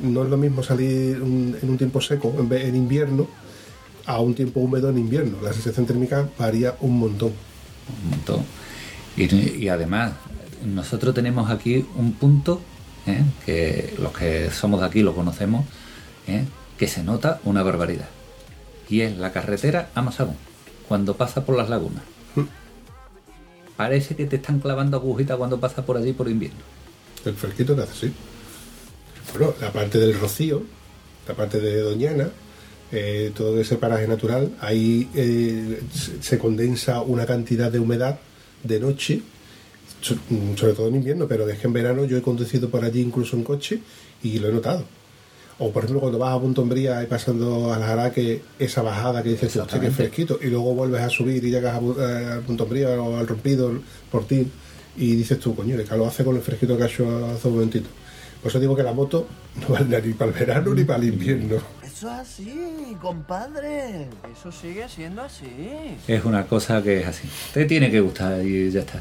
no 0.00 0.22
es 0.24 0.28
lo 0.30 0.36
mismo 0.36 0.62
salir 0.62 1.16
en 1.16 1.58
un 1.62 1.76
tiempo 1.78 2.00
seco 2.00 2.34
en, 2.50 2.76
invierno 2.76 3.26
a 4.04 4.20
un 4.20 4.34
tiempo 4.34 4.60
húmedo 4.60 4.90
en 4.90 4.98
invierno. 4.98 5.38
La 5.42 5.52
sensación 5.52 5.86
térmica 5.86 6.28
varía 6.38 6.76
un 6.80 6.98
montón. 6.98 7.32
Un 8.04 8.10
montón. 8.10 8.44
Y, 9.16 9.64
y 9.64 9.68
además, 9.68 10.12
nosotros 10.64 11.14
tenemos 11.14 11.50
aquí 11.50 11.86
un 11.96 12.12
punto 12.12 12.60
¿eh? 13.06 13.22
que 13.46 13.94
los 13.98 14.12
que 14.12 14.50
somos 14.50 14.80
de 14.80 14.86
aquí 14.86 15.02
lo 15.02 15.14
conocemos, 15.14 15.64
¿eh? 16.26 16.44
Que 16.82 16.88
se 16.88 17.04
nota 17.04 17.38
una 17.44 17.62
barbaridad. 17.62 18.08
Y 18.88 19.02
es 19.02 19.16
la 19.16 19.32
carretera 19.32 19.90
a 19.94 20.02
cuando 20.88 21.16
pasa 21.16 21.44
por 21.44 21.56
las 21.56 21.70
lagunas. 21.70 22.02
Parece 23.76 24.16
que 24.16 24.26
te 24.26 24.34
están 24.34 24.58
clavando 24.58 24.96
agujitas 24.96 25.36
cuando 25.36 25.60
pasas 25.60 25.84
por 25.84 25.96
allí 25.96 26.12
por 26.12 26.28
invierno. 26.28 26.58
El 27.24 27.34
fresquito 27.34 27.76
que 27.76 27.82
hace, 27.82 28.08
sí. 28.08 28.12
Bueno, 29.32 29.54
la 29.60 29.70
parte 29.72 30.00
del 30.00 30.18
Rocío, 30.18 30.64
la 31.28 31.34
parte 31.34 31.60
de 31.60 31.82
Doñana, 31.82 32.30
eh, 32.90 33.30
todo 33.32 33.60
ese 33.60 33.76
paraje 33.76 34.08
natural, 34.08 34.50
ahí 34.60 35.08
eh, 35.14 35.82
se- 36.20 36.36
condensa 36.36 37.00
una 37.02 37.26
cantidad 37.26 37.70
de 37.70 37.78
humedad 37.78 38.18
de 38.64 38.80
noche, 38.80 39.22
mm, 40.30 40.56
sobre 40.56 40.72
todo 40.72 40.88
en 40.88 40.96
invierno, 40.96 41.28
pero 41.28 41.48
es 41.48 41.60
que 41.60 41.68
en 41.68 41.74
verano 41.74 42.06
yo 42.06 42.16
he 42.16 42.22
conducido 42.22 42.68
por 42.70 42.84
allí 42.84 43.02
incluso 43.02 43.36
en 43.36 43.44
coche 43.44 43.78
y 44.20 44.40
lo 44.40 44.48
he 44.48 44.52
notado. 44.52 44.84
O 45.64 45.70
por 45.70 45.84
ejemplo 45.84 46.00
cuando 46.00 46.18
vas 46.18 46.34
a 46.34 46.40
Punto 46.40 46.62
Umbría 46.62 47.04
y 47.04 47.06
pasando 47.06 47.72
a 47.72 47.78
la 47.78 47.86
Jaraque, 47.86 48.42
esa 48.58 48.82
bajada 48.82 49.22
que 49.22 49.28
dices, 49.28 49.44
hostia, 49.56 49.78
que 49.78 49.86
Exactamente. 49.86 49.96
fresquito, 49.96 50.38
y 50.42 50.50
luego 50.50 50.74
vuelves 50.74 51.02
a 51.02 51.08
subir 51.08 51.44
y 51.44 51.50
llegas 51.50 51.76
a, 51.76 51.78
eh, 51.78 52.32
al 52.32 52.40
Punto 52.40 52.64
Umbría 52.64 53.00
o 53.00 53.16
al 53.16 53.28
Rompido 53.28 53.72
por 54.10 54.26
ti 54.26 54.50
y 54.96 55.14
dices 55.14 55.38
tú, 55.38 55.54
coño, 55.54 55.76
que 55.76 55.96
lo 55.96 56.04
hace 56.04 56.24
con 56.24 56.34
el 56.34 56.42
fresquito 56.42 56.76
que 56.76 56.82
ha 56.82 56.86
hecho 56.86 57.26
hace 57.26 57.46
un 57.46 57.54
momentito. 57.54 57.88
Por 58.42 58.50
eso 58.50 58.58
digo 58.58 58.74
que 58.74 58.82
la 58.82 58.92
moto 58.92 59.28
no 59.60 59.68
vale 59.68 60.02
ni 60.02 60.14
para 60.14 60.32
el 60.32 60.36
verano 60.36 60.74
ni 60.74 60.82
para 60.82 60.98
el 60.98 61.12
invierno. 61.14 61.58
Eso 61.84 62.08
es 62.08 62.18
así, 62.18 62.96
compadre. 63.00 64.08
Eso 64.36 64.50
sigue 64.50 64.88
siendo 64.88 65.22
así. 65.22 65.46
Es 66.08 66.24
una 66.24 66.44
cosa 66.44 66.82
que 66.82 67.02
es 67.02 67.06
así. 67.06 67.28
Te 67.54 67.66
tiene 67.66 67.88
que 67.88 68.00
gustar 68.00 68.44
y 68.44 68.68
ya 68.68 68.80
está. 68.80 69.00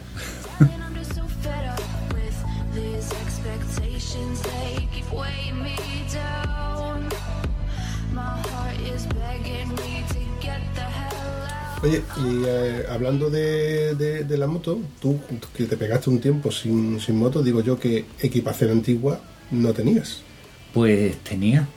Oye, 11.83 12.03
y 12.17 12.43
eh, 12.45 12.83
hablando 12.89 13.29
de, 13.29 13.95
de- 13.95 14.23
de 14.23 14.37
la 14.37 14.45
moto, 14.47 14.79
tú 15.01 15.19
que 15.55 15.65
te 15.65 15.77
pegaste 15.77 16.09
un 16.11 16.19
tiempo 16.19 16.51
sin, 16.51 16.99
sin 16.99 17.17
moto, 17.17 17.41
digo 17.41 17.61
yo 17.61 17.79
que 17.79 18.05
equipación 18.21 18.69
antigua 18.71 19.19
no 19.49 19.73
tenías. 19.73 20.21
Pues 20.73 21.17
tenía. 21.23 21.67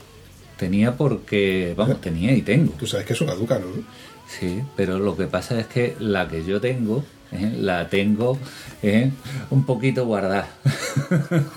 Tenía 0.59 0.96
porque, 0.96 1.74
vamos, 1.76 2.00
tenía 2.00 2.32
y 2.32 2.42
tengo. 2.42 2.72
Tú 2.78 2.86
sabes 2.86 3.07
que 3.07 3.14
eso 3.14 3.24
caduca, 3.26 3.59
¿no? 3.59 3.66
Sí, 4.28 4.61
pero 4.76 4.98
lo 4.98 5.16
que 5.16 5.26
pasa 5.26 5.59
es 5.59 5.66
que 5.66 5.96
la 5.98 6.28
que 6.28 6.44
yo 6.44 6.61
tengo, 6.61 7.02
¿eh? 7.32 7.52
la 7.59 7.88
tengo 7.88 8.38
¿eh? 8.82 9.11
un 9.50 9.64
poquito 9.64 10.05
guardada. 10.07 10.48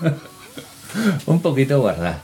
un 1.26 1.40
poquito 1.42 1.80
guardada. 1.80 2.22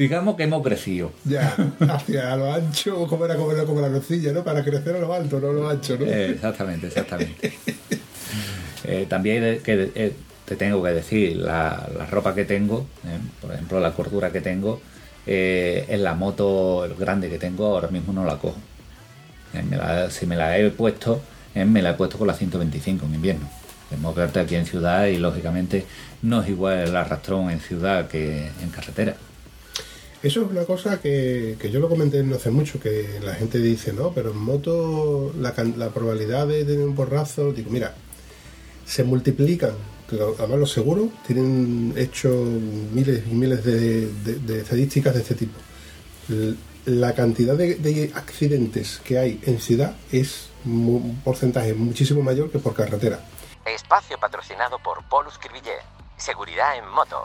Digamos 0.00 0.34
que 0.34 0.44
hemos 0.44 0.62
crecido. 0.62 1.12
Ya, 1.26 1.54
hacia 1.80 2.34
lo 2.34 2.50
ancho, 2.50 3.06
como 3.06 3.26
era 3.26 3.36
como, 3.36 3.52
era 3.52 3.64
como 3.66 3.82
la 3.82 3.90
nocilla, 3.90 4.32
¿no? 4.32 4.42
Para 4.42 4.64
crecer 4.64 4.96
a 4.96 4.98
lo 4.98 5.12
alto, 5.12 5.38
no 5.38 5.50
a 5.50 5.52
lo 5.52 5.68
ancho, 5.68 5.98
¿no? 5.98 6.06
Eh, 6.06 6.30
exactamente, 6.30 6.86
exactamente. 6.86 7.52
Eh, 8.84 9.04
también 9.06 9.60
que 9.62 9.90
eh, 9.94 10.14
te 10.46 10.56
tengo 10.56 10.82
que 10.82 10.88
decir, 10.92 11.36
la, 11.36 11.86
la 11.98 12.06
ropa 12.06 12.34
que 12.34 12.46
tengo, 12.46 12.86
por 13.42 13.52
ejemplo, 13.52 13.78
la 13.78 13.92
cordura 13.92 14.32
que 14.32 14.40
tengo, 14.40 14.80
en 15.26 16.02
la 16.02 16.14
moto 16.14 16.88
grande 16.98 17.28
que 17.28 17.36
tengo 17.38 17.66
ahora 17.66 17.88
mismo 17.88 18.14
no 18.14 18.24
la 18.24 18.38
cojo. 18.38 18.56
Me 19.52 19.76
la- 19.76 20.08
si 20.10 20.24
me 20.24 20.34
la 20.34 20.56
he 20.56 20.70
puesto, 20.70 21.20
me 21.54 21.82
la 21.82 21.90
he 21.90 21.94
puesto 21.94 22.16
con 22.16 22.26
la 22.26 22.32
125 22.32 23.04
en 23.04 23.14
invierno. 23.16 23.50
Tenemos 23.90 24.14
que 24.14 24.20
verte 24.22 24.40
aquí 24.40 24.54
en 24.54 24.64
ciudad 24.64 25.04
y 25.08 25.18
lógicamente 25.18 25.84
no 26.22 26.40
es 26.40 26.48
igual 26.48 26.78
el 26.88 26.96
arrastrón 26.96 27.50
en 27.50 27.60
ciudad 27.60 28.08
que 28.08 28.46
en 28.62 28.70
carretera. 28.70 29.14
Eso 30.22 30.42
es 30.42 30.50
una 30.50 30.64
cosa 30.64 31.00
que, 31.00 31.56
que 31.58 31.70
yo 31.70 31.80
lo 31.80 31.88
comenté 31.88 32.22
no 32.22 32.36
hace 32.36 32.50
mucho, 32.50 32.78
que 32.78 33.20
la 33.22 33.34
gente 33.34 33.58
dice, 33.58 33.92
no, 33.94 34.12
pero 34.12 34.32
en 34.32 34.36
moto 34.36 35.32
la, 35.38 35.54
la 35.76 35.88
probabilidad 35.88 36.46
de 36.46 36.64
tener 36.64 36.86
un 36.86 36.94
borrazo, 36.94 37.52
digo, 37.52 37.70
mira, 37.70 37.94
se 38.84 39.02
multiplican, 39.02 39.72
además 40.38 40.58
los 40.58 40.72
seguros 40.72 41.08
tienen 41.26 41.94
hecho 41.96 42.28
miles 42.92 43.22
y 43.26 43.34
miles 43.34 43.64
de, 43.64 44.08
de- 44.12 44.60
estadísticas 44.60 45.14
de 45.14 45.20
este 45.20 45.34
tipo. 45.36 45.58
La 46.84 47.14
cantidad 47.14 47.56
de, 47.56 47.76
de 47.76 48.10
accidentes 48.14 49.00
que 49.04 49.18
hay 49.18 49.40
en 49.46 49.58
ciudad 49.58 49.96
es 50.12 50.48
un 50.66 51.20
porcentaje 51.24 51.72
muchísimo 51.72 52.22
mayor 52.22 52.50
que 52.50 52.58
por 52.58 52.74
carretera. 52.74 53.24
Espacio 53.64 54.18
patrocinado 54.18 54.78
por 54.82 55.02
Polus 55.08 55.38
Cribillet. 55.38 55.80
Seguridad 56.18 56.76
en 56.76 56.86
moto. 56.90 57.16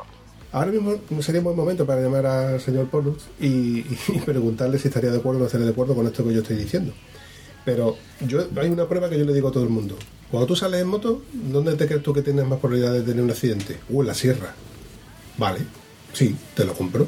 Ahora 0.56 0.72
mismo 0.72 0.98
sería 1.22 1.42
un 1.42 1.44
buen 1.44 1.58
momento 1.58 1.86
para 1.86 2.02
llamar 2.02 2.26
al 2.26 2.62
señor 2.62 2.88
Polus 2.88 3.24
y, 3.42 3.80
y 3.80 4.20
preguntarle 4.26 4.80
si 4.80 4.88
estaría 4.88 5.12
de 5.12 5.18
acuerdo 5.18 5.40
o 5.40 5.42
no 5.42 5.46
estaría 5.48 5.66
de 5.66 5.74
acuerdo 5.74 5.94
con 5.94 6.08
esto 6.08 6.26
que 6.26 6.34
yo 6.34 6.40
estoy 6.40 6.56
diciendo. 6.56 6.94
Pero 7.66 7.98
yo 8.26 8.48
hay 8.56 8.70
una 8.70 8.88
prueba 8.88 9.10
que 9.10 9.20
yo 9.20 9.26
le 9.26 9.34
digo 9.34 9.50
a 9.50 9.52
todo 9.52 9.64
el 9.64 9.70
mundo. 9.70 9.98
Cuando 10.32 10.48
tú 10.48 10.56
sales 10.56 10.82
en 10.82 10.88
moto, 10.88 11.24
¿dónde 11.34 11.76
te 11.76 11.86
crees 11.88 12.02
tú 12.02 12.14
que 12.14 12.22
tienes 12.22 12.48
más 12.48 12.60
probabilidad 12.60 12.94
de 12.94 13.02
tener 13.02 13.22
un 13.22 13.32
accidente? 13.32 13.80
Uh, 13.90 14.00
en 14.00 14.08
la 14.08 14.14
sierra. 14.14 14.56
Vale, 15.38 15.60
sí, 16.14 16.34
te 16.56 16.64
lo 16.64 16.74
compro. 16.74 17.06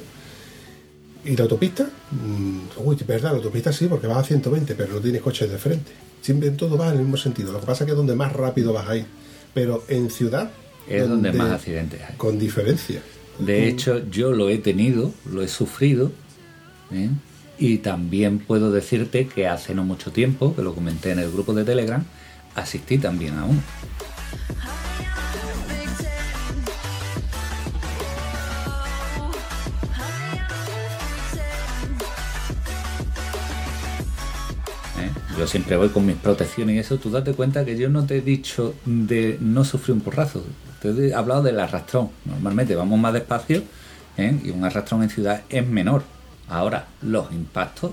¿Y 1.24 1.38
la 1.38 1.43
autopista? 1.43 1.89
Mm, 2.12 2.60
uy, 2.84 2.98
es 3.00 3.08
verdad, 3.08 3.32
la 3.32 3.38
autopista 3.38 3.72
sí, 3.72 3.88
porque 3.88 4.08
vas 4.08 4.18
a 4.18 4.24
120, 4.26 4.76
pero 4.76 4.95
no 4.95 5.00
tienes 5.00 5.22
coches 5.22 5.50
de 5.50 5.58
frente. 5.58 5.93
Siempre 6.22 6.50
en 6.50 6.58
todo 6.58 6.78
va 6.78 6.88
en 6.88 6.95
el 6.95 7.00
mismo 7.00 7.16
sentido. 7.16 7.54
Lo 7.54 7.62
que 7.62 7.66
pasa 7.66 7.86
es 7.86 7.86
que 7.86 7.91
es 7.91 7.98
donde 7.98 8.14
más 8.14 8.34
rápido 8.34 8.74
vas 8.74 8.89
a 8.89 8.98
ir. 8.98 9.06
Pero 9.54 9.86
en 9.88 10.10
ciudad... 10.10 10.52
Es 10.86 11.08
donde 11.08 11.32
más 11.32 11.52
accidentes 11.52 12.02
hay. 12.02 12.16
Con 12.18 12.38
diferencia. 12.38 13.02
De 13.40 13.68
hecho, 13.68 14.10
yo 14.10 14.32
lo 14.34 14.50
he 14.50 14.58
tenido, 14.58 15.14
lo 15.32 15.44
he 15.44 15.48
sufrido, 15.48 16.12
¿eh? 16.92 17.10
y 17.60 17.78
también 17.78 18.40
puedo 18.40 18.72
decirte 18.72 19.28
que 19.28 19.48
hace 19.48 19.76
no 19.76 19.84
mucho 19.84 20.12
tiempo, 20.12 20.56
que 20.56 20.64
lo 20.64 20.74
comenté 20.74 21.12
en 21.12 21.20
el 21.20 21.32
grupo 21.32 21.54
de 21.54 21.64
Telegram, 21.64 22.04
asistí 22.56 22.98
también 22.98 23.38
a 23.38 23.46
uno. 23.46 23.62
¿eh? 35.00 35.12
Yo 35.38 35.46
siempre 35.46 35.78
voy 35.78 35.90
con 35.90 36.08
mis 36.08 36.16
protecciones 36.16 36.76
y 36.76 36.80
eso. 36.80 36.98
Tú 36.98 37.12
date 37.12 37.34
cuenta 37.34 37.64
que 37.66 37.78
yo 37.78 37.90
no 37.90 38.06
te 38.06 38.18
he 38.18 38.22
dicho 38.22 38.74
de 38.86 39.38
no 39.40 39.64
sufrir 39.64 39.94
un 39.94 40.02
porrazo. 40.02 40.44
Te 40.82 40.90
he 41.10 41.14
hablado 41.14 41.42
del 41.44 41.60
arrastrón. 41.60 42.10
Normalmente 42.26 42.76
vamos 42.76 43.00
más 43.00 43.14
despacio 43.14 43.64
¿eh? 44.18 44.38
y 44.44 44.50
un 44.52 44.64
arrastrón 44.64 45.04
en 45.04 45.10
ciudad 45.10 45.42
es 45.50 45.66
menor. 45.66 46.04
Ahora, 46.50 46.86
los 47.02 47.32
impactos 47.32 47.92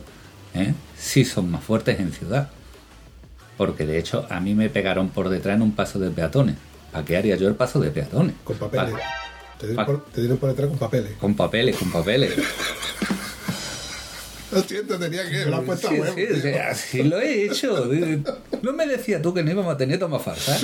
¿eh? 0.54 0.74
sí 0.98 1.24
son 1.24 1.50
más 1.50 1.62
fuertes 1.64 1.98
en 2.00 2.12
ciudad. 2.12 2.50
Porque 3.56 3.86
de 3.86 3.98
hecho 3.98 4.26
a 4.30 4.40
mí 4.40 4.54
me 4.54 4.68
pegaron 4.68 5.08
por 5.10 5.28
detrás 5.28 5.56
en 5.56 5.62
un 5.62 5.72
paso 5.72 5.98
de 5.98 6.10
peatones. 6.10 6.56
¿Para 6.92 7.04
qué 7.04 7.16
haría 7.16 7.36
yo 7.36 7.48
el 7.48 7.54
paso 7.54 7.80
de 7.80 7.90
peatones? 7.90 8.34
Con 8.44 8.56
papeles. 8.56 8.92
Pa- 8.92 9.00
Te 9.58 9.66
dieron, 9.68 9.86
por, 9.86 10.04
te 10.06 10.20
dieron 10.20 10.38
por 10.38 10.48
detrás 10.50 10.68
con 10.68 10.78
papeles. 10.78 11.12
con 11.20 11.34
papeles, 11.34 11.76
con 11.76 11.90
papeles. 11.90 12.32
Lo 14.52 14.60
siento, 14.62 14.96
tenía 14.98 15.28
que. 15.28 15.46
Lo 15.46 15.56
has 15.56 15.62
puesto 15.64 15.88
Sí, 15.88 15.96
a 15.96 16.00
huevo. 16.00 16.16
sí, 16.16 16.48
así 16.54 17.02
lo 17.02 17.18
he 17.20 17.46
hecho. 17.46 17.88
No 18.62 18.72
me 18.72 18.86
decías 18.86 19.20
tú 19.20 19.34
que 19.34 19.42
no 19.42 19.50
íbamos 19.50 19.74
a 19.74 19.76
tener 19.76 19.98
toma 19.98 20.18
falsa. 20.18 20.58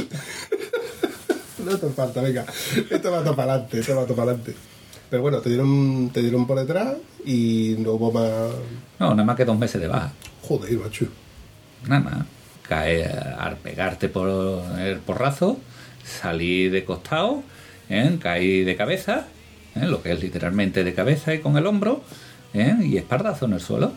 No 1.71 1.79
te 1.79 1.89
falta, 1.91 2.21
venga. 2.21 2.45
Esto 2.91 3.13
va 3.13 3.23
todo 3.23 3.37
para 3.37 3.53
adelante, 3.53 3.79
esto 3.79 3.95
va 3.95 4.05
todo 4.05 4.17
para 4.17 4.33
adelante. 4.33 4.55
Pero 5.09 5.23
bueno, 5.23 5.39
te 5.41 5.51
dieron, 5.51 6.11
te 6.13 6.21
dieron 6.21 6.47
por 6.47 6.59
detrás 6.59 6.97
y 7.25 7.77
no 7.79 7.93
hubo 7.93 8.11
más. 8.11 8.51
No, 8.99 9.11
nada 9.11 9.25
más 9.25 9.37
que 9.37 9.45
dos 9.45 9.57
meses 9.57 9.81
de 9.81 9.87
baja. 9.87 10.13
Joder, 10.43 10.79
macho. 10.79 11.07
Nada 11.87 12.01
más. 12.01 12.27
Cae 12.69 13.05
al 13.05 13.57
pegarte 13.57 14.09
por 14.09 14.29
el 14.79 14.99
porrazo, 14.99 15.59
salí 16.05 16.69
de 16.69 16.85
costado, 16.85 17.43
¿eh? 17.89 18.19
caí 18.21 18.63
de 18.63 18.77
cabeza, 18.77 19.27
¿eh? 19.75 19.87
lo 19.87 20.03
que 20.03 20.13
es 20.13 20.21
literalmente 20.21 20.85
de 20.85 20.95
cabeza 20.95 21.35
y 21.35 21.41
con 21.41 21.57
el 21.57 21.67
hombro, 21.67 22.03
¿eh? 22.55 22.77
y 22.81 22.97
espardazo 22.97 23.47
en 23.47 23.55
el 23.55 23.61
suelo. 23.61 23.93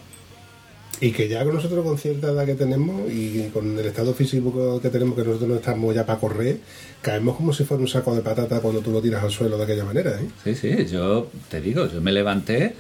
Y 1.03 1.11
que 1.11 1.27
ya 1.27 1.43
con 1.43 1.53
nosotros, 1.53 1.83
con 1.83 1.97
cierta 1.97 2.29
edad 2.29 2.45
que 2.45 2.55
tenemos 2.55 3.11
y 3.11 3.49
con 3.49 3.77
el 3.77 3.85
estado 3.85 4.13
físico 4.13 4.79
que 4.81 4.89
tenemos, 4.89 5.17
que 5.17 5.25
nosotros 5.25 5.49
no 5.49 5.55
estamos 5.55 5.93
ya 5.93 6.05
para 6.05 6.17
correr, 6.17 6.59
caemos 7.01 7.35
como 7.35 7.51
si 7.51 7.65
fuera 7.65 7.81
un 7.81 7.89
saco 7.89 8.15
de 8.15 8.21
patata 8.21 8.61
cuando 8.61 8.79
tú 8.79 8.89
lo 8.91 9.01
tiras 9.01 9.21
al 9.21 9.29
suelo 9.29 9.57
de 9.57 9.65
aquella 9.65 9.83
manera, 9.83 10.11
¿eh? 10.11 10.29
Sí, 10.45 10.55
sí, 10.55 10.85
yo 10.85 11.29
te 11.49 11.59
digo, 11.59 11.89
yo 11.89 11.99
me 11.99 12.13
levanté, 12.13 12.75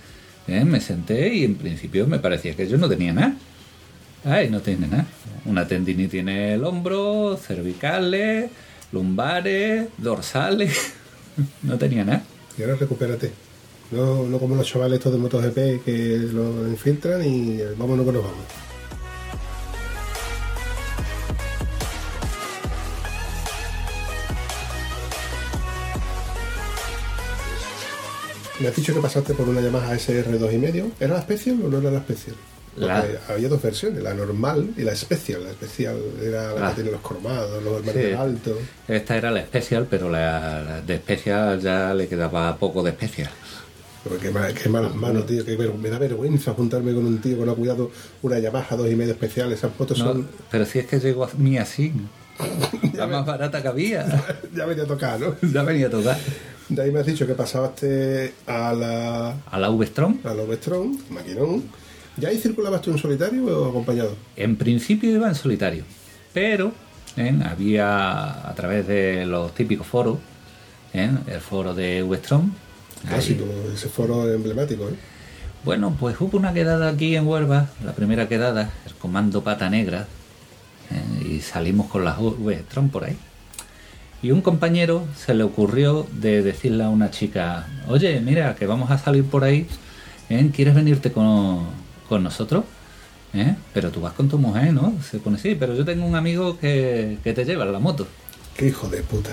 ¿eh? 0.47 0.63
me 0.63 0.79
senté 0.79 1.33
y 1.33 1.43
en 1.43 1.55
principio 1.55 2.07
me 2.07 2.17
parecía 2.17 2.55
que 2.55 2.65
yo 2.65 2.77
no 2.77 2.87
tenía 2.87 3.11
nada. 3.11 3.35
Ay, 4.23 4.49
no 4.49 4.61
tiene 4.61 4.87
nada. 4.87 5.05
Una 5.43 5.67
tendinitis 5.67 6.21
en 6.21 6.29
el 6.29 6.63
hombro, 6.63 7.35
cervicales, 7.35 8.49
lumbares, 8.93 9.89
dorsales. 9.97 10.93
No 11.63 11.77
tenía 11.77 12.05
nada. 12.05 12.23
Y 12.57 12.61
ahora 12.61 12.75
recupérate. 12.75 13.31
No, 13.91 14.23
no 14.27 14.39
como 14.39 14.55
los 14.55 14.67
chavales 14.67 14.97
estos 14.99 15.11
de 15.13 15.19
MotoGP 15.19 15.83
que 15.85 16.17
lo 16.33 16.67
infiltran 16.67 17.23
y 17.23 17.59
vámonos 17.77 18.05
que 18.05 18.11
nos 18.11 18.23
vamos. 18.23 18.45
Me 28.59 28.67
has 28.67 28.75
dicho 28.75 28.93
que 28.93 29.01
pasaste 29.01 29.33
por 29.33 29.49
una 29.49 29.61
Yamaha 29.61 29.93
SR2 29.95 30.53
y 30.53 30.57
medio. 30.57 30.91
¿Era 30.99 31.15
la 31.15 31.21
Special 31.21 31.59
o 31.65 31.69
no 31.69 31.79
era 31.79 31.91
la 31.91 31.99
Special? 31.99 32.35
Porque 32.75 32.87
La- 32.87 33.05
había 33.29 33.49
dos 33.49 33.61
versiones, 33.61 34.01
la 34.01 34.13
normal 34.13 34.69
y 34.77 34.81
la 34.83 34.95
Special. 34.95 35.43
La 35.43 35.51
Special 35.51 35.95
era 36.23 36.53
la 36.53 36.67
Ah. 36.67 36.69
que 36.69 36.75
tiene 36.75 36.91
los 36.91 37.01
cromados, 37.01 37.61
los 37.63 37.81
Sí. 37.93 38.11
altos. 38.17 38.57
Esta 38.87 39.17
era 39.17 39.31
la 39.31 39.41
especial, 39.41 39.87
pero 39.89 40.09
la, 40.09 40.61
la 40.61 40.81
de 40.81 40.95
especial 40.95 41.59
ya 41.59 41.93
le 41.93 42.07
quedaba 42.07 42.55
poco 42.57 42.81
de 42.83 42.91
especial. 42.91 43.31
Qué, 44.21 44.31
mal- 44.31 44.53
qué 44.53 44.67
malas 44.69 44.93
manos, 44.95 45.25
tío. 45.25 45.43
Ver- 45.45 45.73
me 45.75 45.89
da 45.89 45.97
vergüenza 45.97 46.53
juntarme 46.53 46.93
con 46.93 47.05
un 47.05 47.19
tío 47.19 47.37
que 47.39 47.45
no 47.45 47.51
ha 47.53 47.55
cuidado 47.55 47.89
una 48.21 48.37
Yamaha 48.39 48.75
dos 48.75 48.89
y 48.91 48.95
medio 48.95 49.13
especial. 49.13 49.51
Esas 49.51 49.71
fotos 49.73 49.97
No, 49.99 50.05
son. 50.05 50.27
pero 50.51 50.65
si 50.65 50.79
es 50.79 50.87
que 50.87 50.99
llegó 50.99 51.23
a 51.25 51.29
mí 51.37 51.57
así. 51.57 51.93
La 52.93 53.07
más 53.07 53.25
barata 53.25 53.61
que 53.61 53.67
había. 53.67 54.05
ya 54.55 54.65
venía 54.65 54.83
a 54.83 54.87
tocar, 54.87 55.19
¿no? 55.19 55.35
Ya 55.51 55.63
venía 55.63 55.87
a 55.87 55.89
tocar. 55.89 56.17
De 56.69 56.81
ahí 56.81 56.91
me 56.91 56.99
has 56.99 57.05
dicho 57.05 57.25
que 57.27 57.33
pasaste 57.33 58.33
a 58.47 58.73
la. 58.73 59.35
A 59.49 59.59
la 59.59 59.69
V-Strom. 59.69 60.19
a 60.23 60.33
la 60.33 60.43
Ovestron, 60.43 60.97
maquinón. 61.09 61.63
¿Ya 62.17 62.29
ahí 62.29 62.37
circulabas 62.37 62.81
tú 62.81 62.91
en 62.91 62.97
solitario 62.97 63.45
o 63.45 63.69
acompañado? 63.69 64.15
En 64.35 64.55
principio 64.55 65.09
iba 65.11 65.27
en 65.27 65.35
solitario, 65.35 65.83
pero 66.33 66.71
¿eh? 67.17 67.33
había 67.49 68.47
a 68.49 68.53
través 68.55 68.87
de 68.87 69.25
los 69.25 69.53
típicos 69.55 69.87
foros, 69.87 70.17
¿eh? 70.93 71.09
el 71.27 71.39
foro 71.41 71.73
de 71.73 72.03
Westrom. 72.03 72.51
Clásico, 73.07 73.45
ese 73.73 73.89
foro 73.89 74.31
emblemático, 74.31 74.87
¿eh? 74.87 74.95
Bueno, 75.65 75.95
pues 75.97 76.19
hubo 76.19 76.37
una 76.37 76.53
quedada 76.53 76.89
aquí 76.89 77.15
en 77.15 77.25
Huelva, 77.25 77.69
la 77.85 77.93
primera 77.93 78.27
quedada, 78.27 78.71
el 78.85 78.93
comando 78.95 79.43
Pata 79.43 79.69
Negra, 79.69 80.07
¿eh? 80.91 81.25
y 81.27 81.39
salimos 81.41 81.87
con 81.87 82.03
las 82.03 82.17
Westrom 82.19 82.89
por 82.89 83.05
ahí. 83.05 83.17
Y 84.21 84.31
un 84.31 84.41
compañero 84.41 85.05
se 85.17 85.33
le 85.33 85.43
ocurrió 85.43 86.07
de 86.11 86.43
decirle 86.43 86.83
a 86.83 86.89
una 86.89 87.11
chica, 87.11 87.67
oye, 87.87 88.19
mira, 88.19 88.55
que 88.55 88.65
vamos 88.67 88.91
a 88.91 88.97
salir 88.97 89.25
por 89.25 89.43
ahí, 89.43 89.67
¿eh? 90.29 90.49
¿quieres 90.53 90.75
venirte 90.75 91.11
con, 91.11 91.65
con 92.09 92.23
nosotros? 92.23 92.65
¿eh? 93.33 93.55
Pero 93.73 93.89
tú 93.89 94.01
vas 94.01 94.13
con 94.13 94.29
tu 94.29 94.37
mujer, 94.37 94.73
¿no? 94.73 94.93
Se 95.09 95.19
pone, 95.19 95.37
sí, 95.37 95.55
pero 95.55 95.75
yo 95.75 95.85
tengo 95.85 96.05
un 96.05 96.15
amigo 96.15 96.57
que, 96.57 97.17
que 97.23 97.33
te 97.33 97.45
lleva 97.45 97.65
en 97.65 97.73
la 97.73 97.79
moto. 97.79 98.07
Qué 98.55 98.67
hijo 98.67 98.87
de 98.87 99.01
puta. 99.01 99.31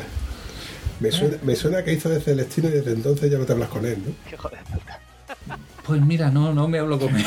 Me 1.00 1.10
suena, 1.10 1.36
me 1.42 1.56
suena 1.56 1.82
que 1.82 1.92
hizo 1.92 2.08
de 2.08 2.20
Celestino 2.20 2.68
y 2.68 2.72
desde 2.72 2.92
entonces 2.92 3.30
ya 3.30 3.38
no 3.38 3.46
te 3.46 3.52
hablas 3.52 3.70
con 3.70 3.86
él, 3.86 3.98
¿no? 4.06 4.12
Qué 4.28 4.36
hijo 4.36 4.48
de 4.48 4.58
puta. 4.70 5.00
Pues 5.86 6.00
mira, 6.02 6.30
no, 6.30 6.52
no 6.52 6.68
me 6.68 6.78
hablo 6.78 6.98
con 6.98 7.16
él. 7.16 7.26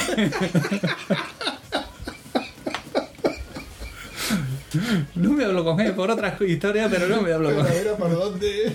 No 5.15 5.31
me 5.31 5.45
hablo 5.45 5.63
con 5.63 5.79
él 5.79 5.93
por 5.93 6.09
otras 6.09 6.39
historias, 6.41 6.89
pero 6.91 7.07
no 7.07 7.21
me 7.21 7.31
hablo 7.31 7.53
con 7.55 7.65
él. 7.67 7.73
era 7.73 7.95
por 7.95 8.11
dónde. 8.11 8.73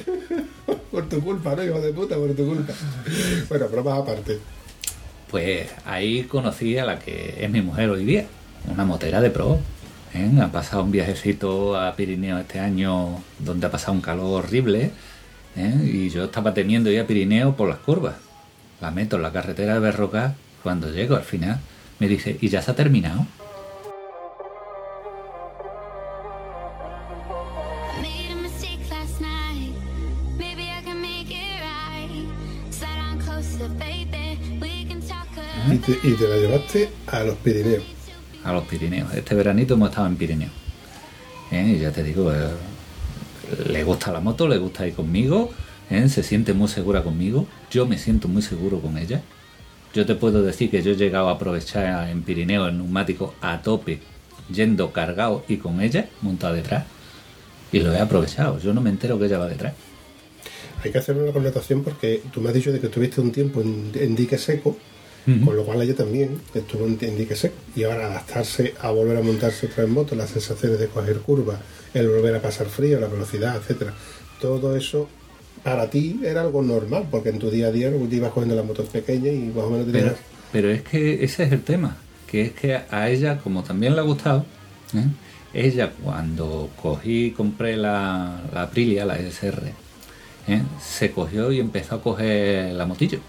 por 0.90 1.08
tu 1.08 1.20
culpa, 1.20 1.56
¿no, 1.56 1.64
hijo 1.64 1.80
de 1.80 1.92
puta? 1.92 2.16
Por 2.16 2.34
tu 2.34 2.46
culpa. 2.46 2.72
Bueno, 3.48 3.68
bromas 3.68 3.98
aparte. 3.98 4.38
Pues 5.30 5.68
ahí 5.84 6.22
conocí 6.24 6.78
a 6.78 6.84
la 6.84 6.98
que 6.98 7.36
es 7.40 7.50
mi 7.50 7.62
mujer 7.62 7.90
hoy 7.90 8.04
día, 8.04 8.26
una 8.72 8.84
motera 8.84 9.20
de 9.20 9.30
pro. 9.30 9.58
¿Eh? 10.14 10.30
Ha 10.40 10.52
pasado 10.52 10.82
un 10.82 10.90
viajecito 10.90 11.78
a 11.78 11.94
Pirineo 11.94 12.38
este 12.38 12.60
año 12.60 13.22
donde 13.38 13.66
ha 13.66 13.70
pasado 13.70 13.92
un 13.92 14.00
calor 14.00 14.44
horrible 14.44 14.90
¿eh? 15.56 15.74
y 15.84 16.10
yo 16.10 16.24
estaba 16.24 16.54
temiendo 16.54 16.90
ir 16.90 17.00
a 17.00 17.06
Pirineo 17.06 17.56
por 17.56 17.68
las 17.68 17.78
curvas. 17.78 18.16
La 18.80 18.90
meto 18.90 19.16
en 19.16 19.22
la 19.22 19.32
carretera 19.32 19.74
de 19.74 19.80
Berroca. 19.80 20.34
Cuando 20.62 20.90
llego 20.90 21.16
al 21.16 21.22
final 21.22 21.58
me 21.98 22.08
dice, 22.08 22.36
¿y 22.40 22.48
ya 22.48 22.62
se 22.62 22.70
ha 22.70 22.74
terminado? 22.74 23.26
Te, 35.84 35.92
y 36.02 36.12
te 36.14 36.28
la 36.28 36.36
llevaste 36.36 36.90
a 37.06 37.22
los 37.24 37.36
Pirineos. 37.36 37.97
A 38.48 38.52
los 38.52 38.64
Pirineos. 38.64 39.12
Este 39.14 39.34
veranito 39.34 39.74
hemos 39.74 39.90
estado 39.90 40.06
en 40.06 40.16
Pirineo. 40.16 40.48
¿Eh? 41.50 41.74
Y 41.76 41.78
ya 41.80 41.92
te 41.92 42.02
digo, 42.02 42.32
eh, 42.32 42.48
le 43.68 43.84
gusta 43.84 44.12
la 44.12 44.20
moto, 44.20 44.48
le 44.48 44.58
gusta 44.58 44.86
ir 44.86 44.94
conmigo, 44.94 45.50
¿eh? 45.90 46.08
se 46.08 46.22
siente 46.22 46.52
muy 46.52 46.68
segura 46.68 47.02
conmigo, 47.02 47.46
yo 47.70 47.86
me 47.86 47.98
siento 47.98 48.28
muy 48.28 48.42
seguro 48.42 48.80
con 48.80 48.98
ella. 48.98 49.22
Yo 49.94 50.04
te 50.04 50.14
puedo 50.14 50.42
decir 50.42 50.70
que 50.70 50.82
yo 50.82 50.92
he 50.92 50.96
llegado 50.96 51.28
a 51.28 51.32
aprovechar 51.32 52.08
en 52.08 52.22
Pirineo 52.22 52.68
el 52.68 52.76
neumático 52.76 53.34
a 53.40 53.62
tope, 53.62 54.00
yendo 54.52 54.92
cargado 54.92 55.44
y 55.48 55.56
con 55.56 55.80
ella 55.80 56.08
montada 56.20 56.54
detrás. 56.54 56.84
Y 57.72 57.80
lo 57.80 57.92
he 57.92 57.98
aprovechado, 57.98 58.58
yo 58.58 58.72
no 58.72 58.80
me 58.80 58.90
entero 58.90 59.18
que 59.18 59.26
ella 59.26 59.38
va 59.38 59.46
detrás. 59.46 59.74
Hay 60.84 60.92
que 60.92 60.98
hacer 60.98 61.16
una 61.16 61.32
connotación 61.32 61.82
porque 61.82 62.22
tú 62.32 62.40
me 62.40 62.48
has 62.48 62.54
dicho 62.54 62.70
de 62.70 62.80
que 62.80 62.86
estuviste 62.86 63.20
un 63.20 63.32
tiempo 63.32 63.60
en, 63.60 63.90
en 63.94 64.14
dique 64.14 64.38
seco, 64.38 64.76
Con 65.44 65.56
lo 65.56 65.64
cual 65.64 65.82
ella 65.82 65.94
también 65.94 66.40
estuvo 66.54 66.86
en, 66.86 66.96
en 67.00 67.18
dique 67.18 67.36
seco. 67.36 67.54
Y 67.76 67.84
ahora 67.84 68.06
adaptarse 68.06 68.74
a 68.80 68.90
volver 68.90 69.18
a 69.18 69.20
montarse 69.20 69.66
otra 69.66 69.84
en 69.84 69.90
moto, 69.90 70.14
las 70.14 70.30
sensaciones 70.30 70.78
de 70.78 70.86
coger 70.86 71.18
curvas, 71.18 71.58
el 71.92 72.08
volver 72.08 72.34
a 72.36 72.40
pasar 72.40 72.68
frío, 72.68 72.98
la 72.98 73.08
velocidad, 73.08 73.56
etcétera 73.56 73.92
Todo 74.40 74.74
eso 74.74 75.08
para 75.62 75.90
ti 75.90 76.20
era 76.24 76.42
algo 76.42 76.62
normal, 76.62 77.06
porque 77.10 77.28
en 77.28 77.38
tu 77.38 77.50
día 77.50 77.66
a 77.66 77.72
día 77.72 77.90
te 77.90 78.16
ibas 78.16 78.32
cogiendo 78.32 78.56
las 78.56 78.64
motos 78.64 78.88
pequeñas 78.88 79.34
y 79.34 79.52
más 79.54 79.64
o 79.64 79.70
menos 79.70 79.86
Pero, 79.90 79.98
tenías... 79.98 80.16
pero 80.52 80.70
es 80.70 80.82
que 80.82 81.24
ese 81.24 81.44
es 81.44 81.52
el 81.52 81.62
tema, 81.62 81.96
que 82.26 82.42
es 82.42 82.52
que 82.52 82.74
a 82.90 83.10
ella, 83.10 83.38
como 83.38 83.62
también 83.62 83.94
le 83.94 84.00
ha 84.00 84.04
gustado, 84.04 84.46
¿eh? 84.94 85.04
ella 85.52 85.92
cuando 86.02 86.70
cogí 86.80 87.26
y 87.26 87.30
compré 87.32 87.76
la, 87.76 88.40
la 88.52 88.62
Aprilia, 88.62 89.04
la 89.04 89.18
SR, 89.18 89.72
¿eh? 90.48 90.62
se 90.80 91.10
cogió 91.10 91.52
y 91.52 91.60
empezó 91.60 91.96
a 91.96 92.02
coger 92.02 92.72
la 92.74 92.86
motillo. 92.86 93.20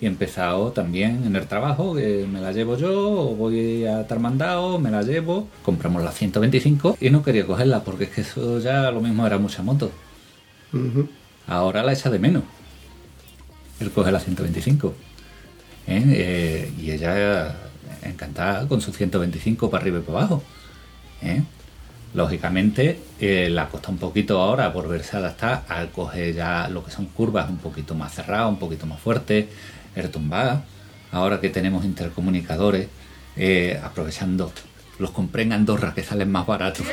Y 0.00 0.04
he 0.04 0.08
empezado 0.08 0.70
también 0.72 1.24
en 1.24 1.34
el 1.34 1.46
trabajo, 1.46 1.94
que 1.94 2.26
me 2.30 2.40
la 2.40 2.52
llevo 2.52 2.76
yo, 2.76 3.30
o 3.30 3.34
voy 3.34 3.84
a 3.84 4.02
estar 4.02 4.20
mandado, 4.20 4.78
me 4.78 4.90
la 4.90 5.02
llevo, 5.02 5.48
compramos 5.62 6.02
la 6.04 6.12
125 6.12 6.98
y 7.00 7.10
no 7.10 7.22
quería 7.22 7.46
cogerla 7.46 7.82
porque 7.82 8.04
es 8.04 8.10
que 8.10 8.20
eso 8.20 8.60
ya 8.60 8.90
lo 8.90 9.00
mismo 9.00 9.26
era 9.26 9.38
mucha 9.38 9.62
moto. 9.62 9.90
Ahora 11.46 11.82
la 11.82 11.92
echa 11.92 12.10
de 12.10 12.18
menos. 12.18 12.44
Él 13.80 13.90
coge 13.90 14.12
la 14.12 14.20
125. 14.20 14.94
¿eh? 15.86 16.04
Eh, 16.06 16.72
y 16.78 16.90
ella 16.90 17.56
encantada 18.02 18.66
con 18.68 18.80
su 18.80 18.92
125 18.92 19.70
para 19.70 19.82
arriba 19.82 19.98
y 19.98 20.02
para 20.02 20.18
abajo. 20.18 20.42
¿eh? 21.22 21.42
Lógicamente, 22.14 23.00
la 23.20 23.68
costa 23.68 23.90
un 23.90 23.98
poquito 23.98 24.40
ahora 24.40 24.72
por 24.72 24.88
verse 24.88 25.16
adaptada 25.16 25.64
al 25.68 25.90
coger 25.90 26.34
ya 26.34 26.68
lo 26.68 26.84
que 26.84 26.90
son 26.90 27.06
curvas 27.06 27.50
un 27.50 27.58
poquito 27.58 27.94
más 27.94 28.14
cerradas, 28.14 28.48
un 28.48 28.58
poquito 28.58 28.86
más 28.86 28.98
fuertes, 28.98 29.46
retumbadas. 30.02 30.62
Ahora 31.10 31.40
que 31.40 31.48
tenemos 31.48 31.84
intercomunicadores, 31.84 32.88
eh, 33.36 33.80
aprovechando, 33.82 34.52
los 34.98 35.10
compré 35.10 35.42
en 35.42 35.52
Andorra 35.52 35.94
que 35.94 36.02
salen 36.02 36.30
más 36.30 36.46
baratos. 36.46 36.86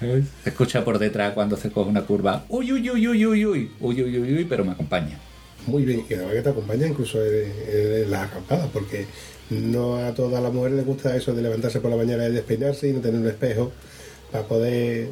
Se 0.00 0.24
escucha 0.50 0.84
por 0.84 0.98
detrás 0.98 1.32
cuando 1.32 1.56
se 1.56 1.70
coge 1.70 1.88
una 1.88 2.02
curva. 2.02 2.44
Uy, 2.48 2.72
uy, 2.72 2.90
uy, 2.90 3.08
uy, 3.08 3.26
uy, 3.26 3.46
uy, 3.46 3.70
uy, 3.80 4.02
uy, 4.02 4.18
uy, 4.18 4.34
uy, 4.34 4.44
pero 4.44 4.64
me 4.64 4.72
acompaña. 4.72 5.18
Muy 5.66 5.84
bien, 5.84 6.04
y 6.08 6.14
además 6.14 6.34
que 6.34 6.42
te 6.42 6.48
acompaña 6.48 6.86
incluso 6.86 7.22
en, 7.22 7.52
en 7.72 8.10
las 8.10 8.30
acampadas, 8.30 8.68
porque 8.72 9.06
no 9.50 9.96
a 9.96 10.14
todas 10.14 10.42
las 10.42 10.52
mujeres 10.52 10.76
les 10.78 10.86
gusta 10.86 11.16
eso 11.16 11.32
de 11.34 11.42
levantarse 11.42 11.80
por 11.80 11.90
la 11.90 11.96
mañana 11.96 12.26
y 12.26 12.32
despeinarse 12.32 12.88
y 12.88 12.92
no 12.92 13.00
tener 13.00 13.20
un 13.20 13.26
espejo 13.26 13.72
para 14.30 14.44
poder 14.44 15.10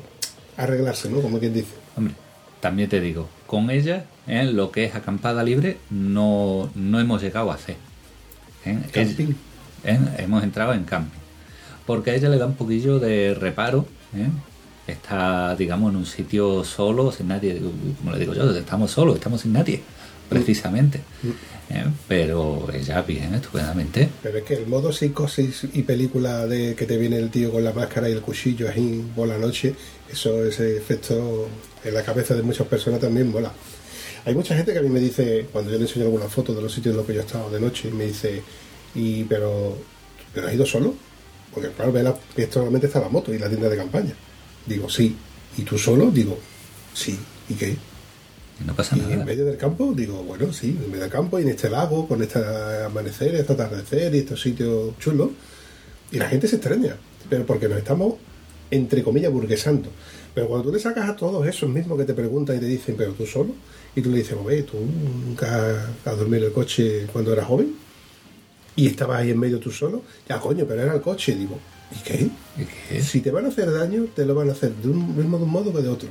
arreglarse, 0.56 1.08
¿no? 1.08 1.20
Como 1.20 1.38
quien 1.38 1.54
dice. 1.54 1.72
Hombre, 1.96 2.14
también 2.60 2.88
te 2.88 3.00
digo, 3.00 3.28
con 3.46 3.70
ella, 3.70 4.04
¿eh? 4.26 4.44
lo 4.44 4.70
que 4.70 4.84
es 4.84 4.94
acampada 4.94 5.42
libre, 5.42 5.78
no, 5.90 6.70
no 6.74 7.00
hemos 7.00 7.22
llegado 7.22 7.50
a 7.50 7.54
hacer. 7.54 7.76
¿eh? 8.64 8.78
Camping. 8.92 9.34
Es-. 9.84 10.00
Hemos 10.18 10.42
entrado 10.42 10.72
en 10.74 10.84
camping. 10.84 11.18
Porque 11.86 12.10
a 12.10 12.14
ella 12.14 12.28
le 12.28 12.38
da 12.38 12.46
un 12.46 12.56
poquillo 12.56 12.98
de 12.98 13.34
reparo. 13.34 13.86
¿eh? 14.14 14.28
Está, 14.86 15.54
digamos, 15.56 15.92
en 15.92 15.96
un 15.96 16.06
sitio 16.06 16.64
solo, 16.64 17.12
sin 17.12 17.28
nadie. 17.28 17.60
Como 17.98 18.12
le 18.12 18.18
digo 18.18 18.34
yo, 18.34 18.50
estamos 18.56 18.90
solos, 18.90 19.16
estamos 19.16 19.40
sin 19.40 19.52
nadie, 19.52 19.82
precisamente. 20.28 21.00
¿eh? 21.70 21.84
Pero 22.08 22.68
ella 22.72 23.02
bien, 23.02 23.34
estupendamente. 23.34 24.08
Pero 24.22 24.38
es 24.38 24.44
que 24.44 24.54
el 24.54 24.66
modo 24.66 24.92
psicosis 24.92 25.66
y 25.72 25.82
película 25.82 26.46
de 26.46 26.74
que 26.74 26.86
te 26.86 26.96
viene 26.96 27.18
el 27.18 27.30
tío 27.30 27.52
con 27.52 27.64
la 27.64 27.72
máscara 27.72 28.08
y 28.08 28.12
el 28.12 28.20
cuchillo 28.20 28.68
ahí 28.68 29.04
por 29.14 29.28
la 29.28 29.38
noche, 29.38 29.74
eso, 30.10 30.44
ese 30.44 30.76
efecto 30.76 31.48
en 31.84 31.94
la 31.94 32.02
cabeza 32.02 32.34
de 32.34 32.42
muchas 32.42 32.66
personas 32.66 33.00
también 33.00 33.30
mola. 33.30 33.52
Hay 34.26 34.34
mucha 34.34 34.56
gente 34.56 34.72
que 34.72 34.80
a 34.80 34.82
mí 34.82 34.88
me 34.88 35.00
dice, 35.00 35.46
cuando 35.52 35.70
yo 35.70 35.78
le 35.78 35.84
enseño 35.84 36.04
alguna 36.04 36.26
foto 36.26 36.52
de 36.52 36.60
los 36.60 36.72
sitios 36.72 36.92
en 36.92 36.96
los 36.98 37.06
que 37.06 37.14
yo 37.14 37.20
he 37.20 37.24
estado 37.24 37.48
de 37.48 37.60
noche, 37.60 37.90
me 37.92 38.06
dice, 38.06 38.42
y 38.94 39.22
pero, 39.24 39.76
¿pero 40.34 40.48
has 40.48 40.54
ido 40.54 40.66
solo? 40.66 40.94
Porque 41.54 41.70
claro, 41.70 41.92
ve 41.92 42.02
la, 42.02 42.14
solamente 42.50 42.88
está 42.88 43.00
la 43.00 43.08
moto 43.08 43.32
y 43.32 43.38
la 43.38 43.48
tienda 43.48 43.68
de 43.68 43.76
campaña. 43.76 44.14
Digo, 44.66 44.90
sí. 44.90 45.16
¿Y 45.56 45.62
tú 45.62 45.78
solo? 45.78 46.10
Digo, 46.10 46.36
sí. 46.92 47.18
¿Y 47.48 47.54
qué? 47.54 47.76
No 48.66 48.74
pasa 48.74 48.96
Y 48.96 49.00
en 49.00 49.10
nada. 49.10 49.24
medio 49.24 49.44
del 49.44 49.56
campo, 49.56 49.92
digo, 49.94 50.22
bueno, 50.24 50.52
sí, 50.52 50.70
en 50.70 50.90
medio 50.90 51.02
del 51.02 51.10
campo 51.10 51.38
y 51.38 51.42
en 51.42 51.50
este 51.50 51.70
lago, 51.70 52.08
con 52.08 52.20
este 52.22 52.40
amanecer, 52.84 53.34
este 53.36 53.52
atardecer 53.52 54.14
y 54.14 54.18
estos 54.18 54.40
sitios 54.42 54.98
chulos. 54.98 55.30
Y 56.10 56.18
la 56.18 56.28
gente 56.28 56.48
se 56.48 56.56
extraña, 56.56 56.96
pero 57.30 57.46
porque 57.46 57.68
nos 57.68 57.78
estamos, 57.78 58.14
entre 58.70 59.02
comillas, 59.04 59.32
burguesando. 59.32 59.90
Pero 60.34 60.48
cuando 60.48 60.68
tú 60.68 60.74
le 60.74 60.80
sacas 60.80 61.08
a 61.08 61.16
todos 61.16 61.46
esos 61.46 61.70
mismos 61.70 61.96
que 61.96 62.04
te 62.04 62.14
preguntan 62.14 62.56
y 62.56 62.60
te 62.60 62.66
dicen, 62.66 62.96
pero 62.98 63.12
tú 63.12 63.24
solo, 63.24 63.54
y 63.96 64.02
tú 64.02 64.10
le 64.10 64.18
dices, 64.18 64.36
oye, 64.44 64.62
tú 64.62 64.76
nunca 64.78 65.88
has 66.04 66.16
dormido 66.18 66.38
en 66.38 66.44
el 66.44 66.52
coche 66.52 67.06
cuando 67.12 67.32
eras 67.32 67.46
joven 67.46 67.74
y 68.76 68.86
estabas 68.86 69.20
ahí 69.22 69.30
en 69.30 69.38
medio 69.40 69.58
tú 69.58 69.70
solo, 69.72 70.02
ya 70.28 70.38
coño, 70.38 70.64
pero 70.68 70.82
era 70.82 70.94
el 70.94 71.00
coche, 71.00 71.34
digo, 71.34 71.58
¿y 71.90 72.02
qué? 72.04 72.28
¿Y 72.58 72.64
qué? 72.90 73.02
Si 73.02 73.20
te 73.22 73.30
van 73.30 73.46
a 73.46 73.48
hacer 73.48 73.72
daño, 73.72 74.04
te 74.14 74.24
lo 74.26 74.34
van 74.34 74.50
a 74.50 74.52
hacer 74.52 74.72
de 74.74 74.88
un 74.90 75.16
mismo 75.16 75.38
de 75.38 75.44
un 75.44 75.50
modo 75.50 75.72
que 75.72 75.80
de 75.82 75.88
otro. 75.88 76.08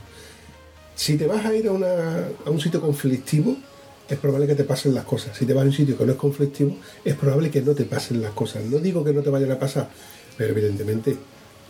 Si 0.95 1.15
te 1.17 1.27
vas 1.27 1.45
a 1.45 1.53
ir 1.53 1.67
a, 1.67 1.71
una- 1.71 2.27
a 2.45 2.49
un 2.49 2.59
sitio 2.59 2.81
conflictivo, 2.81 3.55
es 4.09 4.17
probable 4.17 4.47
que 4.47 4.55
te 4.55 4.63
pasen 4.63 4.93
las 4.95 5.03
cosas. 5.05 5.37
Si 5.37 5.45
te 5.45 5.53
vas 5.53 5.63
a 5.63 5.67
un 5.67 5.73
sitio 5.73 5.97
que 5.97 6.05
no 6.05 6.13
es 6.13 6.17
conflictivo, 6.17 6.75
es 7.03 7.15
probable 7.15 7.51
que 7.51 7.61
no 7.61 7.73
te 7.73 7.85
pasen 7.85 8.21
las 8.21 8.31
cosas. 8.33 8.63
No 8.65 8.77
digo 8.79 9.03
que 9.03 9.13
no 9.13 9.21
te 9.21 9.29
vayan 9.29 9.51
a 9.51 9.59
pasar, 9.59 9.89
pero 10.37 10.51
evidentemente 10.53 11.15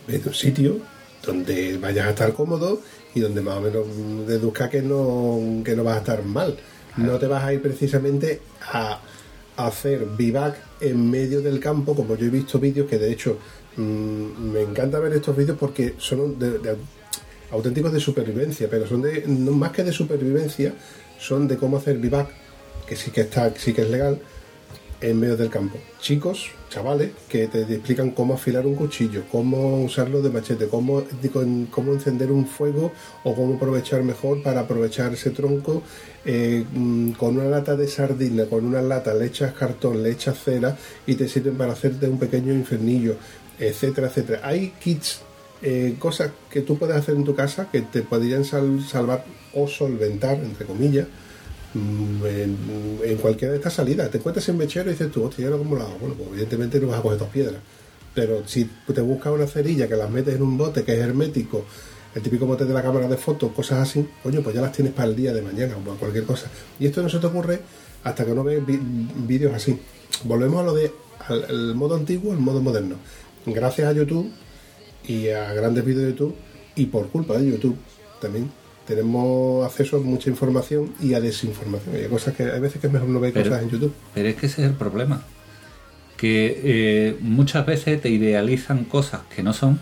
vete 0.06 0.24
a 0.24 0.28
un 0.28 0.34
sitio 0.34 0.78
donde 1.24 1.76
vayas 1.78 2.06
a 2.06 2.10
estar 2.10 2.32
cómodo 2.32 2.80
y 3.16 3.20
donde 3.20 3.40
más 3.40 3.56
o 3.56 3.60
menos 3.62 3.86
deduzca 4.26 4.68
que 4.68 4.82
no, 4.82 5.62
que 5.64 5.74
no 5.74 5.82
vas 5.82 5.96
a 5.96 5.98
estar 6.00 6.22
mal. 6.22 6.54
No 6.98 7.18
te 7.18 7.26
vas 7.26 7.42
a 7.42 7.54
ir 7.54 7.62
precisamente 7.62 8.42
a 8.60 9.00
hacer 9.56 10.06
vivac 10.18 10.54
en 10.82 11.10
medio 11.10 11.40
del 11.40 11.58
campo, 11.58 11.96
como 11.96 12.14
yo 12.16 12.26
he 12.26 12.28
visto 12.28 12.58
vídeos 12.58 12.86
que 12.86 12.98
de 12.98 13.10
hecho 13.10 13.38
mm, 13.78 14.52
me 14.52 14.60
encanta 14.60 14.98
ver 14.98 15.14
estos 15.14 15.34
vídeos 15.34 15.56
porque 15.58 15.94
son 15.96 16.36
auténticos 17.50 17.90
de 17.90 18.00
supervivencia, 18.00 18.68
pero 18.70 18.86
son 18.86 19.00
de 19.00 19.24
no 19.26 19.52
más 19.52 19.72
que 19.72 19.82
de 19.82 19.92
supervivencia, 19.92 20.74
son 21.18 21.48
de 21.48 21.56
cómo 21.56 21.78
hacer 21.78 21.96
vivac, 21.96 22.28
que 22.86 22.96
sí 22.96 23.10
que 23.12 23.22
está, 23.22 23.50
sí 23.56 23.72
que 23.72 23.80
es 23.80 23.88
legal, 23.88 24.20
en 25.00 25.20
medio 25.20 25.36
del 25.36 25.50
campo. 25.50 25.78
Chicos, 26.00 26.46
chavales, 26.70 27.10
que 27.28 27.48
te 27.48 27.62
explican 27.62 28.10
cómo 28.12 28.34
afilar 28.34 28.66
un 28.66 28.74
cuchillo, 28.74 29.24
cómo 29.30 29.82
usarlo 29.84 30.22
de 30.22 30.30
machete, 30.30 30.68
cómo, 30.68 31.04
cómo 31.70 31.92
encender 31.92 32.32
un 32.32 32.46
fuego 32.46 32.92
o 33.24 33.34
cómo 33.34 33.56
aprovechar 33.56 34.02
mejor 34.02 34.42
para 34.42 34.60
aprovechar 34.60 35.12
ese 35.12 35.30
tronco. 35.30 35.82
eh, 36.28 36.64
mm, 36.72 37.10
con 37.12 37.36
una 37.38 37.44
lata 37.48 37.76
de 37.76 37.86
sardina, 37.86 38.46
con 38.46 38.64
una 38.64 38.82
lata 38.82 39.14
le 39.14 39.26
echas 39.26 39.52
cartón, 39.52 40.02
le 40.02 40.10
echas 40.10 40.36
cera 40.42 40.76
y 41.06 41.14
te 41.14 41.28
sirven 41.28 41.56
para 41.56 41.72
hacerte 41.74 42.08
un 42.08 42.18
pequeño 42.18 42.52
infernillo, 42.52 43.14
etcétera, 43.60 44.08
etcétera. 44.08 44.40
Hay 44.42 44.72
kits, 44.82 45.20
eh, 45.62 45.94
cosas 46.00 46.32
que 46.50 46.62
tú 46.62 46.78
puedes 46.78 46.96
hacer 46.96 47.14
en 47.14 47.22
tu 47.24 47.34
casa 47.36 47.68
que 47.70 47.82
te 47.82 48.02
podrían 48.02 48.44
sal- 48.44 48.84
salvar 48.84 49.24
o 49.54 49.68
solventar, 49.68 50.36
entre 50.38 50.66
comillas, 50.66 51.06
en, 51.76 52.56
en 53.04 53.16
cualquiera 53.18 53.52
de 53.52 53.58
estas 53.58 53.74
salidas. 53.74 54.10
Te 54.10 54.18
encuentras 54.18 54.48
en 54.48 54.56
mechero 54.56 54.90
y 54.90 54.92
dices 54.92 55.10
tú, 55.10 55.24
hostia, 55.24 55.42
¿y 55.42 55.46
ahora 55.46 55.58
cómo 55.58 55.76
lo 55.76 55.82
hago? 55.82 55.98
Bueno, 55.98 56.14
pues 56.14 56.28
evidentemente 56.30 56.80
no 56.80 56.88
vas 56.88 56.98
a 56.98 57.02
coger 57.02 57.18
dos 57.18 57.28
piedras. 57.28 57.60
Pero 58.14 58.46
si 58.46 58.68
te 58.92 59.00
buscas 59.00 59.32
una 59.32 59.46
cerilla 59.46 59.86
que 59.86 59.94
las 59.94 60.10
metes 60.10 60.36
en 60.36 60.42
un 60.42 60.56
bote 60.56 60.82
que 60.84 60.94
es 60.94 61.00
hermético, 61.00 61.64
el 62.14 62.22
típico 62.22 62.46
bote 62.46 62.64
de 62.64 62.72
la 62.72 62.82
cámara 62.82 63.06
de 63.08 63.16
fotos, 63.18 63.52
cosas 63.52 63.88
así, 63.88 64.08
coño, 64.22 64.40
pues 64.40 64.54
ya 64.54 64.62
las 64.62 64.72
tienes 64.72 64.94
para 64.94 65.08
el 65.08 65.16
día 65.16 65.34
de 65.34 65.42
mañana 65.42 65.76
o 65.76 65.80
para 65.80 65.98
cualquier 65.98 66.24
cosa. 66.24 66.46
Y 66.80 66.86
esto 66.86 67.02
no 67.02 67.10
se 67.10 67.18
te 67.18 67.26
ocurre 67.26 67.60
hasta 68.04 68.24
que 68.24 68.32
no 68.32 68.42
ves 68.42 68.62
vídeos 68.64 69.52
así. 69.52 69.78
Volvemos 70.24 70.60
a 70.60 70.64
lo 70.64 70.74
de 70.74 70.90
al 71.28 71.74
modo 71.74 71.96
antiguo, 71.96 72.32
al 72.32 72.38
modo 72.38 72.62
moderno. 72.62 72.96
Gracias 73.44 73.86
a 73.86 73.92
YouTube 73.92 74.30
y 75.06 75.28
a 75.28 75.52
grandes 75.52 75.84
vídeos 75.84 76.04
de 76.04 76.10
YouTube 76.12 76.34
y 76.74 76.86
por 76.86 77.08
culpa 77.08 77.36
de 77.36 77.50
YouTube 77.50 77.76
también 78.20 78.50
tenemos 78.86 79.66
acceso 79.66 79.96
a 79.96 80.00
mucha 80.00 80.30
información 80.30 80.92
y 81.00 81.14
a 81.14 81.20
desinformación. 81.20 81.96
Hay 81.96 82.06
cosas 82.06 82.34
que 82.34 82.44
hay 82.44 82.60
veces 82.60 82.80
que 82.80 82.86
es 82.86 82.92
mejor 82.92 83.08
no 83.08 83.20
ver 83.20 83.32
Pero- 83.32 83.50
cosas 83.50 83.62
en 83.64 83.70
YouTube. 83.70 83.92
Pero 84.14 84.28
es 84.28 84.36
que 84.36 84.46
ese 84.46 84.62
es 84.62 84.68
el 84.68 84.74
problema. 84.74 85.22
Que 86.16 86.60
eh, 86.64 87.16
muchas 87.20 87.66
veces 87.66 88.00
te 88.00 88.08
idealizan 88.08 88.84
cosas 88.84 89.20
que 89.34 89.42
no 89.42 89.52
son 89.52 89.78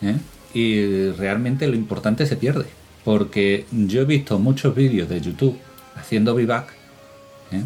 ¿eh? 0.00 0.16
y 0.54 1.10
realmente 1.10 1.66
lo 1.66 1.74
importante 1.76 2.26
se 2.26 2.36
pierde. 2.36 2.64
Porque 3.04 3.66
yo 3.70 4.02
he 4.02 4.04
visto 4.04 4.38
muchos 4.38 4.74
vídeos 4.74 5.08
de 5.08 5.20
YouTube 5.20 5.58
haciendo 5.96 6.34
vivac 6.34 6.72
¿eh? 7.50 7.62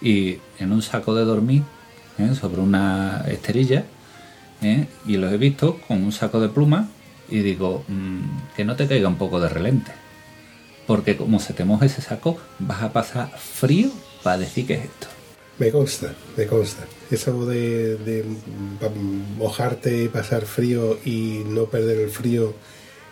y 0.00 0.38
en 0.62 0.72
un 0.72 0.80
saco 0.82 1.14
de 1.14 1.24
dormir 1.24 1.62
sobre 2.40 2.60
una 2.60 3.24
esterilla 3.28 3.84
y 5.06 5.16
los 5.18 5.32
he 5.32 5.36
visto 5.36 5.78
con 5.86 6.02
un 6.02 6.10
saco 6.10 6.40
de 6.40 6.48
plumas 6.48 6.88
y 7.28 7.40
digo 7.40 7.84
mm, 7.88 8.54
que 8.56 8.64
no 8.64 8.76
te 8.76 8.86
caiga 8.86 9.08
un 9.08 9.18
poco 9.18 9.40
de 9.40 9.48
relente. 9.48 9.92
Porque 10.86 11.16
como 11.16 11.38
se 11.38 11.52
te 11.52 11.64
moja 11.64 11.86
ese 11.86 12.00
saco, 12.00 12.38
vas 12.58 12.82
a 12.82 12.92
pasar 12.92 13.30
frío 13.38 13.90
para 14.22 14.38
decir 14.38 14.66
que 14.66 14.74
es 14.74 14.84
esto. 14.84 15.06
Me 15.58 15.70
consta, 15.70 16.14
me 16.36 16.46
consta. 16.46 16.84
Eso 17.10 17.44
de, 17.44 17.96
de 17.96 18.24
mojarte 19.36 20.04
y 20.04 20.08
pasar 20.08 20.46
frío 20.46 20.98
y 21.04 21.42
no 21.46 21.64
perder 21.66 21.98
el 21.98 22.10
frío 22.10 22.54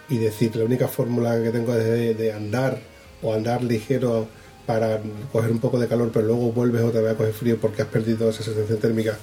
y 0.08 0.18
decir 0.18 0.54
la 0.56 0.64
única 0.64 0.88
fórmula 0.88 1.42
que 1.42 1.50
tengo 1.50 1.74
es 1.74 1.84
de, 1.84 2.14
de 2.14 2.32
andar 2.32 2.80
o 3.22 3.34
andar 3.34 3.62
ligero 3.62 4.28
para 4.64 5.00
coger 5.32 5.50
un 5.50 5.58
poco 5.58 5.78
de 5.78 5.88
calor, 5.88 6.10
pero 6.12 6.26
luego 6.26 6.52
vuelves 6.52 6.82
otra 6.82 7.00
vez 7.00 7.12
a 7.12 7.16
coger 7.16 7.32
frío 7.32 7.58
porque 7.60 7.82
has 7.82 7.88
perdido 7.88 8.30
esa 8.30 8.42
sensación 8.42 8.78
térmica. 8.78 9.16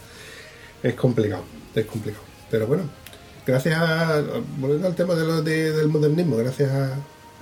Es 0.82 0.94
complicado, 0.96 1.44
es 1.76 1.86
complicado. 1.86 2.24
Pero 2.50 2.68
bueno, 2.68 2.84
gracias 3.46 3.76
a, 3.80 4.22
volviendo 4.60 4.88
al 4.88 4.96
tema 4.96 5.16
de 5.16 5.26
lo 5.26 5.42
de- 5.42 5.72
del 5.72 5.88
modernismo, 5.90 6.38
gracias 6.38 6.72
a, 6.72 6.96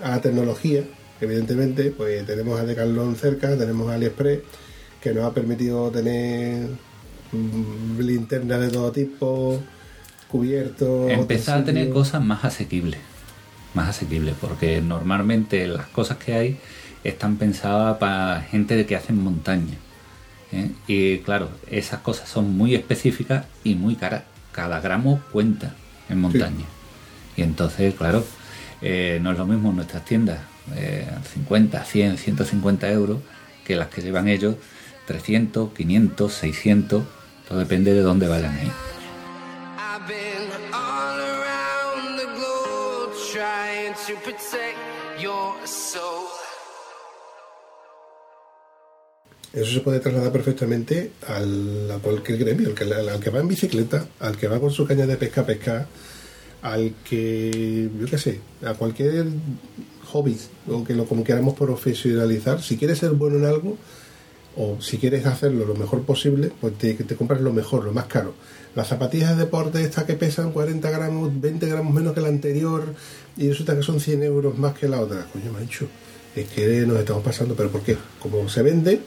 a 0.03 0.09
la 0.11 0.21
tecnología, 0.21 0.83
evidentemente, 1.19 1.91
pues 1.91 2.25
tenemos 2.25 2.59
a 2.59 2.63
Decathlon 2.65 3.15
cerca, 3.15 3.55
tenemos 3.57 3.89
a 3.89 3.95
AliExpress, 3.95 4.39
que 5.01 5.13
nos 5.13 5.25
ha 5.25 5.33
permitido 5.33 5.89
tener 5.91 6.67
mm, 7.31 7.99
linternas 7.99 8.59
de 8.61 8.69
todo 8.69 8.91
tipo, 8.91 9.59
cubiertos. 10.27 11.11
Empezar 11.11 11.59
a 11.59 11.63
tener 11.65 11.89
cosas 11.89 12.23
más 12.23 12.43
asequibles. 12.45 12.99
Más 13.73 13.89
asequibles, 13.89 14.35
porque 14.39 14.81
normalmente 14.81 15.65
las 15.67 15.87
cosas 15.87 16.17
que 16.17 16.33
hay 16.33 16.57
están 17.03 17.37
pensadas 17.37 17.97
para 17.97 18.41
gente 18.41 18.75
de 18.75 18.85
que 18.85 18.95
hacen 18.95 19.17
montaña. 19.17 19.75
¿eh? 20.51 20.71
Y 20.87 21.19
claro, 21.19 21.49
esas 21.69 22.01
cosas 22.01 22.27
son 22.29 22.51
muy 22.55 22.75
específicas 22.75 23.45
y 23.63 23.75
muy 23.75 23.95
caras. 23.95 24.23
Cada 24.51 24.81
gramo 24.81 25.21
cuenta 25.31 25.73
en 26.11 26.19
montaña. 26.19 26.65
Y 27.35 27.41
entonces, 27.41 27.93
claro, 27.95 28.25
eh, 28.81 29.19
no 29.21 29.31
es 29.31 29.37
lo 29.37 29.45
mismo 29.45 29.71
nuestras 29.71 30.05
tiendas, 30.05 30.39
eh, 30.75 31.07
50, 31.33 31.83
100, 31.83 32.17
150 32.17 32.91
euros, 32.91 33.19
que 33.65 33.75
las 33.75 33.87
que 33.87 34.01
llevan 34.01 34.27
ellos 34.27 34.55
300, 35.07 35.73
500, 35.73 36.33
600, 36.33 37.03
todo 37.47 37.59
depende 37.59 37.93
de 37.93 38.01
dónde 38.01 38.27
vayan 38.27 38.55
ahí. 38.55 38.71
To 44.07 44.15
protect 44.15 44.79
your 45.21 45.55
soul. 45.63 46.40
Eso 49.53 49.71
se 49.73 49.81
puede 49.81 49.99
trasladar 49.99 50.31
perfectamente 50.31 51.11
al, 51.27 51.91
a 51.91 51.97
cualquier 51.97 52.37
gremio, 52.37 52.69
al 52.69 53.19
que, 53.19 53.29
va 53.29 53.39
en 53.39 53.47
bicicleta, 53.49 54.05
al 54.19 54.37
que 54.37 54.47
va 54.47 54.61
con 54.61 54.71
su 54.71 54.85
caña 54.85 55.05
de 55.05 55.17
pesca 55.17 55.41
a 55.41 55.45
pescar, 55.45 55.87
al 56.61 56.93
que, 57.03 57.89
yo 57.99 58.05
qué 58.07 58.17
sé, 58.17 58.39
a 58.65 58.75
cualquier 58.75 59.25
hobby, 60.05 60.37
o 60.69 60.85
que 60.85 60.95
lo 60.95 61.05
como 61.05 61.25
queramos 61.25 61.55
profesionalizar. 61.55 62.61
Si 62.61 62.77
quieres 62.77 62.99
ser 62.99 63.11
bueno 63.11 63.39
en 63.39 63.45
algo, 63.45 63.77
o 64.55 64.77
si 64.79 64.97
quieres 64.97 65.25
hacerlo 65.25 65.65
lo 65.65 65.75
mejor 65.75 66.03
posible, 66.03 66.51
pues 66.61 66.77
te, 66.77 66.95
compras 67.17 67.41
lo 67.41 67.51
mejor, 67.51 67.83
lo 67.83 67.91
más 67.91 68.05
caro. 68.05 68.33
Las 68.73 68.87
zapatillas 68.87 69.35
de 69.35 69.43
deporte 69.43 69.81
estas 69.81 70.05
que 70.05 70.13
pesan 70.13 70.53
40 70.53 70.89
gramos, 70.89 71.41
20 71.41 71.67
gramos 71.67 71.93
menos 71.93 72.13
que 72.13 72.21
la 72.21 72.29
anterior, 72.29 72.93
y 73.35 73.49
resulta 73.49 73.75
que 73.75 73.83
son 73.83 73.99
100 73.99 74.23
euros 74.23 74.57
más 74.57 74.77
que 74.77 74.87
la 74.87 75.01
otra. 75.01 75.27
Coño, 75.33 75.51
macho, 75.51 75.87
es 76.37 76.47
que 76.47 76.85
nos 76.85 76.99
estamos 76.99 77.21
pasando, 77.21 77.53
pero 77.53 77.69
¿por 77.69 77.81
qué? 77.81 77.97
Como 78.21 78.47
se 78.47 78.61
vende, 78.61 79.01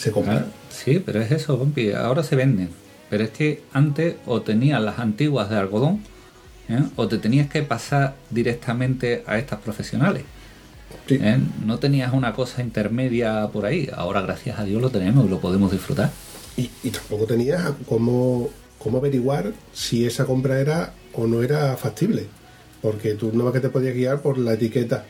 se 0.00 0.12
compra. 0.12 0.32
Claro, 0.32 0.48
sí, 0.70 1.02
pero 1.04 1.20
es 1.20 1.30
eso, 1.30 1.58
compi. 1.58 1.92
Ahora 1.92 2.22
se 2.22 2.34
venden. 2.34 2.70
Pero 3.10 3.24
es 3.24 3.30
que 3.30 3.62
antes 3.72 4.16
o 4.24 4.40
tenías 4.40 4.80
las 4.80 4.98
antiguas 4.98 5.50
de 5.50 5.56
algodón 5.56 6.00
¿eh? 6.68 6.82
o 6.96 7.06
te 7.06 7.18
tenías 7.18 7.50
que 7.50 7.62
pasar 7.62 8.14
directamente 8.30 9.24
a 9.26 9.38
estas 9.38 9.60
profesionales. 9.60 10.22
Sí. 11.06 11.18
¿eh? 11.20 11.38
No 11.66 11.78
tenías 11.78 12.12
una 12.14 12.32
cosa 12.32 12.62
intermedia 12.62 13.48
por 13.52 13.66
ahí. 13.66 13.90
Ahora, 13.94 14.22
gracias 14.22 14.58
a 14.58 14.64
Dios, 14.64 14.80
lo 14.80 14.90
tenemos 14.90 15.26
y 15.26 15.28
lo 15.28 15.40
podemos 15.40 15.70
disfrutar. 15.70 16.10
Y, 16.56 16.70
y 16.82 16.90
tampoco 16.90 17.26
tenías 17.26 17.70
cómo, 17.86 18.48
cómo 18.78 18.98
averiguar 18.98 19.52
si 19.74 20.06
esa 20.06 20.24
compra 20.24 20.60
era 20.60 20.94
o 21.12 21.26
no 21.26 21.42
era 21.42 21.76
factible. 21.76 22.26
Porque 22.80 23.14
tú 23.14 23.32
no 23.34 23.52
que 23.52 23.60
te 23.60 23.68
podías 23.68 23.94
guiar 23.94 24.22
por 24.22 24.38
la 24.38 24.54
etiqueta. 24.54 25.04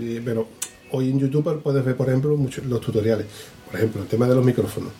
Eh, 0.00 0.20
Pero 0.24 0.48
hoy 0.90 1.10
en 1.10 1.20
YouTube 1.20 1.62
puedes 1.62 1.84
ver, 1.84 1.96
por 1.96 2.08
ejemplo, 2.08 2.36
muchos, 2.36 2.64
los 2.64 2.80
tutoriales. 2.80 3.26
Por 3.74 3.80
ejemplo, 3.80 4.02
el 4.02 4.08
tema 4.08 4.28
de 4.28 4.36
los 4.36 4.44
micrófonos. 4.44 4.90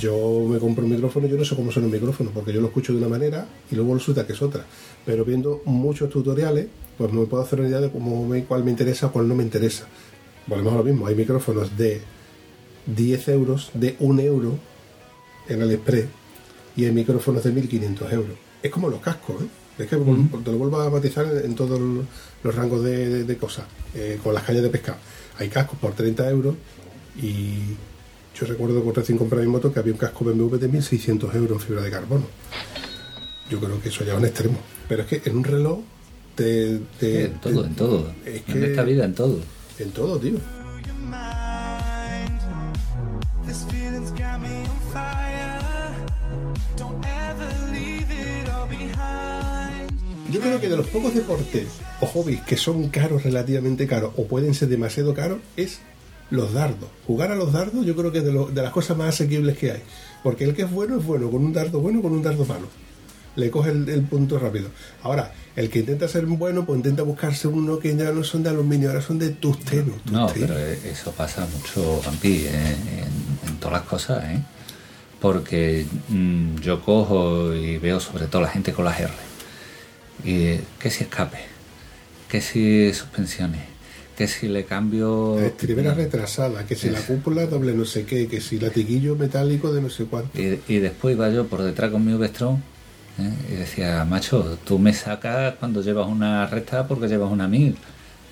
Yo 0.00 0.46
me 0.48 0.58
compro 0.58 0.82
un 0.82 0.90
micrófono 0.92 1.26
y 1.26 1.30
yo 1.30 1.36
no 1.36 1.44
sé 1.44 1.54
cómo 1.54 1.70
son 1.70 1.82
los 1.82 1.92
micrófonos, 1.92 2.32
porque 2.32 2.54
yo 2.54 2.60
lo 2.62 2.68
escucho 2.68 2.92
de 2.94 2.98
una 3.00 3.08
manera 3.08 3.46
y 3.70 3.74
luego 3.74 3.92
resulta 3.92 4.26
que 4.26 4.32
es 4.32 4.40
otra. 4.40 4.64
Pero 5.04 5.26
viendo 5.26 5.60
muchos 5.66 6.08
tutoriales, 6.08 6.68
pues 6.96 7.12
me 7.12 7.26
puedo 7.26 7.42
hacer 7.42 7.60
una 7.60 7.68
idea 7.68 7.82
de 7.82 7.90
cómo 7.90 8.26
me- 8.26 8.44
cuál 8.44 8.64
me 8.64 8.70
interesa 8.70 9.08
o 9.08 9.12
cuál 9.12 9.28
no 9.28 9.34
me 9.34 9.42
interesa. 9.44 9.84
Volvemos 10.46 10.72
a 10.72 10.76
lo 10.78 10.84
mismo, 10.84 11.06
hay 11.06 11.14
micrófonos 11.16 11.76
de 11.76 12.00
10 12.86 13.28
euros, 13.28 13.70
de 13.74 13.94
1 14.00 14.20
euro 14.22 14.54
en 15.50 15.60
AliExpress 15.60 16.06
y 16.76 16.86
hay 16.86 16.92
micrófonos 16.92 17.44
de 17.44 17.52
1500 17.52 18.10
euros. 18.10 18.38
Es 18.62 18.70
como 18.70 18.88
los 18.88 19.00
cascos, 19.02 19.42
¿eh? 19.42 19.46
Es 19.80 19.86
que 19.86 19.96
te 19.96 20.50
lo 20.50 20.56
vuelvo 20.56 20.80
a 20.80 20.88
matizar 20.88 21.26
en, 21.44 21.54
todos 21.54 21.78
los- 21.78 22.06
los 22.42 22.54
rangos 22.54 22.82
de, 22.82 23.06
de- 23.10 23.24
de 23.24 23.36
cosas, 23.36 23.66
eh, 23.94 24.18
con 24.24 24.32
las 24.32 24.44
cañas 24.44 24.62
de 24.62 24.70
pesca. 24.70 24.96
Hay 25.38 25.48
cascos 25.50 25.78
por 25.78 25.92
30 25.92 26.26
euros 26.30 26.54
y 27.22 27.74
yo 28.38 28.46
recuerdo 28.46 28.76
cuando 28.82 29.00
recién 29.00 29.18
compré 29.18 29.40
mi 29.40 29.48
moto 29.48 29.72
que 29.72 29.80
había 29.80 29.92
un 29.92 29.98
casco 29.98 30.24
BMW 30.24 30.56
de 30.56 30.68
1600 30.68 31.34
euros 31.34 31.60
en 31.62 31.66
fibra 31.68 31.82
de 31.82 31.90
carbono. 31.90 32.24
Yo 33.50 33.58
creo 33.60 33.80
que 33.80 33.88
eso 33.88 34.04
ya 34.04 34.12
es 34.12 34.18
un 34.18 34.24
extremo. 34.26 34.58
Pero 34.88 35.02
es 35.02 35.08
que 35.08 35.22
en 35.28 35.36
un 35.38 35.44
reloj 35.44 35.80
te... 36.34 36.78
te- 37.00 37.24
en 37.26 37.40
todo, 37.40 37.62
te- 37.62 37.68
en 37.68 37.74
todo. 37.74 38.12
Es 38.24 38.34
En 38.36 38.42
que 38.44 38.66
esta 38.70 38.82
vida, 38.84 39.04
en 39.04 39.14
todo. 39.14 39.38
en 39.78 39.90
todo, 39.90 40.18
tío. 40.18 40.38
Yo 50.30 50.40
creo 50.40 50.60
que 50.60 50.68
de 50.68 50.76
los 50.76 50.86
pocos 50.88 51.14
deportes 51.14 51.66
o 52.00 52.06
hobbies 52.06 52.42
que 52.42 52.56
son 52.56 52.88
caros, 52.90 53.22
relativamente 53.22 53.86
caros, 53.86 54.12
o 54.16 54.26
pueden 54.26 54.52
ser 54.54 54.68
demasiado 54.68 55.14
caros, 55.14 55.38
es 55.56 55.78
los 56.30 56.52
dardos. 56.52 56.88
Jugar 57.06 57.32
a 57.32 57.36
los 57.36 57.52
dardos 57.52 57.84
yo 57.86 57.96
creo 57.96 58.12
que 58.12 58.18
es 58.18 58.24
de, 58.24 58.32
lo- 58.32 58.48
de 58.48 58.62
las 58.62 58.72
cosas 58.72 58.96
más 58.96 59.08
asequibles 59.14 59.56
que 59.58 59.72
hay. 59.72 59.82
Porque 60.22 60.44
el 60.44 60.54
que 60.54 60.62
es 60.62 60.70
bueno 60.70 60.98
es 60.98 61.04
bueno, 61.04 61.30
con 61.30 61.44
un 61.44 61.52
dardo 61.52 61.80
bueno, 61.80 62.02
con 62.02 62.12
un 62.12 62.22
dardo 62.22 62.44
malo. 62.44 62.68
Le 63.36 63.50
coge 63.50 63.70
el, 63.70 63.88
el 63.88 64.02
punto 64.02 64.36
rápido. 64.38 64.68
Ahora, 65.02 65.32
el 65.54 65.70
que 65.70 65.78
intenta 65.80 66.08
ser 66.08 66.26
bueno, 66.26 66.66
pues 66.66 66.76
intenta 66.78 67.02
buscarse 67.02 67.46
uno 67.46 67.78
que 67.78 67.94
ya 67.96 68.10
no 68.10 68.24
son 68.24 68.42
de 68.42 68.50
aluminio, 68.50 68.88
ahora 68.88 69.00
son 69.00 69.18
de 69.18 69.30
tusteno. 69.30 69.92
No, 70.10 70.26
tusteno. 70.26 70.48
pero 70.48 70.58
eso 70.58 71.12
pasa 71.12 71.46
mucho, 71.56 72.00
Vampi, 72.04 72.46
eh, 72.46 72.76
en, 73.44 73.48
en 73.48 73.56
todas 73.58 73.74
las 73.80 73.82
cosas, 73.88 74.24
¿eh? 74.24 74.40
porque 75.20 75.86
mm, 76.08 76.56
yo 76.60 76.80
cojo 76.82 77.54
y 77.54 77.78
veo 77.78 78.00
sobre 78.00 78.26
todo 78.26 78.42
la 78.42 78.48
gente 78.48 78.72
con 78.72 78.84
las 78.84 78.98
R. 79.00 79.12
Y 80.24 80.56
que 80.80 80.90
si 80.90 81.04
escape, 81.04 81.38
que 82.28 82.40
si 82.40 82.92
suspensiones, 82.92 83.62
que 84.18 84.26
si 84.26 84.48
le 84.48 84.64
cambio... 84.64 85.36
La 85.38 85.46
estribera 85.46 85.94
retrasada, 85.94 86.66
que 86.66 86.74
si 86.74 86.90
la 86.90 87.00
cúpula 87.00 87.46
doble 87.46 87.72
no 87.72 87.84
sé 87.84 88.04
qué, 88.04 88.26
que 88.26 88.40
si 88.40 88.58
latiguillo 88.58 89.14
metálico 89.14 89.72
de 89.72 89.80
no 89.80 89.90
sé 89.90 90.06
cuánto. 90.06 90.36
Y, 90.36 90.60
y 90.66 90.78
después 90.80 91.14
iba 91.14 91.30
yo 91.30 91.46
por 91.46 91.62
detrás 91.62 91.92
con 91.92 92.04
mi 92.04 92.18
Vestron 92.18 92.60
y 93.48 93.54
decía, 93.54 94.04
macho, 94.04 94.58
tú 94.64 94.80
me 94.80 94.92
sacas 94.92 95.54
cuando 95.60 95.82
llevas 95.82 96.08
una 96.08 96.48
recta 96.48 96.88
porque 96.88 97.06
llevas 97.06 97.30
una 97.30 97.46
mil, 97.46 97.76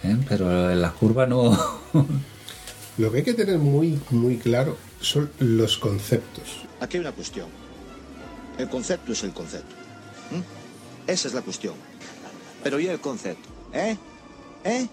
¿eh? 0.02 0.16
pero 0.28 0.72
en 0.72 0.82
las 0.82 0.90
curvas 0.90 1.28
no... 1.28 1.56
Lo 2.98 3.12
que 3.12 3.18
hay 3.18 3.24
que 3.24 3.34
tener 3.34 3.58
muy, 3.58 3.96
muy 4.10 4.38
claro 4.38 4.76
son 5.00 5.30
los 5.38 5.78
conceptos. 5.78 6.64
Aquí 6.80 6.96
hay 6.96 7.02
una 7.02 7.12
cuestión. 7.12 7.46
El 8.58 8.68
concepto 8.68 9.12
es 9.12 9.22
el 9.22 9.32
concepto. 9.32 9.76
Esa 11.06 11.28
es 11.28 11.34
la 11.34 11.42
cuestión. 11.42 11.74
Pero 12.64 12.80
¿y 12.80 12.88
el 12.88 12.98
concepto? 12.98 13.48
¿Eh? 13.72 13.96
¿Eh? 14.64 14.88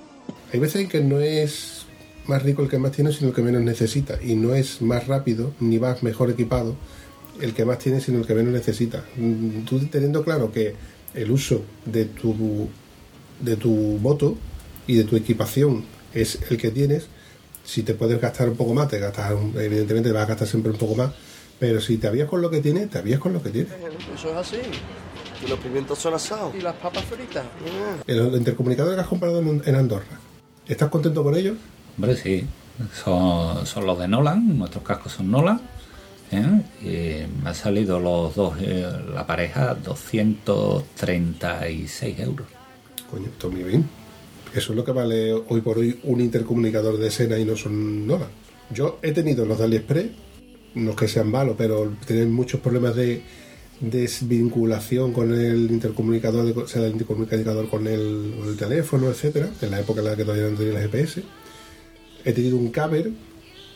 Hay 0.53 0.59
veces 0.59 0.81
en 0.83 0.87
que 0.89 1.01
no 1.01 1.19
es 1.19 1.85
más 2.27 2.43
rico 2.43 2.61
el 2.61 2.69
que 2.69 2.77
más 2.77 2.91
tiene, 2.91 3.11
sino 3.11 3.29
el 3.29 3.35
que 3.35 3.41
menos 3.41 3.61
necesita. 3.63 4.19
Y 4.21 4.35
no 4.35 4.53
es 4.53 4.81
más 4.81 5.07
rápido 5.07 5.51
ni 5.59 5.79
más 5.79 6.03
mejor 6.03 6.29
equipado 6.29 6.75
el 7.41 7.53
que 7.53 7.65
más 7.65 7.79
tiene, 7.79 7.99
sino 7.99 8.19
el 8.19 8.27
que 8.27 8.35
menos 8.35 8.53
necesita. 8.53 9.03
Mm, 9.17 9.65
Tú 9.65 9.79
teniendo 9.87 10.23
claro 10.23 10.51
que 10.51 10.75
el 11.15 11.31
uso 11.31 11.63
de 11.85 12.05
tu, 12.05 12.69
de 13.39 13.55
tu 13.55 13.69
moto 13.69 14.37
y 14.85 14.95
de 14.95 15.03
tu 15.03 15.15
equipación 15.15 15.83
es 16.13 16.39
el 16.49 16.57
que 16.57 16.69
tienes, 16.69 17.07
si 17.65 17.81
te 17.81 17.95
puedes 17.95 18.21
gastar 18.21 18.49
un 18.49 18.55
poco 18.55 18.73
más, 18.75 18.87
te 18.89 18.99
gastas, 18.99 19.31
evidentemente 19.55 20.09
te 20.09 20.13
vas 20.13 20.25
a 20.25 20.27
gastar 20.27 20.47
siempre 20.47 20.71
un 20.71 20.77
poco 20.77 20.95
más, 20.95 21.11
pero 21.59 21.81
si 21.81 21.97
te 21.97 22.07
avías 22.07 22.29
con 22.29 22.41
lo 22.41 22.51
que 22.51 22.59
tienes, 22.61 22.89
te 22.91 22.99
avías 22.99 23.19
con 23.19 23.33
lo 23.33 23.41
que 23.41 23.49
tienes. 23.49 23.71
Eso 24.15 24.29
es 24.29 24.35
así. 24.35 24.57
Y 25.43 25.49
los 25.49 25.59
pimientos 25.59 25.97
son 25.97 26.13
asados. 26.13 26.53
Y 26.55 26.61
las 26.61 26.75
papas 26.75 27.03
fritas. 27.05 27.43
El 28.05 28.35
intercomunicador 28.35 28.95
que 28.95 29.01
has 29.01 29.07
comprado 29.07 29.39
en, 29.39 29.61
en 29.65 29.75
Andorra, 29.75 30.19
¿estás 30.67 30.89
contento 30.89 31.23
con 31.23 31.35
ellos? 31.35 31.57
Hombre, 31.97 32.15
sí, 32.15 32.45
son, 33.03 33.65
son 33.65 33.85
los 33.85 33.99
de 33.99 34.07
Nolan, 34.07 34.57
nuestros 34.57 34.81
cascos 34.83 35.11
son 35.13 35.31
Nolan. 35.31 35.59
¿eh? 36.31 36.61
Y 36.81 37.17
me 37.41 37.49
han 37.49 37.55
salido 37.55 37.99
los 37.99 38.35
dos, 38.35 38.55
eh, 38.59 38.87
la 39.13 39.27
pareja, 39.27 39.75
236 39.75 42.19
euros. 42.19 42.47
Coño, 43.09 43.27
esto 43.27 43.49
muy 43.51 43.63
bien. 43.63 43.87
Eso 44.53 44.73
es 44.73 44.77
lo 44.77 44.85
que 44.85 44.91
vale 44.91 45.33
hoy 45.33 45.61
por 45.61 45.79
hoy 45.79 45.99
un 46.03 46.21
intercomunicador 46.21 46.97
de 46.97 47.07
escena 47.07 47.39
y 47.39 47.45
no 47.45 47.55
son 47.55 48.05
Nova. 48.05 48.27
Yo 48.69 48.99
he 49.01 49.11
tenido 49.11 49.45
los 49.45 49.57
de 49.57 49.63
AliExpress, 49.65 50.11
no 50.75 50.91
es 50.91 50.97
que 50.97 51.07
sean 51.07 51.31
malos, 51.31 51.55
pero 51.57 51.91
tienen 52.05 52.31
muchos 52.31 52.61
problemas 52.61 52.95
de 52.95 53.23
desvinculación 53.83 55.11
con 55.11 55.33
el 55.33 55.69
intercomunicador, 55.69 56.57
o 56.57 56.67
sea, 56.67 56.85
el 56.85 56.93
intercomunicador 56.93 57.69
con 57.69 57.85
el, 57.87 58.35
con 58.39 58.49
el 58.49 58.57
teléfono, 58.57 59.09
etcétera, 59.09 59.49
en 59.61 59.71
la 59.71 59.81
época 59.81 59.99
en 59.99 60.05
la 60.07 60.15
que 60.15 60.23
todavía 60.23 60.49
no 60.49 60.57
tenía 60.57 60.79
el 60.79 60.89
GPS. 60.89 61.23
He 62.23 62.31
tenido 62.31 62.57
un 62.57 62.71
cover 62.71 63.11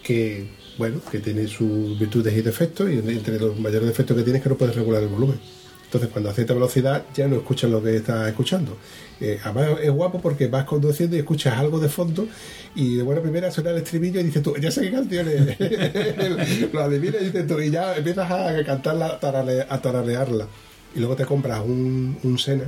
que, 0.04 0.48
bueno, 0.78 1.02
que 1.12 1.20
tiene 1.20 1.48
sus 1.48 2.00
virtudes 2.00 2.36
y 2.38 2.42
defectos, 2.42 2.90
y 2.90 2.98
entre 2.98 3.40
los 3.40 3.60
mayores 3.60 3.90
defectos 3.90 4.16
que 4.16 4.24
tiene 4.24 4.38
es 4.38 4.44
que 4.44 4.50
no 4.50 4.58
puedes 4.58 4.76
regular 4.76 5.04
el 5.04 5.10
volumen. 5.10 5.40
Entonces, 5.88 6.10
cuando 6.12 6.30
hace 6.30 6.42
esta 6.42 6.54
velocidad, 6.54 7.06
ya 7.16 7.28
no 7.30 7.38
escuchas 7.38 7.72
lo 7.72 7.82
que 7.82 7.96
estás 7.96 8.28
escuchando. 8.28 8.76
Eh, 9.22 9.40
además, 9.44 9.80
es 9.82 9.90
guapo 9.90 10.20
porque 10.20 10.48
vas 10.48 10.66
conduciendo 10.66 11.16
y 11.16 11.20
escuchas 11.20 11.58
algo 11.58 11.80
de 11.80 11.88
fondo, 11.88 12.28
y 12.76 12.98
de 12.98 13.04
buena 13.04 13.22
primera 13.22 13.50
suena 13.52 13.70
el 13.72 13.78
estribillo 13.78 14.20
y 14.20 14.24
dices 14.24 14.44
tú, 14.44 14.54
ya 14.58 14.70
sé 14.70 14.82
qué 14.82 14.92
canciones. 14.92 15.58
lo 16.74 16.82
adivinas 16.84 17.22
y 17.22 17.26
dices 17.26 17.48
tú, 17.48 17.60
y 17.62 17.72
ya 17.72 17.96
empiezas 17.96 18.30
a 18.30 18.64
cantarla, 18.66 19.06
a, 19.08 19.20
tarare- 19.20 19.66
a 19.70 19.82
tararearla. 19.82 20.48
Y 20.94 21.00
luego 21.00 21.16
te 21.16 21.26
compras 21.26 21.62
un, 21.66 22.18
un 22.22 22.38
Sena, 22.38 22.66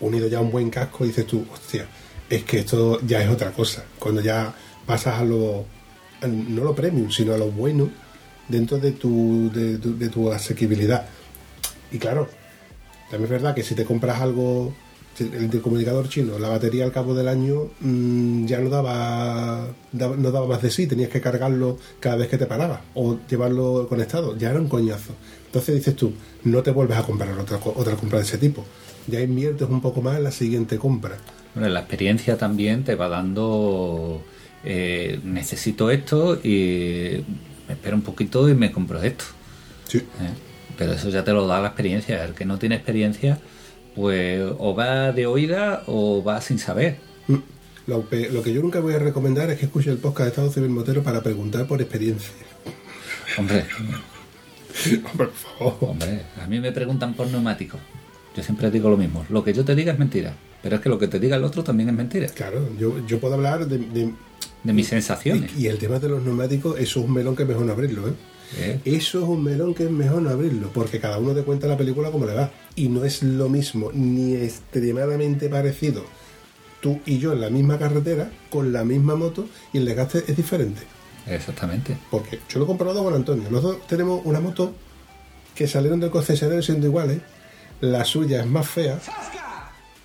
unido 0.00 0.26
ya 0.28 0.38
a 0.38 0.40
un 0.40 0.50
buen 0.50 0.68
casco, 0.68 1.04
y 1.04 1.08
dices 1.08 1.26
tú, 1.26 1.44
hostia, 1.52 1.86
es 2.28 2.42
que 2.42 2.58
esto 2.58 3.00
ya 3.06 3.22
es 3.22 3.28
otra 3.30 3.52
cosa. 3.52 3.84
Cuando 4.00 4.20
ya 4.20 4.52
pasas 4.84 5.20
a 5.20 5.24
lo, 5.24 5.64
a- 6.22 6.26
no 6.26 6.64
lo 6.64 6.74
premium, 6.74 7.08
sino 7.10 7.34
a 7.34 7.38
lo 7.38 7.52
bueno 7.52 7.88
dentro 8.48 8.78
de 8.78 8.90
tu, 8.92 9.48
de, 9.54 9.78
de 9.78 10.08
tu 10.08 10.32
asequibilidad. 10.32 11.06
Y 11.92 11.98
claro, 11.98 12.28
también 13.10 13.24
es 13.24 13.30
verdad 13.30 13.54
que 13.54 13.62
si 13.62 13.74
te 13.74 13.84
compras 13.84 14.20
algo, 14.20 14.72
el 15.18 15.42
intercomunicador 15.42 16.08
chino, 16.08 16.38
la 16.38 16.48
batería 16.48 16.84
al 16.84 16.92
cabo 16.92 17.14
del 17.14 17.28
año 17.28 17.68
mm, 17.80 18.46
ya 18.46 18.58
no 18.60 18.70
daba, 18.70 19.66
daba- 19.92 20.16
no 20.16 20.30
daba 20.30 20.46
más 20.46 20.62
de 20.62 20.70
sí, 20.70 20.86
tenías 20.86 21.10
que 21.10 21.20
cargarlo 21.20 21.76
cada 21.98 22.16
vez 22.16 22.28
que 22.28 22.38
te 22.38 22.46
parabas 22.46 22.80
o 22.94 23.18
llevarlo 23.28 23.86
conectado, 23.88 24.36
ya 24.38 24.50
era 24.50 24.60
un 24.60 24.68
coñazo. 24.68 25.12
Entonces 25.46 25.74
dices 25.74 25.96
tú, 25.96 26.12
no 26.44 26.62
te 26.62 26.70
vuelves 26.70 26.96
a 26.96 27.02
comprar 27.02 27.36
otra, 27.38 27.58
otra 27.64 27.96
compra 27.96 28.18
de 28.20 28.24
ese 28.24 28.38
tipo, 28.38 28.64
ya 29.08 29.20
inviertes 29.20 29.68
un 29.68 29.80
poco 29.82 30.00
más 30.00 30.16
en 30.16 30.24
la 30.24 30.30
siguiente 30.30 30.78
compra. 30.78 31.16
Bueno, 31.54 31.68
la 31.68 31.80
experiencia 31.80 32.38
también 32.38 32.84
te 32.84 32.94
va 32.94 33.08
dando, 33.08 34.22
eh, 34.64 35.18
necesito 35.24 35.90
esto 35.90 36.36
y 36.36 37.24
me 37.66 37.74
espero 37.74 37.96
un 37.96 38.02
poquito 38.02 38.48
y 38.48 38.54
me 38.54 38.70
compro 38.70 39.02
esto. 39.02 39.24
Sí. 39.88 39.98
¿Eh? 39.98 40.02
Pero 40.80 40.92
eso 40.94 41.10
ya 41.10 41.22
te 41.22 41.32
lo 41.32 41.46
da 41.46 41.60
la 41.60 41.68
experiencia. 41.68 42.24
El 42.24 42.32
que 42.34 42.44
no 42.44 42.58
tiene 42.58 42.74
experiencia, 42.74 43.38
pues 43.94 44.40
o 44.58 44.74
va 44.74 45.12
de 45.12 45.26
oída 45.26 45.82
o 45.86 46.24
va 46.24 46.40
sin 46.40 46.58
saber. 46.58 46.96
Mm. 47.28 47.36
Lo, 47.86 48.08
que 48.08 48.52
yo 48.54 48.62
nunca 48.62 48.80
voy 48.80 48.94
a 48.94 48.98
recomendar 48.98 49.50
es 49.50 49.58
que 49.58 49.66
escuche 49.66 49.90
el 49.90 49.98
podcast 49.98 50.24
de 50.24 50.28
Estado 50.30 50.50
Civil 50.52 50.70
Motero 50.70 51.02
para 51.02 51.22
preguntar 51.22 51.66
por 51.66 51.80
experiencia. 51.82 52.30
Hombre, 53.36 53.66
Hombre, 53.78 55.02
por 55.16 55.32
favor. 55.32 55.76
hombre, 55.90 56.22
a 56.42 56.46
mí 56.46 56.60
me 56.60 56.72
preguntan 56.72 57.14
por 57.14 57.26
neumáticos. 57.26 57.80
Yo 58.36 58.42
siempre 58.42 58.70
digo 58.70 58.88
lo 58.88 58.96
mismo. 58.96 59.26
Lo 59.28 59.42
que 59.44 59.52
yo 59.52 59.64
te 59.64 59.74
diga 59.74 59.92
es 59.92 59.98
mentira. 59.98 60.34
Pero 60.62 60.76
es 60.76 60.82
que 60.82 60.88
lo 60.88 60.98
que 60.98 61.08
te 61.08 61.18
diga 61.18 61.36
el 61.36 61.44
otro 61.44 61.62
también 61.64 61.88
es 61.88 61.94
mentira. 61.94 62.28
Claro, 62.28 62.68
yo, 62.78 63.04
yo 63.06 63.18
puedo 63.20 63.34
hablar 63.34 63.66
de, 63.66 63.78
de- 63.78 64.14
De 64.62 64.72
mis 64.72 64.86
sensaciones. 64.88 65.50
Y 65.58 65.66
el 65.66 65.78
tema 65.78 65.98
de 65.98 66.08
los 66.08 66.22
neumáticos, 66.22 66.78
eso 66.78 67.00
es 67.00 67.06
un 67.06 67.12
melón 67.12 67.34
que 67.36 67.42
es 67.42 67.48
mejor 67.48 67.64
no 67.66 67.72
abrirlo, 67.72 68.08
¿eh? 68.08 68.12
¿Eh? 68.58 68.80
Eso 68.84 69.18
es 69.18 69.24
un 69.24 69.42
melón 69.44 69.74
que 69.74 69.84
es 69.84 69.90
mejor 69.90 70.22
no 70.22 70.30
abrirlo, 70.30 70.70
porque 70.72 71.00
cada 71.00 71.18
uno 71.18 71.34
te 71.34 71.42
cuenta 71.42 71.66
la 71.66 71.76
película 71.76 72.10
como 72.10 72.26
le 72.26 72.34
va. 72.34 72.50
Y 72.76 72.88
no 72.88 73.04
es 73.04 73.22
lo 73.22 73.48
mismo, 73.48 73.90
ni 73.92 74.34
extremadamente 74.34 75.48
parecido 75.48 76.04
tú 76.80 77.00
y 77.06 77.18
yo 77.18 77.32
en 77.32 77.40
la 77.40 77.50
misma 77.50 77.78
carretera, 77.78 78.30
con 78.50 78.72
la 78.72 78.84
misma 78.84 79.14
moto, 79.14 79.46
y 79.72 79.78
el 79.78 79.84
desgaste 79.84 80.24
es 80.26 80.36
diferente. 80.36 80.80
Exactamente. 81.26 81.96
Porque 82.10 82.40
yo 82.48 82.58
lo 82.58 82.64
he 82.64 82.66
comprobado 82.68 83.04
con 83.04 83.14
Antonio. 83.14 83.48
Los 83.50 83.62
dos 83.62 83.86
tenemos 83.86 84.22
una 84.24 84.40
moto 84.40 84.74
que 85.54 85.68
salieron 85.68 86.00
del 86.00 86.10
concesionario 86.10 86.62
siendo 86.62 86.86
iguales. 86.86 87.20
La 87.80 88.04
suya 88.04 88.40
es 88.40 88.46
más 88.46 88.68
fea. 88.68 88.98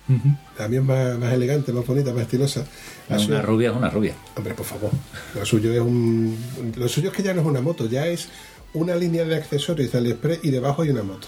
Es 0.08 0.82
más, 0.82 1.18
más 1.18 1.32
elegante, 1.32 1.72
más 1.72 1.86
bonita, 1.86 2.12
más 2.12 2.22
estilosa. 2.22 2.64
La 3.08 3.16
Una 3.16 3.24
suya- 3.26 3.42
rubia 3.42 3.70
es 3.70 3.76
una 3.76 3.90
rubia. 3.90 4.14
Hombre, 4.36 4.54
por 4.54 4.66
favor. 4.66 4.90
Lo 5.34 5.44
suyo 5.44 5.72
es 5.72 5.80
un. 5.80 6.36
Lo 6.76 6.88
suyo 6.88 7.10
es 7.10 7.16
que 7.16 7.22
ya 7.22 7.34
no 7.34 7.40
es 7.40 7.46
una 7.46 7.60
moto, 7.60 7.88
ya 7.88 8.06
es 8.06 8.28
una 8.74 8.94
línea 8.94 9.24
de 9.24 9.36
accesorios 9.36 9.90
de 9.92 9.98
AliExpress 9.98 10.40
y 10.44 10.50
debajo 10.50 10.82
hay 10.82 10.90
una 10.90 11.02
moto. 11.02 11.26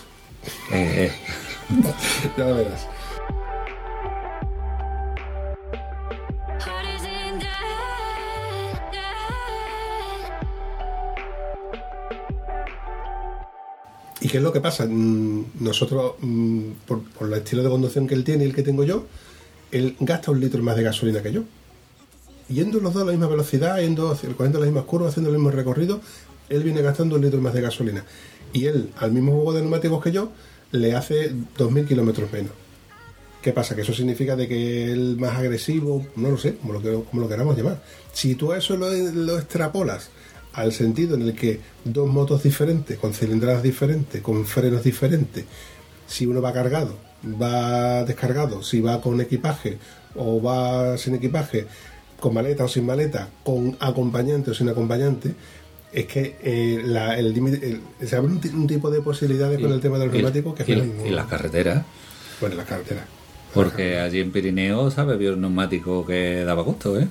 Eh, 0.72 1.10
eh. 1.10 1.12
ya 2.38 2.44
lo 2.46 2.54
verás. 2.56 2.86
¿Y 14.20 14.28
qué 14.28 14.38
es 14.38 14.42
lo 14.42 14.52
que 14.52 14.60
pasa? 14.60 14.86
Mm, 14.86 15.44
Nosotros, 15.60 16.14
mm, 16.20 16.62
por, 16.86 17.02
por 17.02 17.28
el 17.28 17.34
estilo 17.34 17.62
de 17.62 17.70
conducción 17.70 18.06
que 18.06 18.14
él 18.14 18.24
tiene 18.24 18.44
y 18.44 18.48
el 18.48 18.54
que 18.54 18.62
tengo 18.62 18.84
yo, 18.84 19.06
él 19.70 19.96
gasta 20.00 20.30
un 20.30 20.40
litro 20.40 20.62
más 20.62 20.76
de 20.76 20.82
gasolina 20.82 21.22
que 21.22 21.32
yo. 21.32 21.42
Yendo 22.48 22.80
los 22.80 22.94
dos 22.94 23.02
a 23.02 23.06
la 23.06 23.12
misma 23.12 23.28
velocidad, 23.28 23.78
yendo, 23.78 24.08
cogiendo 24.36 24.58
las 24.58 24.68
mismas 24.68 24.84
curvas, 24.84 25.10
haciendo 25.10 25.30
el 25.30 25.36
mismo 25.36 25.50
recorrido, 25.50 26.00
él 26.48 26.62
viene 26.64 26.82
gastando 26.82 27.16
un 27.16 27.22
litro 27.22 27.40
más 27.40 27.54
de 27.54 27.60
gasolina. 27.60 28.04
Y 28.52 28.64
él, 28.64 28.90
al 28.98 29.12
mismo 29.12 29.32
juego 29.32 29.52
de 29.52 29.60
neumáticos 29.60 30.02
que 30.02 30.12
yo, 30.12 30.32
le 30.72 30.94
hace 30.94 31.32
2.000 31.58 31.86
kilómetros 31.86 32.32
menos. 32.32 32.52
¿Qué 33.42 33.52
pasa? 33.52 33.76
Que 33.76 33.82
eso 33.82 33.92
significa 33.92 34.34
de 34.34 34.48
que 34.48 34.90
él 34.90 35.16
más 35.18 35.36
agresivo, 35.36 36.04
no 36.16 36.30
lo 36.30 36.38
sé, 36.38 36.56
como 36.56 36.72
lo, 36.72 37.28
queramos 37.28 37.56
llamar. 37.56 37.82
Si 38.12 38.34
tú 38.34 38.52
a 38.52 38.58
eso 38.58 38.76
lo 38.76 39.38
extrapolas 39.38 40.10
al 40.52 40.72
sentido 40.72 41.14
en 41.14 41.22
el 41.22 41.34
que 41.34 41.60
dos 41.84 42.08
motos 42.08 42.42
diferentes, 42.42 42.98
con 42.98 43.12
cilindradas 43.14 43.62
diferentes, 43.62 44.20
con 44.22 44.44
frenos 44.46 44.82
diferentes, 44.82 45.44
si 46.06 46.26
uno 46.26 46.40
va 46.42 46.52
cargado, 46.52 46.94
va 47.40 48.04
descargado, 48.04 48.62
si 48.62 48.80
va 48.80 49.00
con 49.00 49.20
equipaje 49.20 49.78
o 50.16 50.40
va 50.42 50.96
sin 50.98 51.14
equipaje, 51.14 51.66
con 52.18 52.34
maleta 52.34 52.64
o 52.64 52.68
sin 52.68 52.84
maleta, 52.86 53.28
con 53.44 53.76
acompañante 53.80 54.50
o 54.50 54.54
sin 54.54 54.68
acompañante, 54.68 55.34
es 55.92 56.06
que 56.06 56.36
eh, 56.42 56.82
la- 56.84 57.18
el 57.18 57.32
límite, 57.32 57.80
se 58.04 58.16
abre 58.16 58.32
un, 58.32 58.40
ti- 58.40 58.48
un 58.48 58.66
tipo 58.66 58.90
de 58.90 59.00
posibilidades 59.00 59.60
con 59.60 59.72
el 59.72 59.80
tema 59.80 59.98
de 59.98 60.06
los 60.06 60.14
Y- 60.14 60.18
neumáticos 60.18 60.54
que 60.54 60.62
es 60.64 60.68
y, 60.68 60.76
no- 60.76 61.06
y 61.06 61.10
las 61.10 61.26
carreteras. 61.26 61.84
bueno, 62.40 62.54
en 62.54 62.58
las 62.58 62.66
carreteras. 62.66 63.04
Porque 63.54 63.98
allí 63.98 64.20
en 64.20 64.30
Pirineo, 64.30 64.90
¿sabes? 64.90 65.18
Vio 65.18 65.32
un 65.34 65.40
neumático 65.40 66.04
que 66.04 66.44
daba 66.44 66.62
gusto, 66.62 66.98
¿eh? 66.98 67.08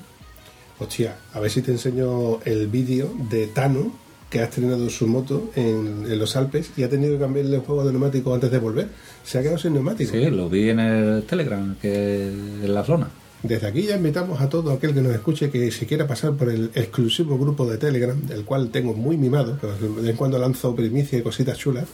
Hostia, 0.79 1.15
a 1.33 1.39
ver 1.39 1.49
si 1.49 1.61
te 1.61 1.71
enseño 1.71 2.39
el 2.45 2.67
vídeo 2.67 3.11
de 3.29 3.47
Tano 3.47 3.91
que 4.29 4.41
ha 4.41 4.43
estrenado 4.43 4.89
su 4.89 5.07
moto 5.07 5.51
en, 5.55 6.05
en 6.09 6.19
los 6.19 6.35
Alpes 6.35 6.71
y 6.75 6.83
ha 6.83 6.89
tenido 6.89 7.13
que 7.13 7.19
cambiarle 7.19 7.55
el 7.55 7.61
juego 7.61 7.85
de 7.85 7.91
neumáticos 7.91 8.33
antes 8.33 8.51
de 8.51 8.59
volver. 8.59 8.89
Se 9.23 9.39
ha 9.39 9.41
quedado 9.41 9.57
sin 9.57 9.73
neumáticos. 9.73 10.11
Sí, 10.11 10.29
lo 10.29 10.49
vi 10.49 10.69
en 10.69 10.79
el 10.79 11.23
Telegram, 11.23 11.75
que 11.81 12.27
en 12.27 12.73
la 12.73 12.83
zona. 12.83 13.09
Desde 13.43 13.67
aquí 13.67 13.83
ya 13.83 13.95
invitamos 13.95 14.41
a 14.41 14.49
todo 14.49 14.71
aquel 14.71 14.93
que 14.93 15.01
nos 15.01 15.13
escuche 15.13 15.49
que 15.49 15.71
si 15.71 15.85
quiera 15.85 16.07
pasar 16.07 16.33
por 16.33 16.49
el 16.49 16.71
exclusivo 16.73 17.37
grupo 17.37 17.69
de 17.69 17.77
Telegram, 17.77 18.19
del 18.25 18.43
cual 18.43 18.69
tengo 18.69 18.93
muy 18.93 19.15
mimado, 19.15 19.57
pero 19.61 19.77
de 19.77 19.87
vez 20.01 20.09
en 20.11 20.15
cuando 20.17 20.37
lanzo 20.37 20.75
primicia 20.75 21.19
y 21.19 21.21
cositas 21.21 21.57
chulas. 21.57 21.85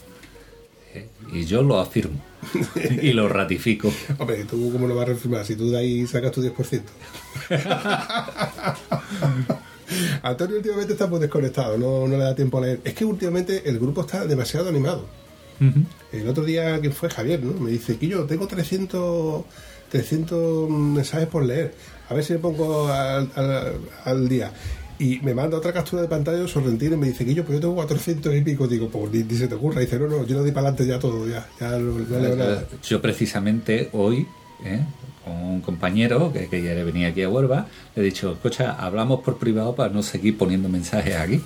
Y 1.34 1.44
yo 1.44 1.62
lo 1.62 1.78
afirmo. 1.80 2.18
y 3.02 3.12
lo 3.12 3.28
ratifico. 3.28 3.92
Hombre, 4.18 4.44
¿tú 4.44 4.70
cómo 4.72 4.86
lo 4.86 4.94
vas 4.94 5.02
a 5.04 5.08
reafirmar? 5.08 5.44
Si 5.44 5.56
tú 5.56 5.70
de 5.70 5.78
ahí 5.78 6.06
sacas 6.06 6.32
tu 6.32 6.40
10%. 6.42 6.82
Antonio 10.22 10.56
últimamente 10.56 10.92
está 10.94 11.06
muy 11.06 11.20
desconectado, 11.20 11.76
no, 11.78 12.06
no 12.08 12.16
le 12.16 12.24
da 12.24 12.34
tiempo 12.34 12.58
a 12.58 12.62
leer. 12.62 12.80
Es 12.84 12.94
que 12.94 13.04
últimamente 13.04 13.68
el 13.68 13.78
grupo 13.78 14.00
está 14.02 14.26
demasiado 14.26 14.68
animado. 14.68 15.06
El 16.12 16.28
otro 16.28 16.44
día, 16.44 16.80
que 16.80 16.90
fue 16.90 17.08
Javier, 17.08 17.42
¿no? 17.42 17.58
Me 17.60 17.70
dice, 17.70 17.96
que 17.96 18.08
yo 18.08 18.24
tengo 18.24 18.46
300, 18.46 19.44
300 19.88 20.68
mensajes 20.68 21.28
por 21.28 21.44
leer. 21.44 21.74
A 22.08 22.14
ver 22.14 22.24
si 22.24 22.32
me 22.34 22.38
pongo 22.40 22.88
al, 22.88 23.30
al- 23.36 23.78
al 24.04 24.28
día. 24.28 24.52
Y 24.98 25.18
me 25.20 25.34
manda 25.34 25.58
otra 25.58 25.72
captura 25.72 26.02
de 26.02 26.08
pantalla 26.08 26.38
de 26.38 26.48
Sorrentino 26.48 26.94
y 26.94 26.98
me 26.98 27.06
dice, 27.08 27.24
que 27.24 27.34
yo, 27.34 27.44
pues 27.44 27.56
yo 27.56 27.60
tengo 27.60 27.74
400 27.74 28.34
y 28.34 28.40
pico. 28.42 28.68
Digo, 28.68 28.88
pues 28.88 29.12
ni, 29.12 29.24
ni 29.24 29.36
se 29.36 29.48
te 29.48 29.54
ocurra. 29.54 29.80
dice, 29.80 29.98
no, 29.98 30.06
no, 30.06 30.24
yo 30.24 30.36
lo 30.36 30.44
di 30.44 30.52
para 30.52 30.68
adelante 30.68 30.86
ya 30.86 30.98
todo, 30.98 31.28
ya, 31.28 31.48
ya 31.60 31.70
no, 31.70 31.98
no 31.98 32.18
leo 32.20 32.36
nada. 32.36 32.66
Yo 32.82 33.02
precisamente 33.02 33.88
hoy, 33.92 34.26
¿eh? 34.64 34.80
con 35.24 35.34
un 35.34 35.60
compañero 35.60 36.32
que, 36.32 36.48
que 36.48 36.62
ya 36.62 36.74
venía 36.84 37.08
aquí 37.08 37.22
a 37.22 37.28
Huelva, 37.28 37.66
le 37.96 38.02
he 38.02 38.04
dicho, 38.04 38.32
escucha, 38.32 38.72
hablamos 38.72 39.20
por 39.20 39.38
privado 39.38 39.74
para 39.74 39.92
no 39.92 40.02
seguir 40.02 40.36
poniendo 40.38 40.68
mensajes 40.68 41.16
aquí. 41.16 41.40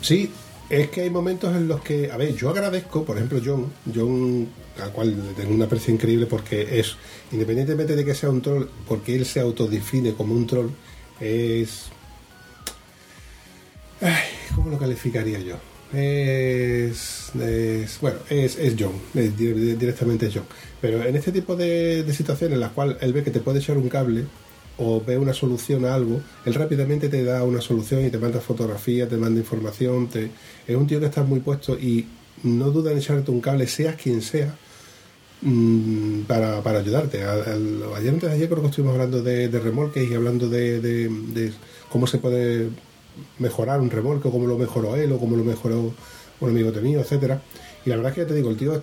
Sí, 0.00 0.30
es 0.70 0.88
que 0.88 1.02
hay 1.02 1.10
momentos 1.10 1.54
en 1.54 1.66
los 1.66 1.82
que, 1.82 2.10
a 2.10 2.16
ver, 2.16 2.34
yo 2.36 2.48
agradezco, 2.48 3.04
por 3.04 3.16
ejemplo, 3.16 3.40
John, 3.44 3.72
John, 3.92 4.48
al 4.80 4.92
cual 4.92 5.10
le 5.10 5.32
tengo 5.34 5.52
un 5.52 5.62
aprecio 5.62 5.92
increíble 5.92 6.26
porque 6.26 6.78
es, 6.78 6.96
independientemente 7.32 7.96
de 7.96 8.04
que 8.04 8.14
sea 8.14 8.30
un 8.30 8.40
troll, 8.40 8.66
porque 8.86 9.16
él 9.16 9.26
se 9.26 9.40
autodefine 9.40 10.14
como 10.14 10.34
un 10.34 10.46
troll, 10.46 10.68
es... 11.20 11.90
Ay, 14.00 14.24
¿Cómo 14.54 14.70
lo 14.70 14.78
calificaría 14.78 15.40
yo? 15.40 15.56
Es, 15.92 17.32
bueno, 18.00 18.18
es, 18.30 18.56
es 18.56 18.76
John, 18.78 18.92
directamente 19.12 20.26
es 20.26 20.34
John. 20.34 20.44
Pero 20.80 21.04
en 21.04 21.16
este 21.16 21.32
tipo 21.32 21.56
de, 21.56 22.02
de 22.04 22.14
situaciones 22.14 22.54
en 22.54 22.60
las 22.60 22.70
cuales 22.70 22.96
él 23.00 23.12
ve 23.12 23.24
que 23.24 23.30
te 23.30 23.40
puede 23.40 23.58
echar 23.58 23.76
un 23.76 23.88
cable 23.88 24.24
o 24.78 25.02
ve 25.04 25.18
una 25.18 25.34
solución 25.34 25.84
a 25.84 25.94
algo, 25.94 26.20
él 26.46 26.54
rápidamente 26.54 27.08
te 27.08 27.24
da 27.24 27.44
una 27.44 27.60
solución 27.60 28.06
y 28.06 28.10
te 28.10 28.18
manda 28.18 28.40
fotografías, 28.40 29.08
te 29.08 29.16
manda 29.16 29.40
información. 29.40 30.08
Te... 30.08 30.30
Es 30.66 30.76
un 30.76 30.86
tío 30.86 31.00
que 31.00 31.06
está 31.06 31.22
muy 31.22 31.40
puesto 31.40 31.78
y 31.78 32.06
no 32.42 32.70
duda 32.70 32.92
en 32.92 32.98
echarte 32.98 33.30
un 33.30 33.40
cable, 33.42 33.66
seas 33.66 33.96
quien 33.96 34.22
sea, 34.22 34.56
mm, 35.42 36.22
para, 36.22 36.62
para 36.62 36.78
ayudarte. 36.78 37.22
Ayer 37.22 38.14
antes 38.14 38.30
de 38.30 38.36
ayer 38.36 38.48
creo 38.48 38.62
que 38.62 38.68
estuvimos 38.68 38.94
hablando 38.94 39.22
de, 39.22 39.48
remolques 39.48 40.08
y 40.08 40.14
hablando 40.14 40.48
de 40.48 41.52
cómo 41.90 42.06
se 42.06 42.18
puede 42.18 42.70
mejorar 43.38 43.80
un 43.80 43.90
remolque, 43.90 44.28
o 44.28 44.30
cómo 44.32 44.46
lo 44.46 44.56
mejoró 44.58 44.96
él, 44.96 45.12
o 45.12 45.18
cómo 45.18 45.36
lo 45.36 45.44
mejoró 45.44 45.92
un 46.40 46.48
amigo 46.50 46.70
mío, 46.80 47.00
etcétera. 47.00 47.42
Y 47.84 47.90
la 47.90 47.96
verdad 47.96 48.10
es 48.12 48.14
que 48.16 48.20
ya 48.22 48.26
te 48.28 48.34
digo, 48.34 48.50
el 48.50 48.56
tío 48.56 48.74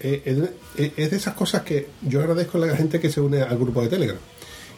es, 0.00 0.20
es- 0.24 0.50
es- 0.96 1.10
de 1.10 1.16
esas 1.16 1.34
cosas 1.34 1.62
que 1.62 1.88
yo 2.02 2.20
agradezco 2.20 2.58
a 2.58 2.66
la 2.66 2.76
gente 2.76 3.00
que 3.00 3.10
se 3.10 3.20
une 3.20 3.42
al 3.42 3.58
grupo 3.58 3.82
de 3.82 3.88
Telegram. 3.88 4.18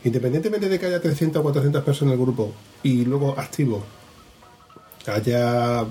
Independientemente 0.04 0.68
de 0.68 0.78
que 0.78 0.86
haya 0.86 1.00
300 1.00 1.40
o 1.40 1.42
400 1.42 1.84
personas 1.84 2.14
en 2.14 2.18
el 2.20 2.24
grupo 2.24 2.52
y 2.82 3.04
luego 3.04 3.38
activo 3.38 3.84
haya 5.06 5.84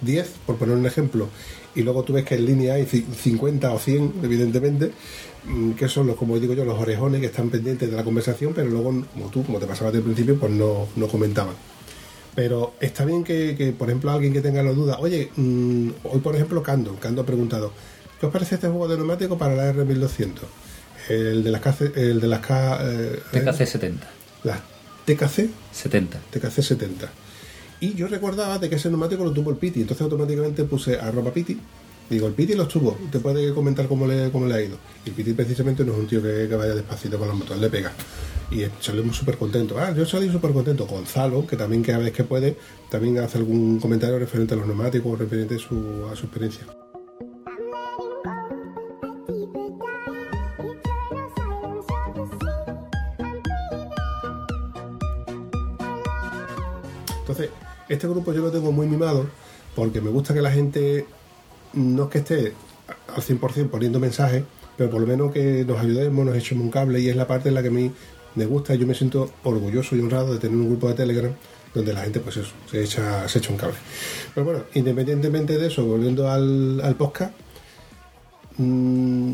10, 0.00 0.28
por 0.46 0.56
poner 0.56 0.76
un 0.76 0.86
ejemplo, 0.86 1.28
y 1.74 1.82
luego 1.82 2.02
tú 2.02 2.12
ves 2.12 2.24
que 2.24 2.34
en 2.36 2.46
línea 2.46 2.74
hay 2.74 2.84
ci- 2.84 3.04
50 3.12 3.72
o 3.72 3.78
100, 3.78 4.14
evidentemente, 4.22 4.92
mm, 5.44 5.72
que 5.72 5.88
son 5.88 6.06
los, 6.06 6.16
como 6.16 6.38
digo 6.38 6.54
yo, 6.54 6.64
los 6.64 6.78
orejones 6.78 7.20
que 7.20 7.26
están 7.26 7.50
pendientes 7.50 7.90
de 7.90 7.96
la 7.96 8.04
conversación, 8.04 8.52
pero 8.54 8.68
luego, 8.68 8.90
como 9.12 9.26
tú, 9.30 9.44
como 9.44 9.58
te 9.58 9.66
pasaba 9.66 9.90
al 9.90 10.02
principio, 10.02 10.38
pues 10.38 10.52
no, 10.52 10.86
no 10.96 11.08
comentaban. 11.08 11.54
Pero 12.38 12.74
está 12.78 13.04
bien 13.04 13.24
que, 13.24 13.56
que, 13.58 13.72
por 13.72 13.88
ejemplo, 13.88 14.12
alguien 14.12 14.32
que 14.32 14.40
tenga 14.40 14.62
la 14.62 14.70
duda, 14.70 14.98
oye, 15.00 15.28
mm, 15.34 15.88
hoy 16.04 16.20
por 16.20 16.36
ejemplo, 16.36 16.62
Cando, 16.62 16.94
Cando 16.94 17.22
ha 17.22 17.26
preguntado, 17.26 17.72
¿qué 18.20 18.26
os 18.26 18.32
parece 18.32 18.54
este 18.54 18.68
juego 18.68 18.86
de 18.86 18.96
neumático 18.96 19.36
para 19.36 19.56
la 19.56 19.74
R1200? 19.74 20.34
El 21.08 21.42
de 21.42 21.50
las 21.50 21.60
KC, 21.60 21.96
el 21.96 22.20
de 22.20 22.28
las 22.28 22.38
K, 22.38 22.78
eh, 22.80 23.20
TKC 23.32 23.66
70. 23.66 24.08
las 24.44 24.60
TKC 25.04 25.50
70. 25.72 26.20
TKC 26.30 26.62
70. 26.62 27.10
Y 27.80 27.94
yo 27.94 28.06
recordaba 28.06 28.60
de 28.60 28.70
que 28.70 28.76
ese 28.76 28.88
neumático 28.88 29.24
lo 29.24 29.32
tuvo 29.32 29.50
el 29.50 29.56
Piti, 29.56 29.80
entonces 29.80 30.02
automáticamente 30.02 30.62
puse 30.62 30.96
arroba 30.96 31.32
Piti. 31.32 31.58
Digo, 32.08 32.28
el 32.28 32.34
Piti 32.34 32.54
los 32.54 32.68
tuvo, 32.68 32.96
te 33.10 33.18
puede 33.18 33.52
comentar 33.52 33.88
cómo 33.88 34.06
le, 34.06 34.30
cómo 34.30 34.46
le 34.46 34.54
ha 34.54 34.62
ido. 34.62 34.76
Y 35.04 35.08
el 35.08 35.16
Piti 35.16 35.32
precisamente 35.32 35.84
no 35.84 35.94
es 35.94 35.98
un 35.98 36.06
tío 36.06 36.22
que, 36.22 36.46
que 36.48 36.54
vaya 36.54 36.76
despacito 36.76 37.18
con 37.18 37.26
la 37.26 37.34
moto, 37.34 37.54
él 37.54 37.62
le 37.62 37.68
pega. 37.68 37.90
Y 38.50 38.64
salimos 38.80 39.16
súper 39.16 39.36
contentos. 39.36 39.76
Ah, 39.78 39.92
yo 39.92 40.06
salí 40.06 40.30
súper 40.30 40.52
contento. 40.52 40.86
Gonzalo, 40.86 41.46
que 41.46 41.56
también 41.56 41.82
cada 41.82 41.98
vez 41.98 42.12
que 42.12 42.24
puede, 42.24 42.56
también 42.90 43.18
hace 43.18 43.36
algún 43.38 43.78
comentario 43.78 44.18
referente 44.18 44.54
a 44.54 44.56
los 44.56 44.66
neumáticos, 44.66 45.18
referente 45.18 45.56
a 45.56 45.58
su, 45.58 46.08
a 46.10 46.16
su 46.16 46.26
experiencia. 46.26 46.66
Entonces, 57.20 57.50
este 57.90 58.08
grupo 58.08 58.32
yo 58.32 58.40
lo 58.40 58.50
tengo 58.50 58.72
muy 58.72 58.86
mimado 58.86 59.26
porque 59.76 60.00
me 60.00 60.08
gusta 60.08 60.32
que 60.32 60.40
la 60.40 60.50
gente 60.50 61.06
no 61.74 62.04
es 62.04 62.08
que 62.08 62.18
esté 62.18 62.54
al 63.14 63.22
100% 63.22 63.68
poniendo 63.68 64.00
mensajes, 64.00 64.44
pero 64.78 64.88
por 64.88 65.02
lo 65.02 65.06
menos 65.06 65.32
que 65.32 65.64
nos 65.66 65.78
ayudemos, 65.78 66.24
nos 66.24 66.34
echemos 66.34 66.64
un 66.64 66.70
cable 66.70 67.00
y 67.00 67.10
es 67.10 67.16
la 67.16 67.26
parte 67.26 67.50
en 67.50 67.54
la 67.54 67.62
que 67.62 67.68
a 67.68 67.72
mí 67.72 67.92
me 68.34 68.46
gusta 68.46 68.74
yo 68.74 68.86
me 68.86 68.94
siento 68.94 69.30
orgulloso 69.44 69.96
y 69.96 70.00
honrado 70.00 70.32
de 70.32 70.38
tener 70.38 70.56
un 70.56 70.68
grupo 70.68 70.88
de 70.88 70.94
Telegram 70.94 71.32
donde 71.74 71.92
la 71.92 72.02
gente 72.02 72.20
pues 72.20 72.36
eso, 72.36 72.52
se 72.70 72.82
echa, 72.82 73.28
se 73.28 73.38
echa 73.38 73.50
un 73.50 73.56
cable. 73.56 73.76
Pero 74.34 74.44
bueno, 74.44 74.64
independientemente 74.74 75.58
de 75.58 75.66
eso, 75.66 75.84
volviendo 75.84 76.30
al, 76.30 76.80
al 76.80 76.94
podcast, 76.96 77.32
mm, 78.56 79.32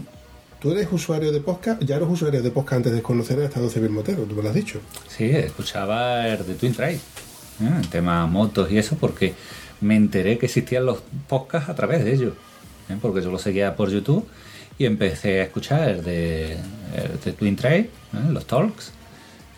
tú 0.60 0.72
eres 0.72 0.88
usuario 0.90 1.32
de 1.32 1.40
podcast, 1.40 1.82
ya 1.82 1.96
eres 1.96 2.08
usuario 2.08 2.42
de 2.42 2.50
podcast 2.50 2.78
antes 2.78 2.92
de 2.92 3.02
conocer 3.02 3.38
el 3.38 3.44
Estado 3.44 3.68
Civil 3.68 3.90
Motero, 3.90 4.24
tú 4.24 4.34
me 4.34 4.42
lo 4.42 4.48
has 4.48 4.54
dicho. 4.54 4.80
Sí, 5.08 5.24
escuchaba 5.30 6.26
el 6.28 6.46
de 6.46 6.54
Twin 6.54 6.74
Trail, 6.74 6.96
¿eh? 6.96 7.70
el 7.80 7.88
tema 7.88 8.26
motos 8.26 8.70
y 8.70 8.78
eso, 8.78 8.96
porque 8.96 9.34
me 9.80 9.96
enteré 9.96 10.38
que 10.38 10.46
existían 10.46 10.86
los 10.86 11.02
podcasts 11.28 11.68
a 11.68 11.74
través 11.74 12.04
de 12.04 12.14
ellos, 12.14 12.32
¿eh? 12.88 12.96
porque 13.00 13.22
yo 13.22 13.30
lo 13.30 13.38
seguía 13.38 13.76
por 13.76 13.90
YouTube 13.90 14.26
y 14.78 14.86
empecé 14.86 15.40
a 15.40 15.44
escuchar 15.44 15.88
el 15.88 16.04
de, 16.04 16.52
el 16.54 17.20
de 17.24 17.32
Twin 17.32 17.56
Trail, 17.56 17.84
¿eh? 17.84 17.90
los 18.30 18.46
talks, 18.46 18.92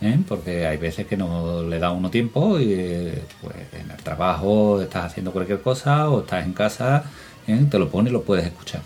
¿eh? 0.02 0.18
porque 0.28 0.66
hay 0.66 0.76
veces 0.76 1.06
que 1.06 1.16
no 1.16 1.62
le 1.62 1.78
da 1.78 1.90
uno 1.92 2.10
tiempo 2.10 2.58
y 2.58 2.72
eh, 2.72 3.22
pues 3.40 3.54
en 3.80 3.90
el 3.90 3.96
trabajo 4.02 4.80
estás 4.82 5.06
haciendo 5.06 5.32
cualquier 5.32 5.60
cosa 5.60 6.10
o 6.10 6.20
estás 6.20 6.44
en 6.44 6.52
casa, 6.52 7.04
¿eh? 7.46 7.64
te 7.70 7.78
lo 7.78 7.88
pones 7.88 8.10
y 8.10 8.12
lo 8.14 8.22
puedes 8.22 8.44
escuchar. 8.44 8.82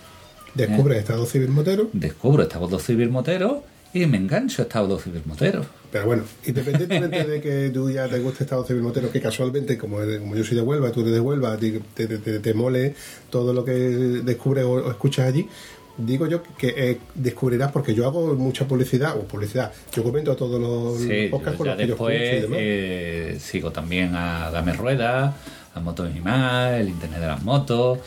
Descubres 0.54 0.98
Estado 0.98 1.26
Civil 1.26 1.48
Motero. 1.50 1.88
Descubro 1.92 2.42
Estado 2.42 2.78
Civil 2.78 3.08
Motero 3.10 3.62
y 3.92 4.06
me 4.06 4.16
engancho 4.16 4.62
a 4.62 4.64
Estado 4.64 4.98
Civil 4.98 5.22
Motero. 5.24 5.64
Pero 5.92 6.06
bueno, 6.06 6.22
independientemente 6.46 7.24
de 7.24 7.40
que 7.40 7.70
tú 7.74 7.90
ya 7.90 8.06
te 8.08 8.18
guste 8.20 8.44
Estado 8.44 8.64
Civil 8.64 8.82
Motero, 8.82 9.10
que 9.10 9.20
casualmente, 9.20 9.76
como, 9.76 9.98
yo 10.04 10.44
soy 10.44 10.56
de 10.56 10.62
Huelva, 10.62 10.92
tú 10.92 11.00
eres 11.00 11.12
de 11.14 11.20
Huelva, 11.20 11.56
te, 11.56 11.80
te, 11.94 12.06
te- 12.06 12.38
te 12.38 12.54
mole 12.54 12.94
todo 13.30 13.52
lo 13.52 13.64
que 13.64 13.72
descubres 13.72 14.64
o, 14.64 14.70
o 14.72 14.90
escuchas 14.90 15.26
allí, 15.26 15.48
digo 16.04 16.26
yo 16.26 16.42
que 16.58 16.74
eh, 16.76 16.98
descubrirás, 17.14 17.72
porque 17.72 17.94
yo 17.94 18.06
hago 18.06 18.34
mucha 18.34 18.66
publicidad, 18.66 19.16
o 19.16 19.22
publicidad, 19.22 19.72
yo 19.94 20.02
comento 20.02 20.34
todos 20.36 20.60
los 20.60 20.98
Sí, 21.00 21.28
podcasts 21.30 21.56
con 21.58 21.66
los 21.68 21.76
que 21.76 21.86
yo 21.86 22.10
y 22.10 22.40
demás. 22.40 22.58
eh, 22.60 23.38
sigo 23.40 23.70
también 23.72 24.14
a 24.14 24.50
Dame 24.50 24.72
Rueda, 24.72 25.36
a 25.74 25.80
Motos 25.80 26.10
y 26.16 26.20
más, 26.20 26.72
el 26.80 26.88
Internet 26.88 27.20
de 27.20 27.26
las 27.26 27.42
Motos. 27.42 27.98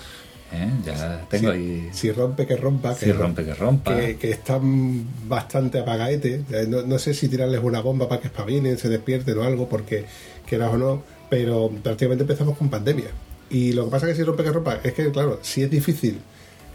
¿eh? 0.51 0.69
Ya 0.85 1.25
tengo 1.29 1.51
si, 1.51 1.57
ahí. 1.57 1.89
si 1.93 2.11
rompe 2.11 2.45
que 2.45 2.55
rompa, 2.55 2.93
Si 2.93 3.11
rompe 3.11 3.43
que 3.43 3.53
rompa. 3.55 3.95
que, 3.97 4.17
que 4.17 4.29
están 4.31 5.07
bastante 5.27 5.79
apagaetes. 5.79 6.41
Eh, 6.51 6.65
No, 6.67 6.81
no 6.83 6.99
sé 6.99 7.13
si 7.13 7.27
tirarles 7.27 7.61
una 7.63 7.81
bomba 7.81 8.07
para 8.07 8.21
que 8.21 8.27
espabilen, 8.27 8.77
se 8.77 8.89
despierten 8.89 9.37
o 9.37 9.43
algo, 9.43 9.67
porque 9.69 10.05
quieras 10.45 10.73
o 10.73 10.77
no, 10.77 11.03
pero 11.29 11.71
prácticamente 11.81 12.23
empezamos 12.23 12.57
con 12.57 12.69
pandemia. 12.69 13.07
Y 13.49 13.73
lo 13.73 13.85
que 13.85 13.91
pasa 13.91 14.07
es 14.07 14.13
que 14.13 14.17
si 14.17 14.23
rompe 14.23 14.43
que 14.43 14.51
rompa, 14.51 14.79
es 14.83 14.93
que, 14.93 15.09
claro, 15.11 15.39
si 15.41 15.63
es 15.63 15.69
difícil 15.71 16.19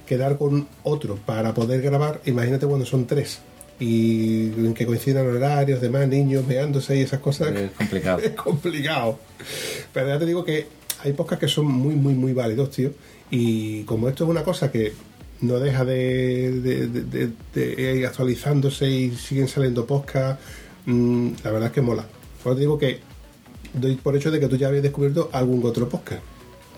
quedar 0.09 0.39
con 0.39 0.67
otro 0.83 1.17
para 1.17 1.53
poder 1.55 1.83
grabar, 1.83 2.21
imagínate 2.25 2.67
cuando 2.67 2.87
son 2.87 3.07
tres 3.07 3.41
y 3.81 4.47
en 4.57 4.75
que 4.75 4.87
coincidan 4.87 5.27
horarios, 5.29 5.81
demás, 5.81 6.09
niños 6.09 6.45
meándose 6.47 6.97
y 6.99 7.03
esas 7.03 7.21
cosas. 7.21 7.55
Es 7.55 7.71
complicado. 7.73 8.19
es 8.25 8.31
complicado. 8.33 9.19
Pero 9.93 10.09
ya 10.09 10.19
te 10.19 10.27
digo 10.27 10.45
que 10.45 10.67
hay 11.05 11.13
podcasts 11.13 11.41
que 11.45 11.49
son 11.49 11.67
muy, 11.67 11.95
muy, 11.95 12.15
muy 12.15 12.33
válidos, 12.33 12.71
tío. 12.71 12.91
Y 13.31 13.83
como 13.85 14.09
esto 14.09 14.25
es 14.25 14.31
una 14.31 14.43
cosa 14.43 14.73
que 14.73 14.93
no 15.43 15.61
deja 15.61 15.85
de, 15.85 16.51
de- 16.61 17.31
de- 17.55 17.93
ir 17.99 18.07
actualizándose 18.07 18.91
y 18.91 19.11
siguen 19.13 19.47
saliendo 19.47 19.87
podcasts, 19.87 20.43
mm, 20.87 21.29
la 21.45 21.51
verdad 21.53 21.69
es 21.69 21.73
que 21.75 21.81
mola. 21.83 22.05
Pues 22.43 22.57
te 22.57 22.61
digo 22.61 22.79
que 22.79 22.99
doy 23.75 23.95
por 23.97 24.17
hecho 24.17 24.31
de 24.33 24.41
que 24.41 24.49
tú 24.49 24.57
ya 24.57 24.69
habías 24.69 24.83
descubierto 24.83 25.29
algún 25.33 25.65
otro 25.65 25.89
podcast. 25.89 26.23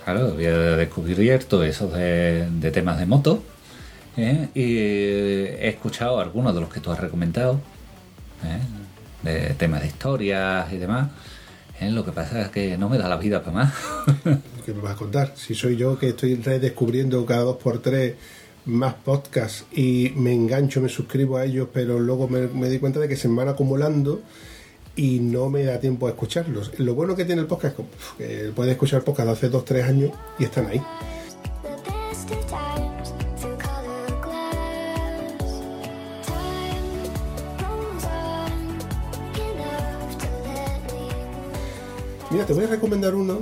Claro, 0.04 0.28
había 0.28 0.56
descubierto 0.76 1.62
esos 1.62 1.92
de, 1.92 2.48
de 2.50 2.70
temas 2.70 2.98
de 2.98 3.06
moto 3.06 3.42
¿eh? 4.16 4.48
y 4.54 4.76
he 4.78 5.68
escuchado 5.68 6.20
algunos 6.20 6.54
de 6.54 6.60
los 6.60 6.72
que 6.72 6.80
tú 6.80 6.90
has 6.90 7.00
recomendado, 7.00 7.60
¿eh? 8.44 8.60
de 9.22 9.54
temas 9.54 9.82
de 9.82 9.88
historias 9.88 10.72
y 10.72 10.78
demás. 10.78 11.10
¿eh? 11.80 11.90
Lo 11.90 12.04
que 12.04 12.12
pasa 12.12 12.42
es 12.42 12.48
que 12.48 12.76
no 12.76 12.88
me 12.88 12.98
da 12.98 13.08
la 13.08 13.16
vida 13.16 13.42
para 13.42 13.52
más. 13.52 13.74
¿Qué 14.64 14.74
me 14.74 14.80
vas 14.80 14.92
a 14.92 14.96
contar? 14.96 15.32
Si 15.36 15.54
soy 15.54 15.76
yo 15.76 15.98
que 15.98 16.10
estoy 16.10 16.36
redescubriendo 16.36 17.24
cada 17.26 17.42
dos 17.42 17.56
por 17.56 17.80
tres 17.80 18.14
más 18.66 18.94
podcasts 18.94 19.64
y 19.72 20.12
me 20.16 20.32
engancho, 20.32 20.80
me 20.80 20.88
suscribo 20.88 21.38
a 21.38 21.44
ellos, 21.44 21.68
pero 21.72 21.98
luego 21.98 22.28
me, 22.28 22.46
me 22.48 22.68
doy 22.68 22.78
cuenta 22.78 23.00
de 23.00 23.08
que 23.08 23.16
se 23.16 23.28
me 23.28 23.36
van 23.36 23.48
acumulando 23.48 24.20
y 24.96 25.20
no 25.20 25.48
me 25.48 25.64
da 25.64 25.78
tiempo 25.80 26.06
a 26.06 26.10
escucharlos. 26.10 26.72
Lo 26.78 26.94
bueno 26.94 27.14
que 27.16 27.24
tiene 27.24 27.40
el 27.42 27.46
podcast 27.46 27.78
es 27.78 27.86
que 28.18 28.52
puedes 28.54 28.72
escuchar 28.72 29.02
podcast 29.02 29.26
de 29.28 29.32
hace 29.32 29.48
dos, 29.48 29.64
tres 29.64 29.84
años 29.84 30.10
y 30.38 30.44
están 30.44 30.66
ahí. 30.66 30.80
Mira, 42.30 42.46
te 42.46 42.52
voy 42.52 42.64
a 42.64 42.68
recomendar 42.68 43.14
uno 43.14 43.40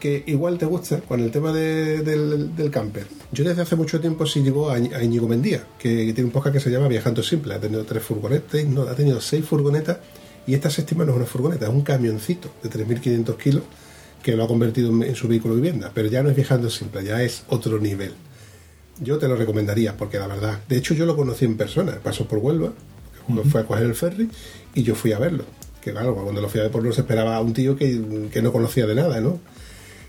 que 0.00 0.22
igual 0.26 0.58
te 0.58 0.66
gusta 0.66 1.00
con 1.00 1.20
el 1.20 1.30
tema 1.30 1.52
de- 1.52 2.02
del, 2.02 2.54
del 2.56 2.70
camper. 2.70 3.06
Yo 3.32 3.44
desde 3.44 3.62
hace 3.62 3.76
mucho 3.76 4.00
tiempo 4.00 4.26
sí 4.26 4.40
llevo 4.42 4.70
a, 4.70 4.78
Íñ- 4.78 4.94
a 4.94 5.02
Íñigo 5.02 5.26
Mendía, 5.28 5.64
que 5.78 6.12
tiene 6.12 6.24
un 6.24 6.30
podcast 6.30 6.54
que 6.54 6.60
se 6.60 6.70
llama 6.70 6.88
Viajando 6.88 7.22
Simple. 7.22 7.54
Ha 7.54 7.60
tenido 7.60 7.84
tres 7.84 8.02
furgonetas, 8.02 8.64
no, 8.64 8.82
ha 8.82 8.94
tenido 8.94 9.20
seis 9.20 9.44
furgonetas 9.44 9.98
y 10.46 10.54
esta 10.54 10.70
séptima 10.70 11.04
no 11.04 11.12
es 11.12 11.16
una 11.16 11.26
furgoneta, 11.26 11.66
es 11.66 11.72
un 11.72 11.82
camioncito 11.82 12.50
de 12.62 12.70
3.500 12.70 13.36
kilos 13.36 13.62
que 14.22 14.36
lo 14.36 14.44
ha 14.44 14.48
convertido 14.48 14.90
en, 14.90 15.14
su 15.14 15.28
vehículo 15.28 15.54
vivienda. 15.54 15.90
Pero 15.94 16.08
ya 16.08 16.22
no 16.22 16.30
es 16.30 16.36
Viajando 16.36 16.70
Simple, 16.70 17.04
ya 17.04 17.22
es 17.22 17.44
otro 17.48 17.78
nivel. 17.78 18.12
Yo 19.00 19.18
te 19.18 19.28
lo 19.28 19.36
recomendaría 19.36 19.96
porque 19.96 20.18
la 20.18 20.26
verdad, 20.26 20.60
de 20.68 20.76
hecho 20.76 20.94
yo 20.94 21.04
lo 21.04 21.16
conocí 21.16 21.44
en 21.44 21.56
persona, 21.56 21.98
pasó 22.02 22.26
por 22.26 22.38
Huelva, 22.38 22.72
cuando 23.26 23.44
fue 23.44 23.62
a 23.62 23.64
coger 23.64 23.84
el 23.84 23.94
ferry 23.94 24.30
y 24.74 24.82
yo 24.82 24.94
fui 24.94 25.12
a 25.12 25.18
verlo. 25.18 25.44
Que 25.82 25.92
claro, 25.92 26.14
cuando 26.14 26.40
lo 26.40 26.48
fui 26.48 26.60
a 26.60 26.64
ver 26.64 26.72
por 26.72 26.82
no 26.82 26.92
se 26.92 27.02
esperaba 27.02 27.36
a 27.36 27.40
un 27.40 27.52
tío 27.52 27.76
que, 27.76 28.28
que 28.32 28.40
no 28.40 28.52
conocía 28.52 28.86
de 28.86 28.94
nada, 28.94 29.20
¿no? 29.20 29.40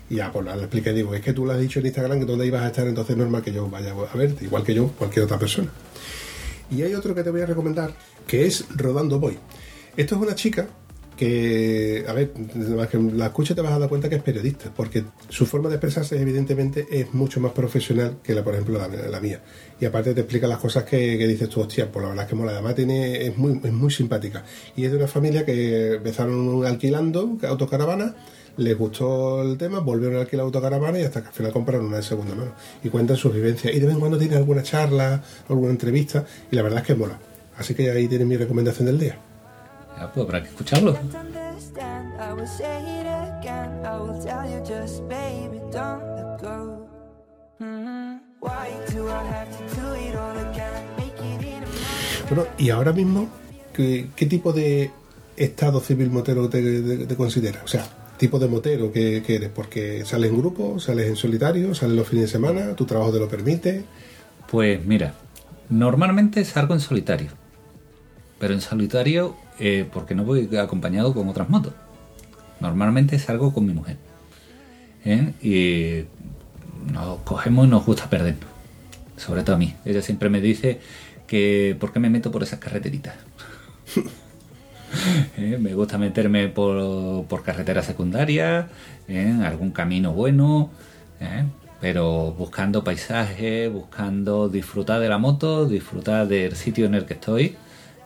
Y 0.08 0.16
ya, 0.16 0.32
pues 0.32 0.46
le 0.46 0.52
expliqué, 0.52 0.92
digo, 0.92 1.14
es 1.14 1.20
que 1.20 1.32
tú 1.32 1.44
lo 1.44 1.52
has 1.52 1.58
dicho 1.58 1.80
en 1.80 1.86
Instagram 1.86 2.20
que 2.20 2.26
dónde 2.26 2.46
ibas 2.46 2.62
a 2.62 2.68
estar, 2.68 2.86
entonces 2.86 3.10
es 3.10 3.16
normal 3.16 3.42
que 3.42 3.52
yo 3.52 3.68
vaya 3.68 3.90
a 3.92 4.16
verte, 4.16 4.44
igual 4.44 4.62
que 4.62 4.72
yo, 4.72 4.88
cualquier 4.88 5.24
otra 5.24 5.38
persona. 5.38 5.68
Y 6.70 6.82
hay 6.82 6.94
otro 6.94 7.14
que 7.14 7.24
te 7.24 7.30
voy 7.30 7.40
a 7.40 7.46
recomendar, 7.46 7.94
que 8.26 8.46
es 8.46 8.64
Rodando 8.76 9.18
Boy. 9.18 9.36
Esto 9.96 10.14
es 10.16 10.20
una 10.20 10.34
chica 10.34 10.66
que, 11.16 12.04
a 12.06 12.12
ver, 12.12 12.30
que 12.30 12.98
la 12.98 13.26
escucha 13.26 13.54
te 13.54 13.62
vas 13.62 13.72
a 13.72 13.78
dar 13.78 13.88
cuenta 13.88 14.08
que 14.08 14.16
es 14.16 14.22
periodista, 14.22 14.70
porque 14.76 15.04
su 15.30 15.46
forma 15.46 15.70
de 15.70 15.76
expresarse 15.76 16.20
evidentemente 16.20 16.86
es 16.90 17.14
mucho 17.14 17.40
más 17.40 17.52
profesional 17.52 18.18
que 18.22 18.34
la, 18.34 18.44
por 18.44 18.54
ejemplo, 18.54 18.78
la, 18.78 19.20
mía. 19.20 19.40
Y 19.80 19.86
aparte 19.86 20.14
te 20.14 20.20
explica 20.20 20.46
las 20.46 20.58
cosas 20.58 20.84
que, 20.84 21.16
dices 21.26 21.48
tú, 21.48 21.62
hostia, 21.62 21.90
pues 21.90 22.02
la 22.02 22.10
verdad 22.10 22.24
es 22.24 22.28
que 22.28 22.36
mola. 22.36 22.52
Además 22.52 22.74
tiene, 22.74 23.26
es 23.26 23.38
muy, 23.38 23.58
es 23.64 23.72
muy 23.72 23.90
simpática. 23.90 24.44
Y 24.76 24.84
es 24.84 24.90
de 24.90 24.98
una 24.98 25.08
familia 25.08 25.46
que 25.46 25.94
empezaron 25.94 26.66
alquilando 26.66 27.38
autocaravana, 27.48 28.14
les 28.58 28.76
gustó 28.76 29.42
el 29.42 29.56
tema, 29.56 29.80
volvieron 29.80 30.18
a 30.18 30.20
alquilar 30.22 30.44
autocaravana 30.44 30.98
y 30.98 31.02
hasta 31.02 31.22
que 31.22 31.28
al 31.28 31.34
final 31.34 31.52
compraron 31.52 31.86
una 31.86 31.96
de 31.96 32.02
segunda 32.02 32.34
mano. 32.34 32.52
Y 32.84 32.90
cuentan 32.90 33.16
sus 33.16 33.32
vivencias. 33.32 33.74
Y 33.74 33.80
de 33.80 33.86
vez 33.86 33.94
en 33.94 34.00
cuando 34.00 34.18
tiene 34.18 34.36
alguna 34.36 34.62
charla, 34.62 35.22
alguna 35.48 35.70
entrevista, 35.70 36.26
y 36.50 36.56
la 36.56 36.62
verdad 36.62 36.80
es 36.80 36.86
que 36.86 36.94
mola. 36.94 37.18
Así 37.56 37.74
que 37.74 37.90
ahí 37.90 38.06
tienes 38.06 38.26
mi 38.26 38.36
recomendación 38.36 38.86
del 38.86 38.98
día. 38.98 39.18
Ya, 39.98 40.12
pues 40.12 40.26
habrá 40.26 40.42
que 40.42 40.48
escucharlo. 40.48 40.92
Bueno, 52.28 52.46
y 52.58 52.70
ahora 52.70 52.92
mismo, 52.92 53.28
¿qué, 53.72 54.08
qué 54.16 54.26
tipo 54.26 54.52
de 54.52 54.90
estado 55.36 55.80
civil 55.80 56.10
motero 56.10 56.48
te, 56.48 56.60
te- 56.82 57.06
te 57.06 57.16
consideras? 57.16 57.62
O 57.64 57.68
sea, 57.68 57.86
tipo 58.18 58.38
de 58.38 58.48
motero 58.48 58.92
que, 58.92 59.22
que 59.24 59.36
eres, 59.36 59.50
porque 59.54 60.04
sales 60.04 60.30
en 60.30 60.38
grupo, 60.38 60.78
sales 60.80 61.06
en 61.06 61.16
solitario, 61.16 61.74
sales 61.74 61.96
los 61.96 62.08
fines 62.08 62.24
de 62.26 62.30
semana, 62.32 62.74
tu 62.74 62.84
trabajo 62.84 63.12
te 63.12 63.18
lo 63.20 63.28
permite. 63.28 63.84
Pues 64.50 64.84
mira, 64.84 65.14
normalmente 65.68 66.44
salgo 66.44 66.74
en 66.74 66.80
solitario. 66.80 67.30
Pero 68.38 68.54
en 68.54 68.60
solitario 68.60 69.34
eh, 69.58 69.88
porque 69.92 70.14
no 70.14 70.24
voy 70.24 70.54
acompañado 70.56 71.14
con 71.14 71.28
otras 71.28 71.48
motos. 71.48 71.72
Normalmente 72.60 73.18
salgo 73.18 73.52
con 73.52 73.66
mi 73.66 73.72
mujer. 73.72 73.96
¿eh? 75.04 75.32
Y 75.42 76.92
nos 76.92 77.18
cogemos 77.20 77.66
y 77.66 77.70
nos 77.70 77.84
gusta 77.84 78.08
perdernos. 78.10 78.50
Sobre 79.16 79.42
todo 79.42 79.56
a 79.56 79.58
mí. 79.58 79.74
Ella 79.84 80.02
siempre 80.02 80.28
me 80.28 80.40
dice 80.40 80.80
que 81.26 81.76
por 81.78 81.92
qué 81.92 82.00
me 82.00 82.10
meto 82.10 82.30
por 82.30 82.42
esas 82.42 82.58
carreteritas. 82.58 83.14
¿Eh? 85.36 85.58
Me 85.60 85.74
gusta 85.74 85.98
meterme 85.98 86.48
por, 86.48 87.26
por 87.26 87.42
carretera 87.42 87.82
secundaria, 87.82 88.68
en 89.08 89.42
algún 89.42 89.70
camino 89.72 90.12
bueno, 90.12 90.70
pero 91.80 92.32
buscando 92.32 92.84
paisaje, 92.84 93.68
buscando 93.68 94.48
disfrutar 94.48 95.00
de 95.00 95.08
la 95.08 95.18
moto, 95.18 95.66
disfrutar 95.66 96.26
del 96.28 96.56
sitio 96.56 96.86
en 96.86 96.94
el 96.94 97.04
que 97.04 97.14
estoy. 97.14 97.56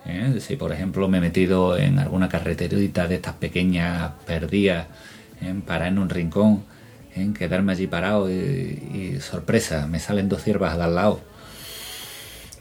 ¿Eh? 0.07 0.39
Si 0.41 0.57
por 0.57 0.73
ejemplo 0.73 1.09
me 1.09 1.19
he 1.19 1.21
metido 1.21 1.77
en 1.77 1.99
alguna 1.99 2.29
carreterita 2.29 3.07
de 3.09 3.17
estas 3.17 3.35
pequeñas 3.35 4.13
perdidas, 4.27 4.87
¿eh? 5.41 5.55
parar 5.67 5.89
en 5.89 5.99
un 5.99 6.09
rincón, 6.09 6.65
¿eh? 7.15 7.31
quedarme 7.37 7.73
allí 7.73 7.87
parado 7.87 8.31
y, 8.31 8.35
y 8.35 9.21
sorpresa, 9.21 9.87
me 9.87 10.01
salen 10.01 10.29
dos 10.29 10.43
ciervas 10.43 10.79
al 10.79 10.95
lado. 10.95 11.21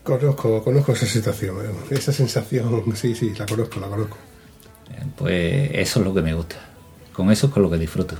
Conozco, 0.04 0.64
conozco 0.64 0.94
esa 0.94 1.06
situación, 1.06 1.58
eh, 1.64 1.96
esa 1.96 2.12
sensación, 2.12 2.84
sí, 2.96 3.16
sí, 3.16 3.34
la 3.38 3.46
conozco, 3.46 3.80
la 3.80 3.88
conozco. 3.88 4.18
Eh, 4.92 5.04
Pues 5.16 5.72
eso 5.74 6.00
es 6.00 6.06
lo 6.06 6.14
que 6.14 6.22
me 6.22 6.34
gusta. 6.34 6.56
Con 7.14 7.32
eso 7.32 7.48
es 7.48 7.54
con 7.54 7.64
lo 7.64 7.70
que 7.70 7.78
disfruto. 7.78 8.16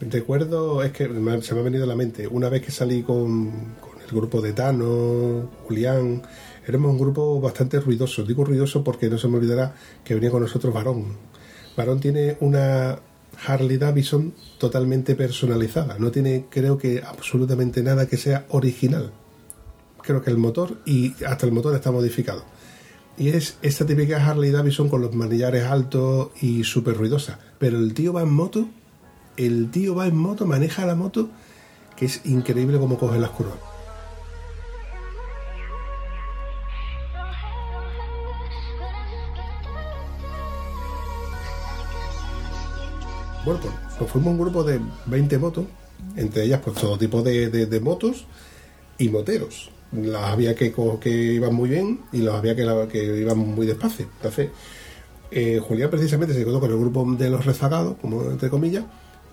Recuerdo, 0.00 0.82
es 0.82 0.92
que 0.92 1.06
se 1.06 1.54
me 1.54 1.60
ha 1.60 1.62
venido 1.62 1.84
a 1.84 1.86
la 1.86 1.96
mente, 1.96 2.26
una 2.28 2.48
vez 2.48 2.62
que 2.62 2.70
salí 2.70 3.02
con 3.02 3.74
el 4.10 4.16
grupo 4.16 4.40
de 4.40 4.52
Tano, 4.52 5.50
Julián, 5.66 6.22
éramos 6.66 6.92
un 6.92 6.98
grupo 6.98 7.40
bastante 7.40 7.80
ruidoso. 7.80 8.24
Digo 8.24 8.44
ruidoso 8.44 8.84
porque 8.84 9.08
no 9.08 9.18
se 9.18 9.28
me 9.28 9.36
olvidará 9.36 9.74
que 10.04 10.14
venía 10.14 10.30
con 10.30 10.42
nosotros 10.42 10.72
Varón. 10.72 11.16
Varón 11.76 12.00
tiene 12.00 12.36
una 12.40 12.98
Harley 13.46 13.76
Davidson 13.76 14.34
totalmente 14.58 15.14
personalizada. 15.14 15.96
No 15.98 16.10
tiene, 16.10 16.46
creo 16.50 16.78
que, 16.78 17.02
absolutamente 17.02 17.82
nada 17.82 18.06
que 18.06 18.16
sea 18.16 18.46
original. 18.48 19.12
Creo 20.02 20.22
que 20.22 20.30
el 20.30 20.38
motor 20.38 20.78
y 20.84 21.14
hasta 21.24 21.46
el 21.46 21.52
motor 21.52 21.74
está 21.74 21.90
modificado. 21.90 22.44
Y 23.16 23.30
es 23.30 23.58
esta 23.62 23.84
típica 23.84 24.24
Harley 24.24 24.50
Davidson 24.50 24.88
con 24.88 25.02
los 25.02 25.14
manillares 25.14 25.64
altos 25.64 26.30
y 26.40 26.64
súper 26.64 26.96
ruidosa. 26.96 27.38
Pero 27.58 27.78
el 27.78 27.92
tío 27.94 28.12
va 28.12 28.22
en 28.22 28.32
moto, 28.32 28.68
el 29.36 29.70
tío 29.70 29.94
va 29.94 30.06
en 30.06 30.16
moto, 30.16 30.46
maneja 30.46 30.86
la 30.86 30.94
moto, 30.94 31.28
que 31.96 32.06
es 32.06 32.20
increíble 32.24 32.78
cómo 32.78 32.98
coge 32.98 33.18
las 33.18 33.30
curvas. 33.30 33.56
Bueno, 43.98 44.12
pues 44.12 44.12
fuimos 44.12 44.32
un 44.32 44.38
grupo 44.38 44.62
de 44.62 44.80
20 45.06 45.38
motos, 45.38 45.64
entre 46.14 46.44
ellas 46.44 46.60
pues 46.64 46.76
todo 46.76 46.96
tipo 46.96 47.20
de, 47.22 47.80
motos 47.82 48.26
y 48.96 49.08
moteros. 49.08 49.70
Las 49.90 50.22
había 50.22 50.54
que, 50.54 50.72
iban 51.34 51.52
muy 51.52 51.68
bien 51.68 52.00
y 52.12 52.18
los 52.18 52.32
había 52.36 52.54
que, 52.54 53.20
iban 53.20 53.38
muy 53.38 53.66
despacio. 53.66 54.06
Entonces, 54.18 54.50
eh, 55.32 55.60
Julián 55.60 55.90
precisamente 55.90 56.32
se 56.32 56.44
quedó 56.44 56.60
con 56.60 56.70
el 56.70 56.78
grupo 56.78 57.04
de 57.18 57.28
los 57.28 57.44
rezagados, 57.44 57.96
como 58.00 58.22
entre 58.30 58.50
comillas, 58.50 58.84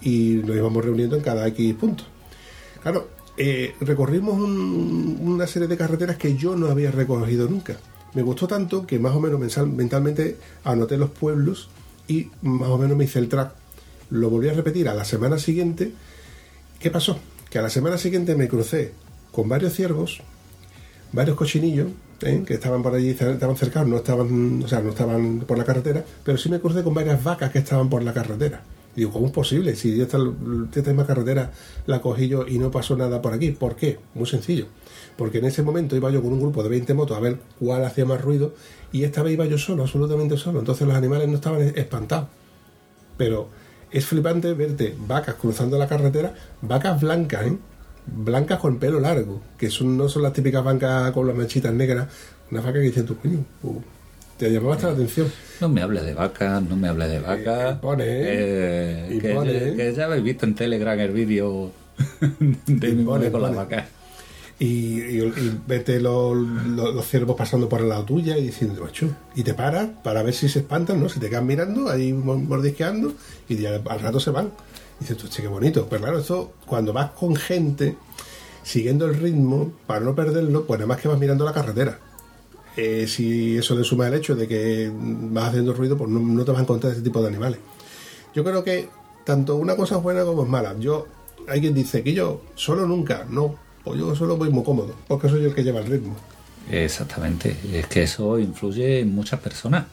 y 0.01 0.41
nos 0.43 0.55
íbamos 0.55 0.84
reuniendo 0.84 1.16
en 1.16 1.22
cada 1.22 1.47
X 1.49 1.76
puntos. 1.76 2.07
Claro, 2.82 3.07
eh, 3.38 3.76
recorrimos 3.82 4.34
un- 4.36 5.20
una 5.22 5.45
serie 5.45 5.68
de 5.68 5.78
carreteras 5.78 6.18
que 6.18 6.36
yo 6.36 6.55
no 6.55 6.68
había 6.72 6.89
recorrido 6.89 7.47
nunca. 7.47 7.78
Me 8.16 8.24
gustó 8.24 8.47
tanto 8.47 8.88
que 8.88 8.97
más 8.97 9.13
o 9.16 9.20
menos 9.20 9.39
mentalmente 9.68 10.38
anoté 10.63 10.97
los 10.97 11.11
pueblos 11.11 11.70
y 12.07 12.32
más 12.41 12.70
o 12.70 12.80
menos 12.80 12.97
me 12.97 13.03
hice 13.03 13.20
el 13.20 13.30
track. 13.30 13.64
Lo 14.10 14.30
volví 14.30 14.49
a 14.49 14.53
repetir 14.53 14.88
a 14.89 14.93
la 14.93 15.06
semana 15.06 15.38
siguiente. 15.39 15.91
¿Qué 16.80 16.91
pasó? 16.91 17.20
Que 17.49 17.60
a 17.60 17.62
la 17.62 17.70
semana 17.70 17.97
siguiente 17.97 18.36
me 18.36 18.47
crucé 18.47 18.93
con 19.32 19.49
varios 19.49 19.74
ciervos, 19.74 20.22
varios 21.12 21.36
cochinillos 21.36 21.88
¿eh? 22.22 22.43
que 22.45 22.53
estaban 22.53 22.84
por 22.84 22.93
allí, 22.93 23.10
estaban 23.10 23.56
cercanos, 23.56 23.89
no 23.89 23.97
estaban, 23.97 24.64
o 24.64 24.68
sea, 24.68 24.82
no 24.82 24.89
estaban 24.89 25.39
por 25.41 25.58
la 25.58 25.66
carretera, 25.66 26.03
pero 26.24 26.38
sí 26.38 26.49
me 26.49 26.60
crucé 26.60 26.84
con 26.84 26.93
varias 26.93 27.24
vacas 27.24 27.51
que 27.51 27.60
estaban 27.60 27.89
por 27.89 28.03
la 28.03 28.14
carretera. 28.14 28.62
Digo, 28.95 29.12
¿cómo 29.12 29.26
es 29.26 29.34
posible? 29.34 29.76
Si 29.76 29.99
esta, 29.99 30.18
esta 30.74 30.89
misma 30.89 31.06
carretera 31.06 31.51
la 31.86 32.01
cogí 32.01 32.30
yo 32.30 32.47
y 32.47 32.58
no 32.60 32.72
pasó 32.72 32.95
nada 32.95 33.22
por 33.22 33.34
aquí. 33.34 33.51
¿Por 33.51 33.76
qué? 33.76 33.99
Muy 34.14 34.26
sencillo. 34.26 34.68
Porque 35.18 35.39
en 35.39 35.45
ese 35.45 35.64
momento 35.64 35.97
iba 35.97 36.10
yo 36.12 36.22
con 36.22 36.32
un 36.32 36.39
grupo 36.39 36.64
de 36.64 36.70
20 36.70 36.93
motos 36.93 37.18
a 37.18 37.20
ver 37.20 37.38
cuál 37.60 37.84
hacía 37.84 38.06
más 38.06 38.22
ruido 38.22 38.53
y 38.93 39.03
esta 39.03 39.22
vez 39.22 39.34
iba 39.34 39.45
yo 39.45 39.58
solo, 39.58 39.84
absolutamente 39.84 40.38
solo. 40.38 40.60
Entonces 40.60 40.88
los 40.88 40.95
animales 40.95 41.28
no 41.28 41.36
estaban 41.36 41.62
espantados. 41.62 42.30
Pero 43.18 43.49
es 43.98 44.06
flipante 44.06 44.54
verte 44.54 44.93
vacas 45.08 45.36
cruzando 45.36 45.78
la 45.78 45.88
carretera, 45.88 46.34
vacas 46.62 47.00
blancas, 47.02 47.48
¿eh? 47.48 47.58
blancas 48.08 48.60
con 48.60 48.78
pelo 48.78 49.00
largo, 49.00 49.41
que 49.58 49.70
son, 49.70 49.98
no 49.98 50.10
son 50.10 50.22
las 50.24 50.34
típicas 50.34 50.64
vacas 50.64 51.12
con 51.12 51.28
las 51.28 51.36
manchitas 51.36 51.74
negras, 51.74 52.08
una 52.52 52.62
vaca 52.62 52.74
que 52.74 52.80
dice 52.80 53.04
tu 53.04 53.18
coño, 53.18 53.43
uh, 53.64 53.80
te 54.38 54.50
llamaba 54.52 54.72
bastante 54.76 54.98
la 54.98 55.04
atención. 55.04 55.32
No 55.62 55.70
me 55.70 55.82
hables 55.82 56.04
de 56.06 56.14
vacas, 56.14 56.62
no 56.62 56.76
me 56.76 56.89
hables 56.89 57.10
de 57.10 57.20
vacas. 57.20 57.78
¿eh? 58.00 59.08
Eh, 59.10 59.20
que, 59.22 59.30
Impone, 59.32 59.54
ya- 59.54 59.60
¿eh? 59.60 59.74
que 59.78 59.93
ya 59.96 60.06
habéis 60.06 60.24
visto 60.24 60.46
en 60.46 60.56
Telegram 60.56 61.00
el 61.00 61.12
vídeo 61.12 61.72
de 62.68 62.91
mi 62.93 63.04
mujer 63.04 63.32
con 63.32 63.41
las 63.41 63.56
vacas. 63.56 63.86
Y, 64.58 64.66
y, 64.66 65.60
vete 65.68 65.99
los, 65.99 66.36
los, 66.38 67.06
ciervos 67.06 67.36
pasando 67.36 67.68
por 67.68 67.82
el 67.82 67.89
lado 67.89 68.06
tuya 68.06 68.38
y 68.38 68.43
diciendo, 68.43 68.84
macho, 68.84 69.10
y 69.36 69.43
te 69.43 69.53
paras 69.53 69.89
para 70.01 70.24
ver 70.24 70.34
si 70.34 70.47
se 70.47 70.60
espantan, 70.60 71.01
¿no? 71.01 71.10
Si 71.10 71.20
te 71.20 71.30
quedan 71.30 71.45
mirando, 71.45 71.89
ahí 71.89 72.14
mo- 72.14 72.38
mordisqueando, 72.38 73.14
y 73.49 73.66
al 73.66 73.84
rato 73.84 74.20
se 74.20 74.32
van. 74.32 74.51
Y 74.97 75.03
dices, 75.03 75.18
tú, 75.18 75.28
che, 75.28 75.41
qué 75.41 75.49
bonito. 75.49 75.88
Pero 75.89 76.03
claro, 76.03 76.20
esto, 76.20 76.53
cuando 76.66 76.93
vas 76.93 77.12
con 77.12 77.36
gente, 77.36 77.97
siguiendo 78.64 79.06
el 79.06 79.16
ritmo, 79.16 79.74
para 79.88 79.99
no 79.99 80.16
perderlo, 80.16 80.66
pues 80.66 80.80
nada 80.80 80.88
más 80.88 81.01
que 81.01 81.10
vas 81.10 81.20
mirando 81.20 81.43
la 81.43 81.51
carretera. 81.51 81.99
Eh, 82.78 83.08
si 83.08 83.58
eso 83.58 83.76
le 83.76 83.84
suma 83.84 84.08
el 84.08 84.14
hecho 84.14 84.36
de 84.36 84.47
que 84.47 84.89
vas 84.93 85.49
haciendo 85.49 85.74
ruido, 85.74 85.97
pues 85.97 86.10
no, 86.10 86.20
no 86.20 86.45
te 86.45 86.51
vas 86.51 86.60
a 86.60 86.64
encontrar 86.64 86.93
ese 86.93 87.01
tipo 87.01 87.22
de 87.22 87.28
animales. 87.28 87.60
Yo 88.34 88.43
creo 88.43 88.64
que 88.64 88.88
tanto 89.26 89.58
una 89.58 89.76
cosa 89.76 89.97
es 89.97 90.03
buena 90.03 90.24
como 90.24 90.43
es 90.43 90.49
mala. 90.49 90.76
Yo, 90.80 91.08
hay 91.47 91.60
quien 91.60 91.74
dice 91.74 92.03
que 92.03 92.14
yo 92.14 92.41
solo 92.56 92.86
nunca, 92.86 93.26
no, 93.30 93.56
pues 93.86 94.00
yo 94.00 94.16
solo 94.16 94.36
voy 94.36 94.50
muy 94.50 94.64
cómodo, 94.64 94.96
porque 95.08 95.30
soy 95.30 95.46
el 95.46 95.54
que 95.54 95.64
lleva 95.64 95.80
el 95.80 95.86
ritmo. 95.86 96.16
Exactamente, 96.72 97.56
es 97.72 97.86
que 97.86 98.04
eso 98.04 98.40
influye 98.40 99.02
en 99.02 99.14
muchas 99.14 99.40
personas. 99.40 99.86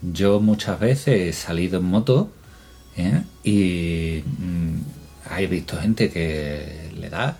Yo 0.00 0.38
muchas 0.38 0.78
veces 0.78 1.20
he 1.20 1.32
salido 1.32 1.80
en 1.80 1.86
moto 1.86 2.30
¿eh? 2.96 3.22
y 3.42 4.22
mm, 4.38 5.38
he 5.38 5.46
visto 5.48 5.76
gente 5.76 6.10
que 6.10 6.90
le 6.96 7.10
da 7.10 7.38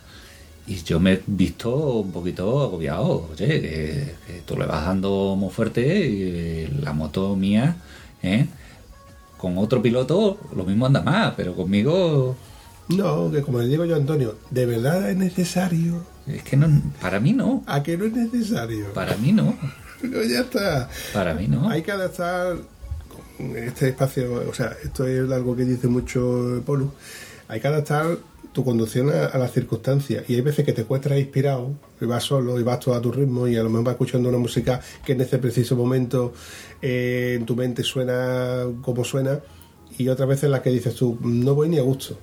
y 0.66 0.82
yo 0.82 0.98
me 0.98 1.12
he 1.12 1.22
visto 1.26 2.00
un 2.00 2.10
poquito 2.10 2.62
agobiado. 2.62 3.28
Oye, 3.32 3.60
que, 3.60 4.14
que 4.26 4.40
tú 4.44 4.56
le 4.56 4.66
vas 4.66 4.84
dando 4.84 5.36
muy 5.36 5.50
fuerte 5.50 6.06
y 6.06 6.66
la 6.80 6.92
moto 6.92 7.36
mía, 7.36 7.76
¿eh? 8.22 8.46
con 9.36 9.58
otro 9.58 9.82
piloto, 9.82 10.38
lo 10.56 10.64
mismo 10.64 10.86
anda 10.86 11.02
más, 11.02 11.34
pero 11.36 11.54
conmigo 11.54 12.34
No, 12.88 13.30
que 13.30 13.42
como 13.42 13.58
le 13.60 13.66
digo 13.68 13.84
yo 13.84 13.94
a 13.94 13.98
Antonio, 13.98 14.36
¿de 14.50 14.66
verdad 14.66 15.10
es 15.10 15.16
necesario? 15.16 16.04
es 16.26 16.42
que 16.42 16.56
no, 16.56 16.68
para 17.00 17.20
mí 17.20 17.32
no, 17.32 17.62
¿A 17.66 17.82
que 17.82 17.96
no 17.98 18.04
es 18.06 18.12
necesario? 18.12 18.92
para 18.94 19.16
mí 19.16 19.32
no, 19.32 19.56
No, 20.02 20.22
ya 20.22 20.40
está. 20.40 20.88
para 21.12 21.34
mí 21.34 21.46
no. 21.48 21.68
Hay 21.70 21.82
que 21.82 21.92
adaptar 21.92 22.56
este 23.56 23.88
espacio, 23.88 24.44
o 24.48 24.54
sea, 24.54 24.74
esto 24.84 25.06
es 25.06 25.30
algo 25.30 25.56
que 25.56 25.64
dice 25.64 25.88
mucho 25.88 26.62
Polu, 26.64 26.90
hay 27.48 27.60
que 27.60 27.68
adaptar 27.68 28.18
tu 28.52 28.64
conducción 28.64 29.10
a, 29.10 29.26
a 29.26 29.38
las 29.38 29.50
circunstancias 29.52 30.24
y 30.28 30.34
hay 30.36 30.40
veces 30.40 30.64
que 30.64 30.72
te 30.72 30.82
encuentras 30.82 31.18
inspirado 31.18 31.72
y 32.00 32.04
vas 32.04 32.22
solo 32.22 32.60
y 32.60 32.62
vas 32.62 32.78
todo 32.80 32.94
a 32.94 33.00
tu 33.02 33.10
ritmo 33.10 33.48
y 33.48 33.56
a 33.56 33.62
lo 33.64 33.68
mejor 33.70 33.84
vas 33.86 33.92
escuchando 33.94 34.28
una 34.28 34.38
música 34.38 34.80
que 35.04 35.12
en 35.14 35.20
ese 35.22 35.38
preciso 35.38 35.74
momento 35.74 36.32
eh, 36.80 37.34
en 37.38 37.44
tu 37.46 37.56
mente 37.56 37.82
suena 37.82 38.64
como 38.82 39.02
suena 39.04 39.40
y 39.98 40.06
otras 40.08 40.28
veces 40.28 40.44
en 40.44 40.50
las 40.52 40.60
que 40.60 40.70
dices 40.70 40.94
tú 40.94 41.18
no 41.22 41.54
voy 41.56 41.68
ni 41.68 41.78
a 41.78 41.82
gusto 41.82 42.16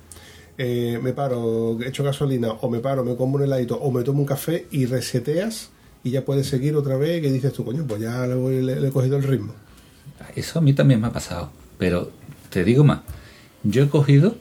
Eh, 0.58 0.98
me 1.02 1.12
paro, 1.12 1.78
echo 1.82 2.04
gasolina 2.04 2.52
o 2.52 2.68
me 2.68 2.80
paro, 2.80 3.04
me 3.04 3.16
como 3.16 3.36
un 3.36 3.42
heladito 3.42 3.76
o 3.76 3.90
me 3.90 4.02
tomo 4.02 4.20
un 4.20 4.26
café 4.26 4.66
y 4.70 4.84
reseteas 4.86 5.70
y 6.04 6.10
ya 6.10 6.24
puedes 6.24 6.46
seguir 6.48 6.76
otra 6.76 6.96
vez 6.96 7.22
que 7.22 7.32
dices 7.32 7.52
tú 7.52 7.64
coño 7.64 7.84
pues 7.86 8.00
ya 8.02 8.26
le, 8.26 8.34
voy- 8.34 8.68
he 8.68 8.90
cogido 8.90 9.16
el 9.16 9.22
ritmo 9.22 9.54
Eso 10.36 10.58
a 10.58 10.62
mí 10.62 10.72
también 10.74 11.00
me 11.00 11.06
ha 11.06 11.12
pasado. 11.12 11.50
Pero 11.78 12.10
te 12.50 12.64
digo 12.64 12.84
más. 12.84 13.00
Yo 13.64 13.84
he 13.84 13.88
cogido, 13.88 14.36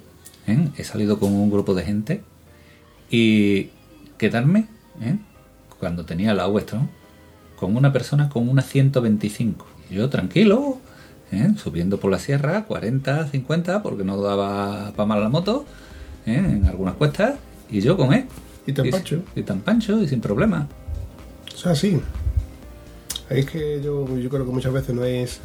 ¿eh? 0.47 0.69
he 0.77 0.83
salido 0.83 1.17
con 1.19 1.33
un 1.33 1.49
grupo 1.49 1.73
de 1.73 1.83
gente 1.83 2.21
y 3.09 3.69
quedarme, 4.17 4.67
¿eh? 5.01 5.17
cuando 5.79 6.05
tenía 6.05 6.33
la 6.33 6.47
Westron, 6.47 6.89
con 7.55 7.75
una 7.75 7.91
persona 7.93 8.29
con 8.29 8.47
una 8.49 8.61
125. 8.61 9.65
Y 9.89 9.95
yo 9.95 10.09
tranquilo, 10.09 10.77
¿eh? 11.31 11.51
subiendo 11.57 11.99
por 11.99 12.11
la 12.11 12.19
sierra, 12.19 12.65
40, 12.65 13.27
50, 13.27 13.81
porque 13.81 14.03
no 14.03 14.21
daba 14.21 14.91
para 14.95 15.05
mal 15.05 15.21
la 15.21 15.29
moto, 15.29 15.65
¿eh? 16.25 16.35
en 16.37 16.65
algunas 16.65 16.95
cuestas, 16.95 17.35
y 17.69 17.81
yo 17.81 17.97
con 17.97 18.13
él. 18.13 18.25
Y 18.65 18.73
tan 18.73 18.89
pancho. 18.89 19.23
Y 19.35 19.43
tan 19.43 19.61
pancho 19.61 20.01
y 20.01 20.07
sin 20.07 20.21
problema. 20.21 20.67
O 21.53 21.57
sea, 21.57 21.75
sí. 21.75 21.99
Es 23.29 23.45
que 23.45 23.81
yo, 23.83 24.17
yo 24.17 24.29
creo 24.29 24.45
que 24.45 24.51
muchas 24.51 24.73
veces 24.73 24.93
no 24.93 25.03
es 25.03 25.39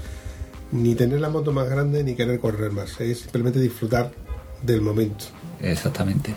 ni 0.72 0.94
tener 0.94 1.20
la 1.20 1.28
moto 1.28 1.52
más 1.52 1.68
grande 1.68 2.02
ni 2.02 2.14
querer 2.14 2.40
correr 2.40 2.72
más. 2.72 3.00
Es 3.00 3.20
simplemente 3.20 3.60
disfrutar 3.60 4.10
del 4.62 4.80
momento. 4.80 5.26
Exactamente. 5.60 6.34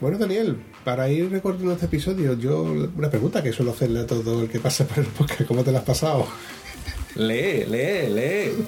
Bueno, 0.00 0.16
Daniel, 0.16 0.56
para 0.84 1.08
ir 1.08 1.28
recortando 1.30 1.72
este 1.72 1.86
episodio, 1.86 2.34
yo 2.34 2.62
una 2.96 3.10
pregunta 3.10 3.42
que 3.42 3.52
suelo 3.52 3.72
hacerle 3.72 4.00
a 4.00 4.06
todo 4.06 4.42
el 4.42 4.48
que 4.48 4.60
pasa 4.60 4.86
por 4.86 5.00
el 5.00 5.06
podcast, 5.06 5.44
¿cómo 5.44 5.64
te 5.64 5.72
la 5.72 5.78
has 5.78 5.84
pasado? 5.84 6.26
Lee, 7.18 7.64
lee, 7.66 8.08
lee. 8.14 8.64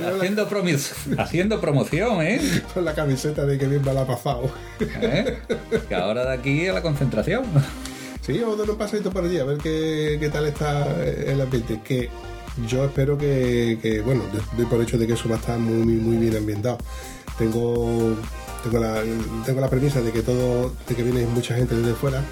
Haciendo, 0.04 0.48
promis- 0.48 0.92
haciendo 1.18 1.60
promoción, 1.60 2.20
¿eh? 2.22 2.40
Con 2.74 2.84
la 2.84 2.94
camiseta 2.94 3.44
de 3.46 3.56
que 3.58 3.66
bien 3.66 3.82
me 3.84 3.92
la 3.94 4.02
ha 4.02 4.06
pasado. 4.06 4.50
¿Eh? 4.80 5.38
Que 5.88 5.94
ahora 5.94 6.26
de 6.26 6.34
aquí 6.34 6.66
a 6.68 6.74
la 6.74 6.82
concentración. 6.82 7.42
Sí, 8.20 8.38
vamos 8.38 8.56
a 8.56 8.60
dar 8.60 8.70
un 8.70 8.76
pasadito 8.76 9.10
por 9.10 9.24
allí 9.24 9.38
a 9.38 9.44
ver 9.44 9.56
qué, 9.58 10.18
qué 10.20 10.28
tal 10.28 10.44
está 10.46 10.86
el 11.04 11.40
ambiente. 11.40 11.80
Que 11.82 12.10
yo 12.68 12.84
espero 12.84 13.16
que, 13.16 13.78
que, 13.80 14.02
bueno, 14.02 14.24
doy 14.56 14.66
por 14.66 14.80
hecho 14.82 14.98
de 14.98 15.06
que 15.06 15.14
eso 15.14 15.28
va 15.30 15.36
a 15.36 15.38
estar 15.38 15.58
muy, 15.58 15.82
muy, 15.82 15.94
muy 15.94 16.16
bien 16.18 16.36
ambientado. 16.36 16.76
Tengo, 17.38 18.14
tengo, 18.62 18.78
la, 18.78 19.02
tengo 19.46 19.60
la 19.62 19.68
premisa 19.70 20.02
de 20.02 20.12
que 20.12 20.20
todo, 20.20 20.74
de 20.86 20.94
que 20.94 21.02
viene 21.02 21.24
mucha 21.26 21.54
gente 21.56 21.74
desde 21.74 21.94
fuera. 21.94 22.22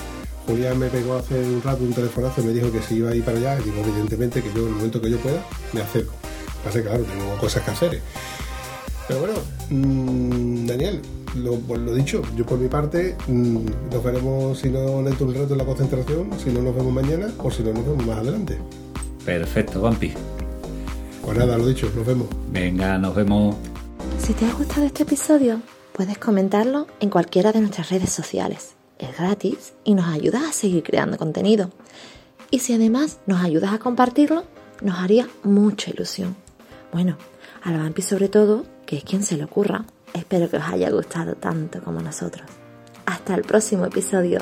Julián 0.48 0.78
me 0.78 0.88
pegó 0.88 1.14
hace 1.16 1.38
un 1.38 1.60
rato 1.62 1.84
un 1.84 1.92
telefonazo 1.92 2.40
y 2.40 2.44
me 2.44 2.52
dijo 2.54 2.72
que 2.72 2.80
si 2.80 2.94
iba 2.96 3.10
a 3.10 3.14
ir 3.14 3.22
para 3.22 3.36
allá. 3.36 3.60
Y 3.60 3.64
digo, 3.64 3.82
evidentemente, 3.84 4.42
que 4.42 4.48
yo 4.54 4.62
en 4.62 4.68
el 4.68 4.74
momento 4.76 4.98
que 4.98 5.10
yo 5.10 5.18
pueda, 5.18 5.44
me 5.74 5.82
acerco. 5.82 6.14
Pasa 6.64 6.78
que, 6.78 6.88
claro, 6.88 7.04
tengo 7.04 7.36
cosas 7.36 7.62
que 7.62 7.70
hacer. 7.70 8.00
Pero 9.06 9.20
bueno, 9.20 9.34
mm, 9.68 10.66
Daniel, 10.66 11.02
lo, 11.36 11.56
pues 11.56 11.80
lo 11.80 11.94
dicho, 11.94 12.22
yo 12.34 12.46
por 12.46 12.58
mi 12.58 12.68
parte 12.68 13.14
mm, 13.26 13.58
nos 13.92 14.02
veremos 14.02 14.58
si 14.58 14.70
no 14.70 15.02
dentro 15.02 15.26
de 15.26 15.32
un 15.32 15.42
rato 15.42 15.52
en 15.52 15.58
la 15.58 15.66
concentración, 15.66 16.30
si 16.42 16.50
no 16.50 16.62
nos 16.62 16.74
vemos 16.74 16.94
mañana 16.94 17.30
o 17.38 17.50
si 17.50 17.62
no 17.62 17.74
nos 17.74 17.84
vemos 17.84 18.06
más 18.06 18.18
adelante. 18.18 18.58
Perfecto, 19.26 19.82
Vampi. 19.82 20.14
Pues 21.22 21.36
nada, 21.36 21.58
lo 21.58 21.66
dicho, 21.66 21.90
nos 21.94 22.06
vemos. 22.06 22.26
Venga, 22.50 22.96
nos 22.96 23.14
vemos. 23.14 23.54
Si 24.18 24.32
te 24.32 24.46
ha 24.46 24.52
gustado 24.54 24.86
este 24.86 25.02
episodio, 25.02 25.60
puedes 25.92 26.16
comentarlo 26.16 26.86
en 27.00 27.10
cualquiera 27.10 27.52
de 27.52 27.60
nuestras 27.60 27.90
redes 27.90 28.08
sociales. 28.08 28.77
Es 28.98 29.16
gratis 29.16 29.74
y 29.84 29.94
nos 29.94 30.06
ayudas 30.06 30.42
a 30.42 30.52
seguir 30.52 30.82
creando 30.82 31.16
contenido. 31.18 31.70
Y 32.50 32.60
si 32.60 32.72
además 32.72 33.18
nos 33.26 33.42
ayudas 33.42 33.72
a 33.72 33.78
compartirlo, 33.78 34.44
nos 34.82 34.98
haría 34.98 35.28
mucha 35.42 35.90
ilusión. 35.90 36.36
Bueno, 36.92 37.16
a 37.62 37.70
Vampi 37.70 38.02
sobre 38.02 38.28
todo, 38.28 38.64
que 38.86 38.96
es 38.96 39.04
quien 39.04 39.22
se 39.22 39.36
le 39.36 39.44
ocurra. 39.44 39.84
Espero 40.14 40.48
que 40.48 40.56
os 40.56 40.64
haya 40.64 40.90
gustado 40.90 41.34
tanto 41.34 41.82
como 41.82 42.00
nosotros. 42.00 42.48
Hasta 43.06 43.34
el 43.34 43.42
próximo 43.42 43.84
episodio. 43.86 44.40